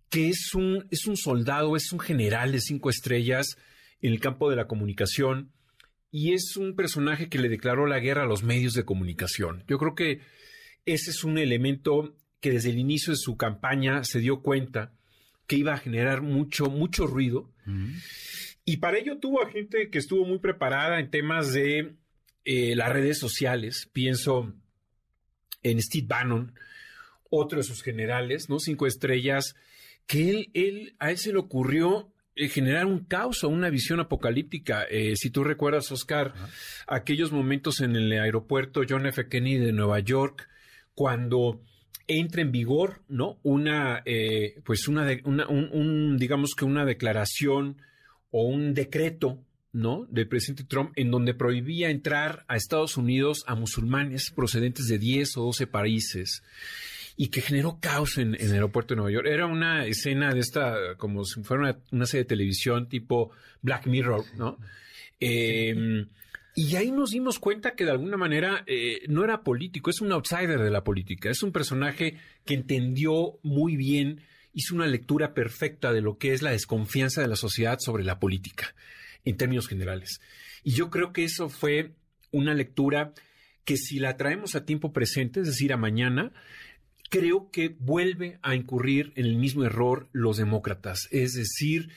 [0.09, 3.57] que es un, es un soldado, es un general de cinco estrellas
[4.01, 5.51] en el campo de la comunicación
[6.11, 9.63] y es un personaje que le declaró la guerra a los medios de comunicación.
[9.67, 10.21] Yo creo que
[10.85, 14.93] ese es un elemento que desde el inicio de su campaña se dio cuenta
[15.47, 17.51] que iba a generar mucho, mucho ruido.
[18.65, 21.95] Y para ello tuvo a gente que estuvo muy preparada en temas de
[22.45, 23.89] eh, las redes sociales.
[23.91, 24.53] Pienso
[25.63, 26.53] en Steve Bannon,
[27.29, 28.59] otro de sus generales, ¿no?
[28.59, 29.55] Cinco estrellas,
[30.07, 33.99] que él, él a él se le ocurrió eh, generar un caos o una visión
[33.99, 34.83] apocalíptica.
[34.89, 36.33] Eh, si tú recuerdas, Oscar,
[36.87, 39.27] aquellos momentos en el aeropuerto John F.
[39.29, 40.49] Kennedy de Nueva York,
[40.95, 41.61] cuando
[42.07, 43.39] entra en vigor, ¿no?
[43.43, 47.81] Una, eh, pues una, una un, digamos que una declaración
[48.33, 49.39] o un decreto,
[49.71, 50.07] ¿no?
[50.09, 55.37] Del presidente Trump en donde prohibía entrar a Estados Unidos a musulmanes procedentes de 10
[55.37, 56.43] o 12 países
[57.15, 59.27] y que generó caos en, el aeropuerto de Nueva York.
[59.27, 63.29] Era una escena de esta, como si fuera una, serie de televisión tipo
[63.61, 64.57] Black Mirror, ¿no?
[65.19, 66.07] Eh,
[66.55, 70.11] y ahí nos dimos cuenta que de alguna manera eh, no era político, es un
[70.11, 74.21] outsider de la política, es un personaje que entendió muy bien,
[74.53, 78.19] hizo una lectura perfecta de lo que es la desconfianza de la sociedad sobre la
[78.19, 78.75] política,
[79.25, 80.21] en términos generales.
[80.63, 81.93] Y yo creo que eso fue
[82.31, 83.13] una lectura
[83.65, 86.31] que si la traemos a tiempo presente, es decir, a mañana,
[87.09, 91.07] creo que vuelve a incurrir en el mismo error los demócratas.
[91.11, 91.89] Es decir,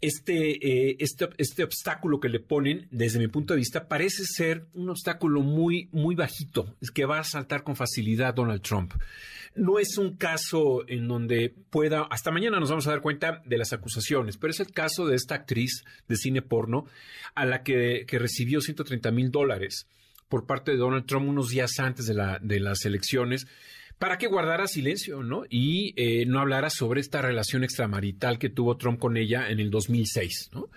[0.00, 4.66] este, eh, este, este, obstáculo que le ponen, desde mi punto de vista, parece ser
[4.74, 8.92] un obstáculo muy, muy bajito, que va a saltar con facilidad Donald Trump.
[9.56, 13.58] No es un caso en donde pueda, hasta mañana nos vamos a dar cuenta de
[13.58, 16.84] las acusaciones, pero es el caso de esta actriz de cine porno
[17.34, 19.88] a la que, que recibió 130 mil dólares
[20.28, 23.46] por parte de Donald Trump unos días antes de, la, de las elecciones
[23.98, 25.44] para que guardara silencio, ¿no?
[25.48, 29.70] Y eh, no hablara sobre esta relación extramarital que tuvo Trump con ella en el
[29.70, 30.68] 2006, ¿no?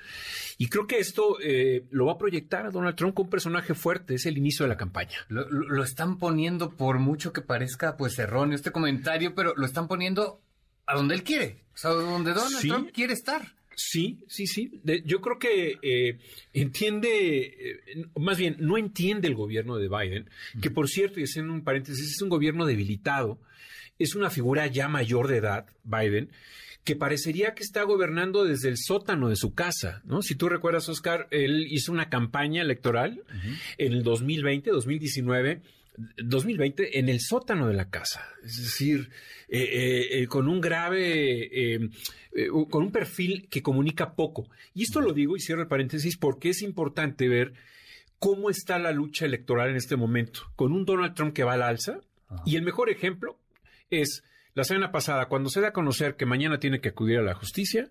[0.58, 3.74] Y creo que esto eh, lo va a proyectar a Donald Trump como un personaje
[3.74, 5.18] fuerte, es el inicio de la campaña.
[5.28, 10.42] Lo, están poniendo, por mucho que parezca pues erróneo este comentario, pero lo están poniendo
[10.86, 13.59] a donde él quiere, o sea, donde Donald Trump quiere estar.
[13.82, 14.82] Sí, sí, sí.
[15.06, 16.18] yo creo que eh,
[16.52, 20.30] entiende, eh, más bien, no entiende el gobierno de Biden,
[20.62, 23.40] que por cierto, y haciendo un paréntesis, es un gobierno debilitado,
[23.98, 26.30] es una figura ya mayor de edad, Biden,
[26.84, 30.22] que parecería que está gobernando desde el sótano de su casa, ¿no?
[30.24, 33.24] Si tú recuerdas, Oscar, él hizo una campaña electoral
[33.78, 35.62] en el 2020, 2019,
[36.18, 39.10] 2020 en el sótano de la casa, es decir,
[39.48, 41.90] eh, con un grave eh,
[42.70, 44.50] con un perfil que comunica poco.
[44.74, 47.54] Y esto lo digo y cierro el paréntesis porque es importante ver
[48.20, 51.64] cómo está la lucha electoral en este momento, con un Donald Trump que va al
[51.64, 52.00] alza.
[52.46, 53.40] Y el mejor ejemplo
[53.90, 54.24] es
[54.54, 57.34] la semana pasada, cuando se da a conocer que mañana tiene que acudir a la
[57.34, 57.90] justicia,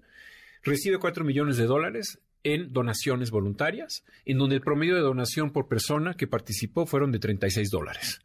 [0.62, 5.68] recibe 4 millones de dólares en donaciones voluntarias, en donde el promedio de donación por
[5.68, 8.20] persona que participó fueron de 36 dólares.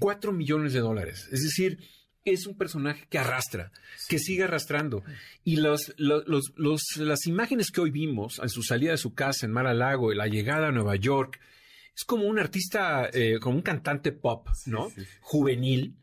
[0.00, 1.28] 4 millones de dólares.
[1.32, 1.78] Es decir,
[2.24, 3.72] es un personaje que arrastra,
[4.08, 5.02] que sigue arrastrando.
[5.44, 9.66] Y los, las imágenes que hoy vimos en su salida de su casa en Mar
[9.66, 11.40] a Lago, la llegada a Nueva York,
[11.94, 14.88] es como un artista, eh, como un cantante pop, ¿no?
[15.20, 15.96] Juvenil.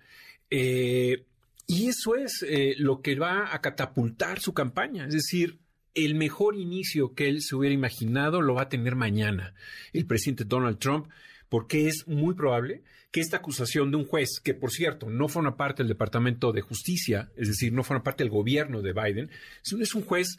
[0.49, 1.25] Eh,
[1.67, 5.07] y eso es eh, lo que va a catapultar su campaña.
[5.07, 5.59] Es decir,
[5.95, 9.55] el mejor inicio que él se hubiera imaginado lo va a tener mañana
[9.93, 11.07] el presidente Donald Trump,
[11.49, 15.55] porque es muy probable que esta acusación de un juez, que por cierto no forma
[15.55, 19.31] parte del Departamento de Justicia, es decir, no forma parte del gobierno de Biden,
[19.63, 20.37] es un juez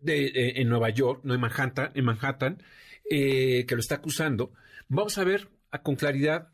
[0.00, 2.62] de, eh, en Nueva York, no en Manhattan, en Manhattan
[3.10, 4.52] eh, que lo está acusando.
[4.88, 5.48] Vamos a ver
[5.82, 6.52] con claridad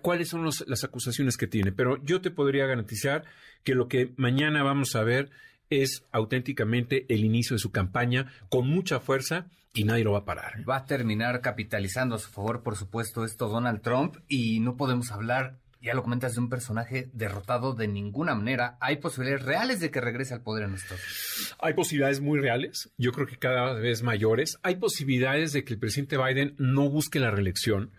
[0.00, 3.24] cuáles son las acusaciones que tiene, pero yo te podría garantizar
[3.64, 5.30] que lo que mañana vamos a ver
[5.70, 10.24] es auténticamente el inicio de su campaña con mucha fuerza y nadie lo va a
[10.24, 10.68] parar.
[10.68, 15.12] Va a terminar capitalizando a su favor, por supuesto, esto Donald Trump y no podemos
[15.12, 18.78] hablar, ya lo comentas, de un personaje derrotado de ninguna manera.
[18.80, 23.12] Hay posibilidades reales de que regrese al poder en Estados Hay posibilidades muy reales, yo
[23.12, 24.58] creo que cada vez mayores.
[24.62, 27.90] Hay posibilidades de que el presidente Biden no busque la reelección.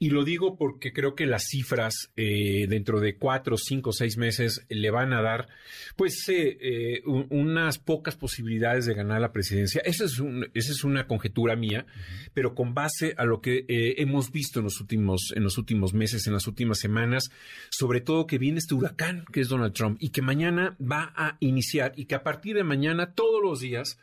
[0.00, 4.64] Y lo digo porque creo que las cifras eh, dentro de cuatro, cinco, seis meses
[4.68, 5.48] le van a dar,
[5.96, 9.82] pues, eh, eh, unas pocas posibilidades de ganar la presidencia.
[9.84, 10.22] Esa es,
[10.54, 11.84] esa es una conjetura mía,
[12.32, 16.28] pero con base a lo que hemos visto en los últimos, en los últimos meses,
[16.28, 17.30] en las últimas semanas,
[17.70, 21.36] sobre todo que viene este huracán que es Donald Trump y que mañana va a
[21.40, 23.98] iniciar y que a partir de mañana todos los días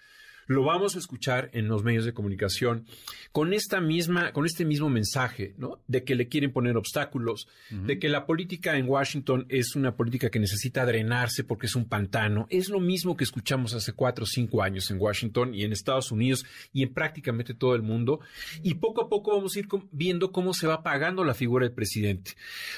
[0.48, 2.86] lo vamos a escuchar en los medios de comunicación
[3.32, 5.80] con esta misma, con este mismo mensaje, ¿no?
[5.88, 10.30] De que le quieren poner obstáculos, de que la política en Washington es una política
[10.30, 12.48] que necesita drenarse porque es un pantano.
[12.50, 16.12] Es lo mismo que escuchamos hace cuatro o cinco años en Washington y en Estados
[16.12, 18.20] Unidos y en prácticamente todo el mundo.
[18.64, 21.76] Y poco a poco vamos a ir viendo cómo se va apagando la figura del
[21.76, 22.32] presidente.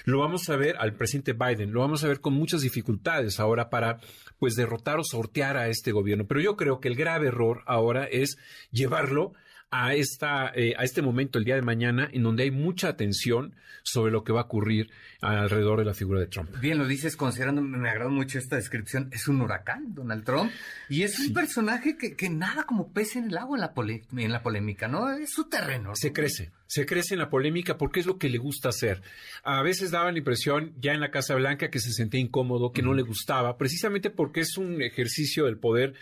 [0.05, 3.69] Lo vamos a ver al presidente Biden, lo vamos a ver con muchas dificultades ahora
[3.69, 3.99] para
[4.39, 6.25] pues derrotar o sortear a este gobierno.
[6.27, 8.37] Pero yo creo que el grave error ahora es
[8.71, 9.33] llevarlo
[9.69, 13.55] a, esta, eh, a este momento, el día de mañana, en donde hay mucha atención
[13.83, 14.89] sobre lo que va a ocurrir
[15.21, 16.49] alrededor de la figura de Trump.
[16.59, 20.51] Bien, lo dices considerando, me agradó mucho esta descripción, es un huracán, Donald Trump,
[20.89, 24.31] y es un personaje que, que, nada como pese en el agua en la, en
[24.31, 25.09] la polémica, ¿no?
[25.11, 25.95] Es su terreno.
[25.95, 29.01] Se crece, se crece en la polémica porque es lo que le gusta hacer.
[29.43, 32.81] A veces daba la impresión, ya en la Casa Blanca, que se sentía incómodo, que
[32.81, 35.93] no le gustaba, precisamente porque es un ejercicio del poder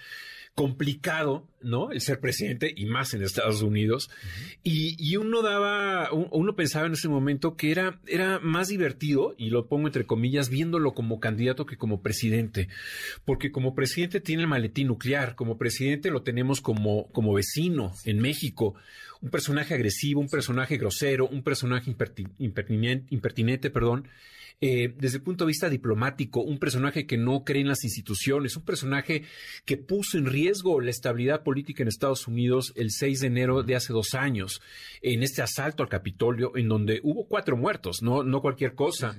[0.55, 1.91] complicado, ¿no?
[1.91, 4.09] El ser presidente y más en Estados Unidos.
[4.63, 9.67] y, uno daba, uno pensaba en ese momento que era, era más divertido, y lo
[9.67, 12.69] pongo entre comillas, viéndolo como candidato que como presidente.
[13.25, 18.19] Porque como presidente tiene el maletín nuclear, como presidente lo tenemos como, como vecino en
[18.19, 18.75] México.
[19.21, 24.07] Un personaje agresivo, un personaje grosero, un personaje impertinente, impertinente perdón
[24.61, 28.55] eh, desde el punto de vista diplomático, un personaje que no cree en las instituciones,
[28.55, 29.23] un personaje
[29.65, 33.75] que puso en riesgo la estabilidad política en Estados Unidos el 6 de enero de
[33.75, 34.61] hace dos años,
[35.01, 39.17] en este asalto al Capitolio, en donde hubo cuatro muertos, no, no cualquier cosa.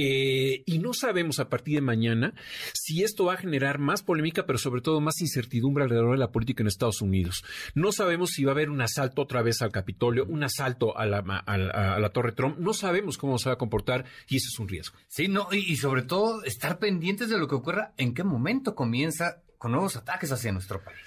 [0.00, 2.32] Eh, y no sabemos a partir de mañana
[2.72, 6.30] si esto va a generar más polémica, pero sobre todo más incertidumbre alrededor de la
[6.30, 7.42] política en Estados Unidos.
[7.74, 11.04] No sabemos si va a haber un asalto otra vez al Capitolio, un asalto a
[11.04, 12.58] la, a la, Torre Trump.
[12.60, 14.96] No sabemos cómo se va a comportar y eso es un riesgo.
[15.08, 19.42] Sí, no, y, sobre todo estar pendientes de lo que ocurra, en qué momento comienza
[19.58, 21.00] con nuevos ataques hacia nuestro país.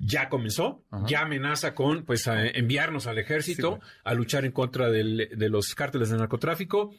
[0.00, 5.76] Ya comenzó, ya amenaza con pues enviarnos al ejército a luchar en contra de los
[5.76, 6.92] cárteles de narcotráfico.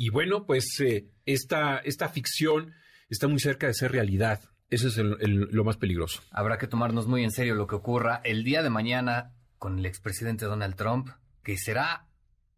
[0.00, 2.72] Y bueno, pues eh, esta, esta ficción
[3.10, 4.40] está muy cerca de ser realidad.
[4.70, 6.22] Eso es lo más peligroso.
[6.30, 9.84] Habrá que tomarnos muy en serio lo que ocurra el día de mañana con el
[9.84, 11.10] expresidente Donald Trump,
[11.42, 12.06] que será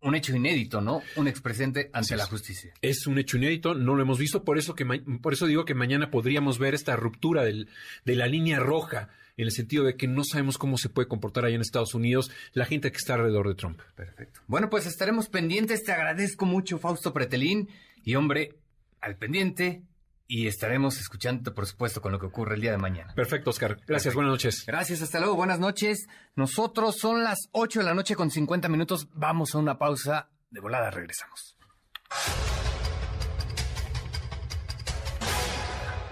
[0.02, 1.02] un hecho inédito, ¿no?
[1.16, 2.74] Un expresidente ante la justicia.
[2.80, 4.86] Es un hecho inédito, no lo hemos visto, por eso, que
[5.20, 7.68] por eso digo que mañana podríamos ver esta ruptura del,
[8.04, 9.08] de la línea roja
[9.42, 12.30] en el sentido de que no sabemos cómo se puede comportar allá en Estados Unidos
[12.52, 13.80] la gente que está alrededor de Trump.
[13.94, 14.40] Perfecto.
[14.46, 15.82] Bueno, pues estaremos pendientes.
[15.84, 17.68] Te agradezco mucho, Fausto Pretelín.
[18.04, 18.56] Y hombre,
[19.00, 19.82] al pendiente.
[20.26, 23.12] Y estaremos escuchando, por supuesto, con lo que ocurre el día de mañana.
[23.14, 23.78] Perfecto, Oscar.
[23.86, 24.64] Gracias, buenas noches.
[24.66, 26.06] Gracias, hasta luego, buenas noches.
[26.36, 29.08] Nosotros son las 8 de la noche con 50 minutos.
[29.12, 30.30] Vamos a una pausa.
[30.50, 31.56] De volada regresamos.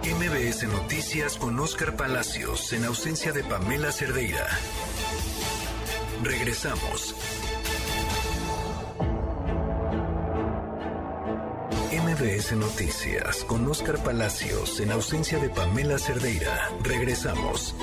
[0.02, 4.47] MBS Noticias con Oscar Palacios en ausencia de Pamela Cerdeira.
[6.22, 7.14] Regresamos.
[11.93, 16.70] MBS Noticias con Oscar Palacios en ausencia de Pamela Cerdeira.
[16.82, 17.74] Regresamos.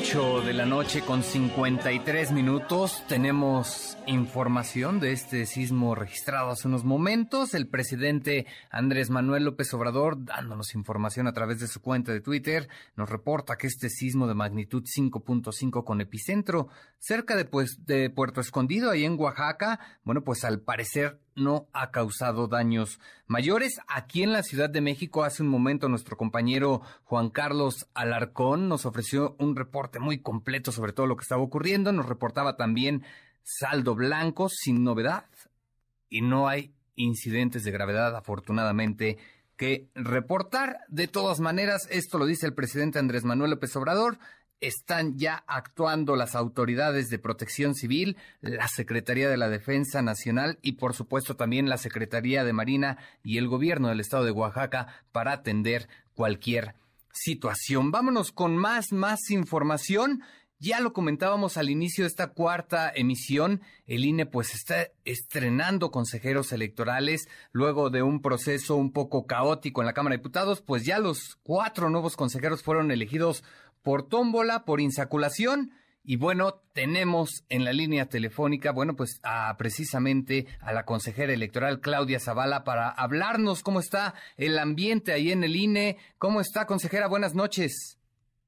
[0.00, 3.02] 8 de la noche con 53 minutos.
[3.08, 7.52] Tenemos información de este sismo registrado hace unos momentos.
[7.52, 12.68] El presidente Andrés Manuel López Obrador, dándonos información a través de su cuenta de Twitter,
[12.94, 16.68] nos reporta que este sismo de magnitud 5.5 con epicentro
[16.98, 21.90] cerca de, pues, de Puerto Escondido, ahí en Oaxaca, bueno, pues al parecer no ha
[21.90, 23.80] causado daños mayores.
[23.88, 28.86] Aquí en la Ciudad de México, hace un momento, nuestro compañero Juan Carlos Alarcón nos
[28.86, 31.92] ofreció un reporte muy completo sobre todo lo que estaba ocurriendo.
[31.92, 33.04] Nos reportaba también
[33.42, 35.24] saldo blanco, sin novedad.
[36.08, 39.18] Y no hay incidentes de gravedad, afortunadamente,
[39.56, 40.80] que reportar.
[40.88, 44.18] De todas maneras, esto lo dice el presidente Andrés Manuel López Obrador
[44.60, 50.72] están ya actuando las autoridades de protección civil, la Secretaría de la Defensa Nacional y
[50.72, 55.32] por supuesto también la Secretaría de Marina y el gobierno del estado de Oaxaca para
[55.32, 56.74] atender cualquier
[57.12, 57.90] situación.
[57.90, 60.22] Vámonos con más, más información.
[60.60, 66.50] Ya lo comentábamos al inicio de esta cuarta emisión, el INE pues está estrenando consejeros
[66.50, 70.98] electorales luego de un proceso un poco caótico en la Cámara de Diputados, pues ya
[70.98, 73.44] los cuatro nuevos consejeros fueron elegidos
[73.88, 75.70] por tómbola, por insaculación.
[76.04, 81.80] Y bueno, tenemos en la línea telefónica, bueno, pues a, precisamente a la consejera electoral
[81.80, 85.96] Claudia Zavala para hablarnos cómo está el ambiente ahí en el INE.
[86.18, 87.08] ¿Cómo está, consejera?
[87.08, 87.98] Buenas noches.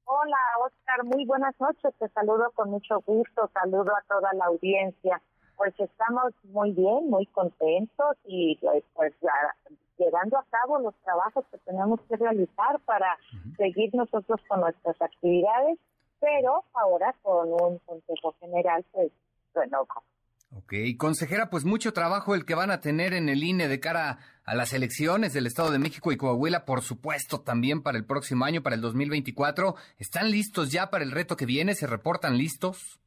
[0.05, 1.91] Hola, Oscar, muy buenas noches.
[1.97, 5.23] Te saludo con mucho gusto, saludo a toda la audiencia.
[5.57, 9.11] Pues estamos muy bien, muy contentos y pues, pues
[10.01, 13.17] llevando a cabo los trabajos que tenemos que realizar para
[13.57, 15.77] seguir nosotros con nuestras actividades,
[16.19, 19.11] pero ahora con un Consejo General pues
[19.53, 20.03] renovado.
[20.57, 24.17] Ok, consejera, pues mucho trabajo el que van a tener en el INE de cara
[24.43, 28.43] a las elecciones del Estado de México y Coahuila, por supuesto, también para el próximo
[28.43, 29.75] año, para el 2024.
[29.97, 31.73] ¿Están listos ya para el reto que viene?
[31.73, 32.99] ¿Se reportan listos?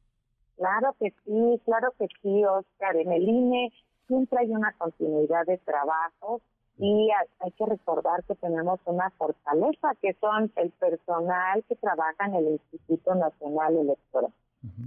[0.57, 2.95] Claro que sí, claro que sí, Oscar.
[2.95, 3.71] En el INE
[4.07, 6.41] siempre hay una continuidad de trabajos
[6.77, 12.35] y hay que recordar que tenemos una fortaleza que son el personal que trabaja en
[12.35, 14.31] el Instituto Nacional Electoral.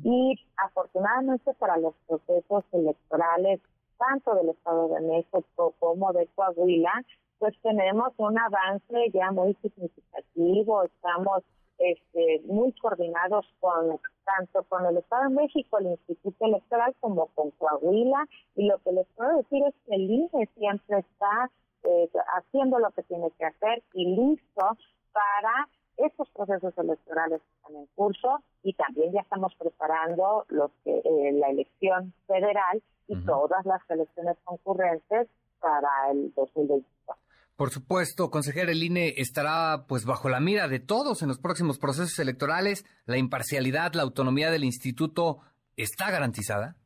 [0.03, 3.61] Y afortunadamente para los procesos electorales,
[3.97, 7.05] tanto del Estado de México como de Coahuila,
[7.39, 11.45] pues tenemos un avance ya muy significativo, estamos
[11.79, 17.51] este, muy coordinados con tanto con el Estado de México, el Instituto Electoral, como con
[17.53, 21.51] Coahuila, y lo que les puedo decir es que el INE siempre está
[21.85, 24.77] eh, haciendo lo que tiene que hacer y listo
[25.13, 30.99] para estos procesos electorales que están en curso y también ya estamos preparando los que,
[30.99, 35.29] eh, la elección federal y todas las elecciones concurrentes
[35.61, 37.23] para el 2024.
[37.57, 41.81] Por supuesto, consejera, el INE estará pues bajo la mira de todos en los próximos
[41.81, 42.85] procesos electorales.
[43.05, 45.41] La imparcialidad, la autonomía del instituto
[45.77, 46.77] está garantizada.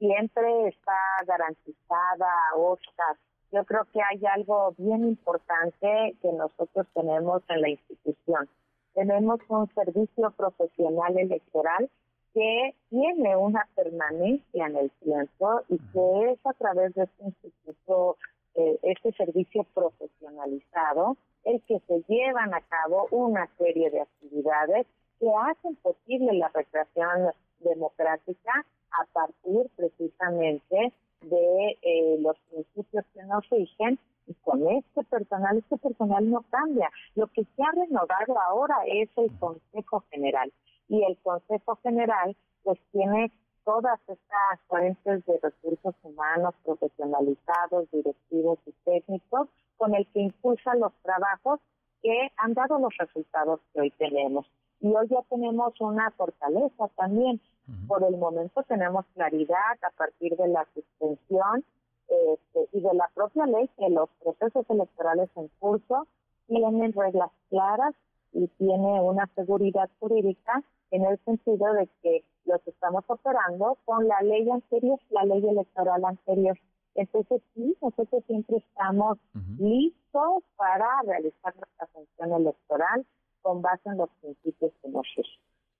[0.00, 2.26] Siempre está garantizada,
[2.56, 3.16] Oscar.
[3.52, 8.48] Yo creo que hay algo bien importante que nosotros tenemos en la institución.
[8.94, 11.90] Tenemos un servicio profesional electoral
[12.32, 18.16] que tiene una permanencia en el tiempo y que es a través de este instituto
[18.54, 24.86] eh, este servicio profesionalizado, el que se llevan a cabo una serie de actividades
[25.20, 30.92] que hacen posible la recreación democrática a partir precisamente
[31.22, 36.90] de eh, los principios que nos rigen y con este personal, este personal no cambia.
[37.14, 40.52] Lo que se ha renovado ahora es el Consejo General
[40.88, 43.32] y el Consejo General pues tiene
[43.64, 50.92] todas estas fuentes de recursos humanos profesionalizados, directivos y técnicos con el que impulsa los
[51.02, 51.60] trabajos
[52.02, 54.46] que han dado los resultados que hoy tenemos.
[54.82, 57.40] Y hoy ya tenemos una fortaleza también.
[57.86, 61.64] Por el momento tenemos claridad a partir de la suspensión
[62.08, 66.08] este, y de la propia ley que los procesos electorales en curso
[66.48, 67.94] tienen reglas claras
[68.32, 74.20] y tiene una seguridad jurídica en el sentido de que los estamos operando con la
[74.22, 76.58] ley anterior, la ley electoral anterior.
[76.96, 79.18] Entonces, sí, nosotros siempre estamos
[79.58, 83.06] listos para realizar nuestra función electoral
[83.42, 85.06] con base en los principios que nos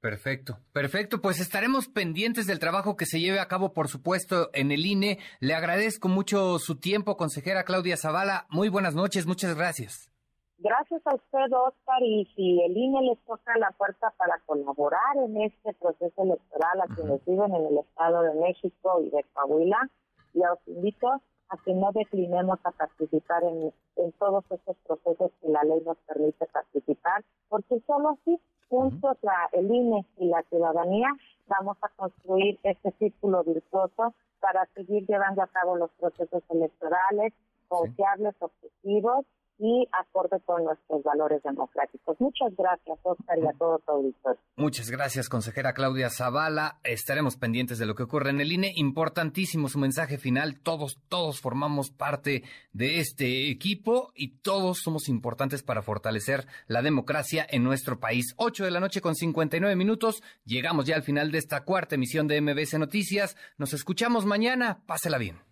[0.00, 1.22] Perfecto, perfecto.
[1.22, 5.18] Pues estaremos pendientes del trabajo que se lleve a cabo, por supuesto, en el INE.
[5.38, 8.46] Le agradezco mucho su tiempo, consejera Claudia Zavala.
[8.50, 10.10] Muy buenas noches, muchas gracias.
[10.58, 15.40] Gracias a usted, Oscar, y si el INE les toca la puerta para colaborar en
[15.40, 19.88] este proceso electoral a quienes viven en el Estado de México y de Coahuila,
[20.34, 21.22] os invito
[21.52, 23.72] a que no declinemos a participar en,
[24.18, 29.70] todos estos procesos que la ley nos permite participar, porque solo así, juntos la, el
[29.70, 31.08] INE y la ciudadanía,
[31.46, 37.32] vamos a construir este círculo virtuoso para seguir llevando a cabo los procesos electorales
[37.68, 39.26] confiables, objetivos
[39.62, 42.16] y acorde con nuestros valores democráticos.
[42.18, 44.40] Muchas gracias, Oscar, y a todo tu auditorio.
[44.56, 46.80] Muchas gracias, consejera Claudia Zavala.
[46.82, 48.72] Estaremos pendientes de lo que ocurre en el INE.
[48.74, 50.58] Importantísimo su mensaje final.
[50.60, 57.46] Todos, todos formamos parte de este equipo y todos somos importantes para fortalecer la democracia
[57.48, 58.34] en nuestro país.
[58.38, 60.24] Ocho de la noche con 59 minutos.
[60.44, 63.36] Llegamos ya al final de esta cuarta emisión de MBC Noticias.
[63.58, 64.82] Nos escuchamos mañana.
[64.86, 65.51] Pásela bien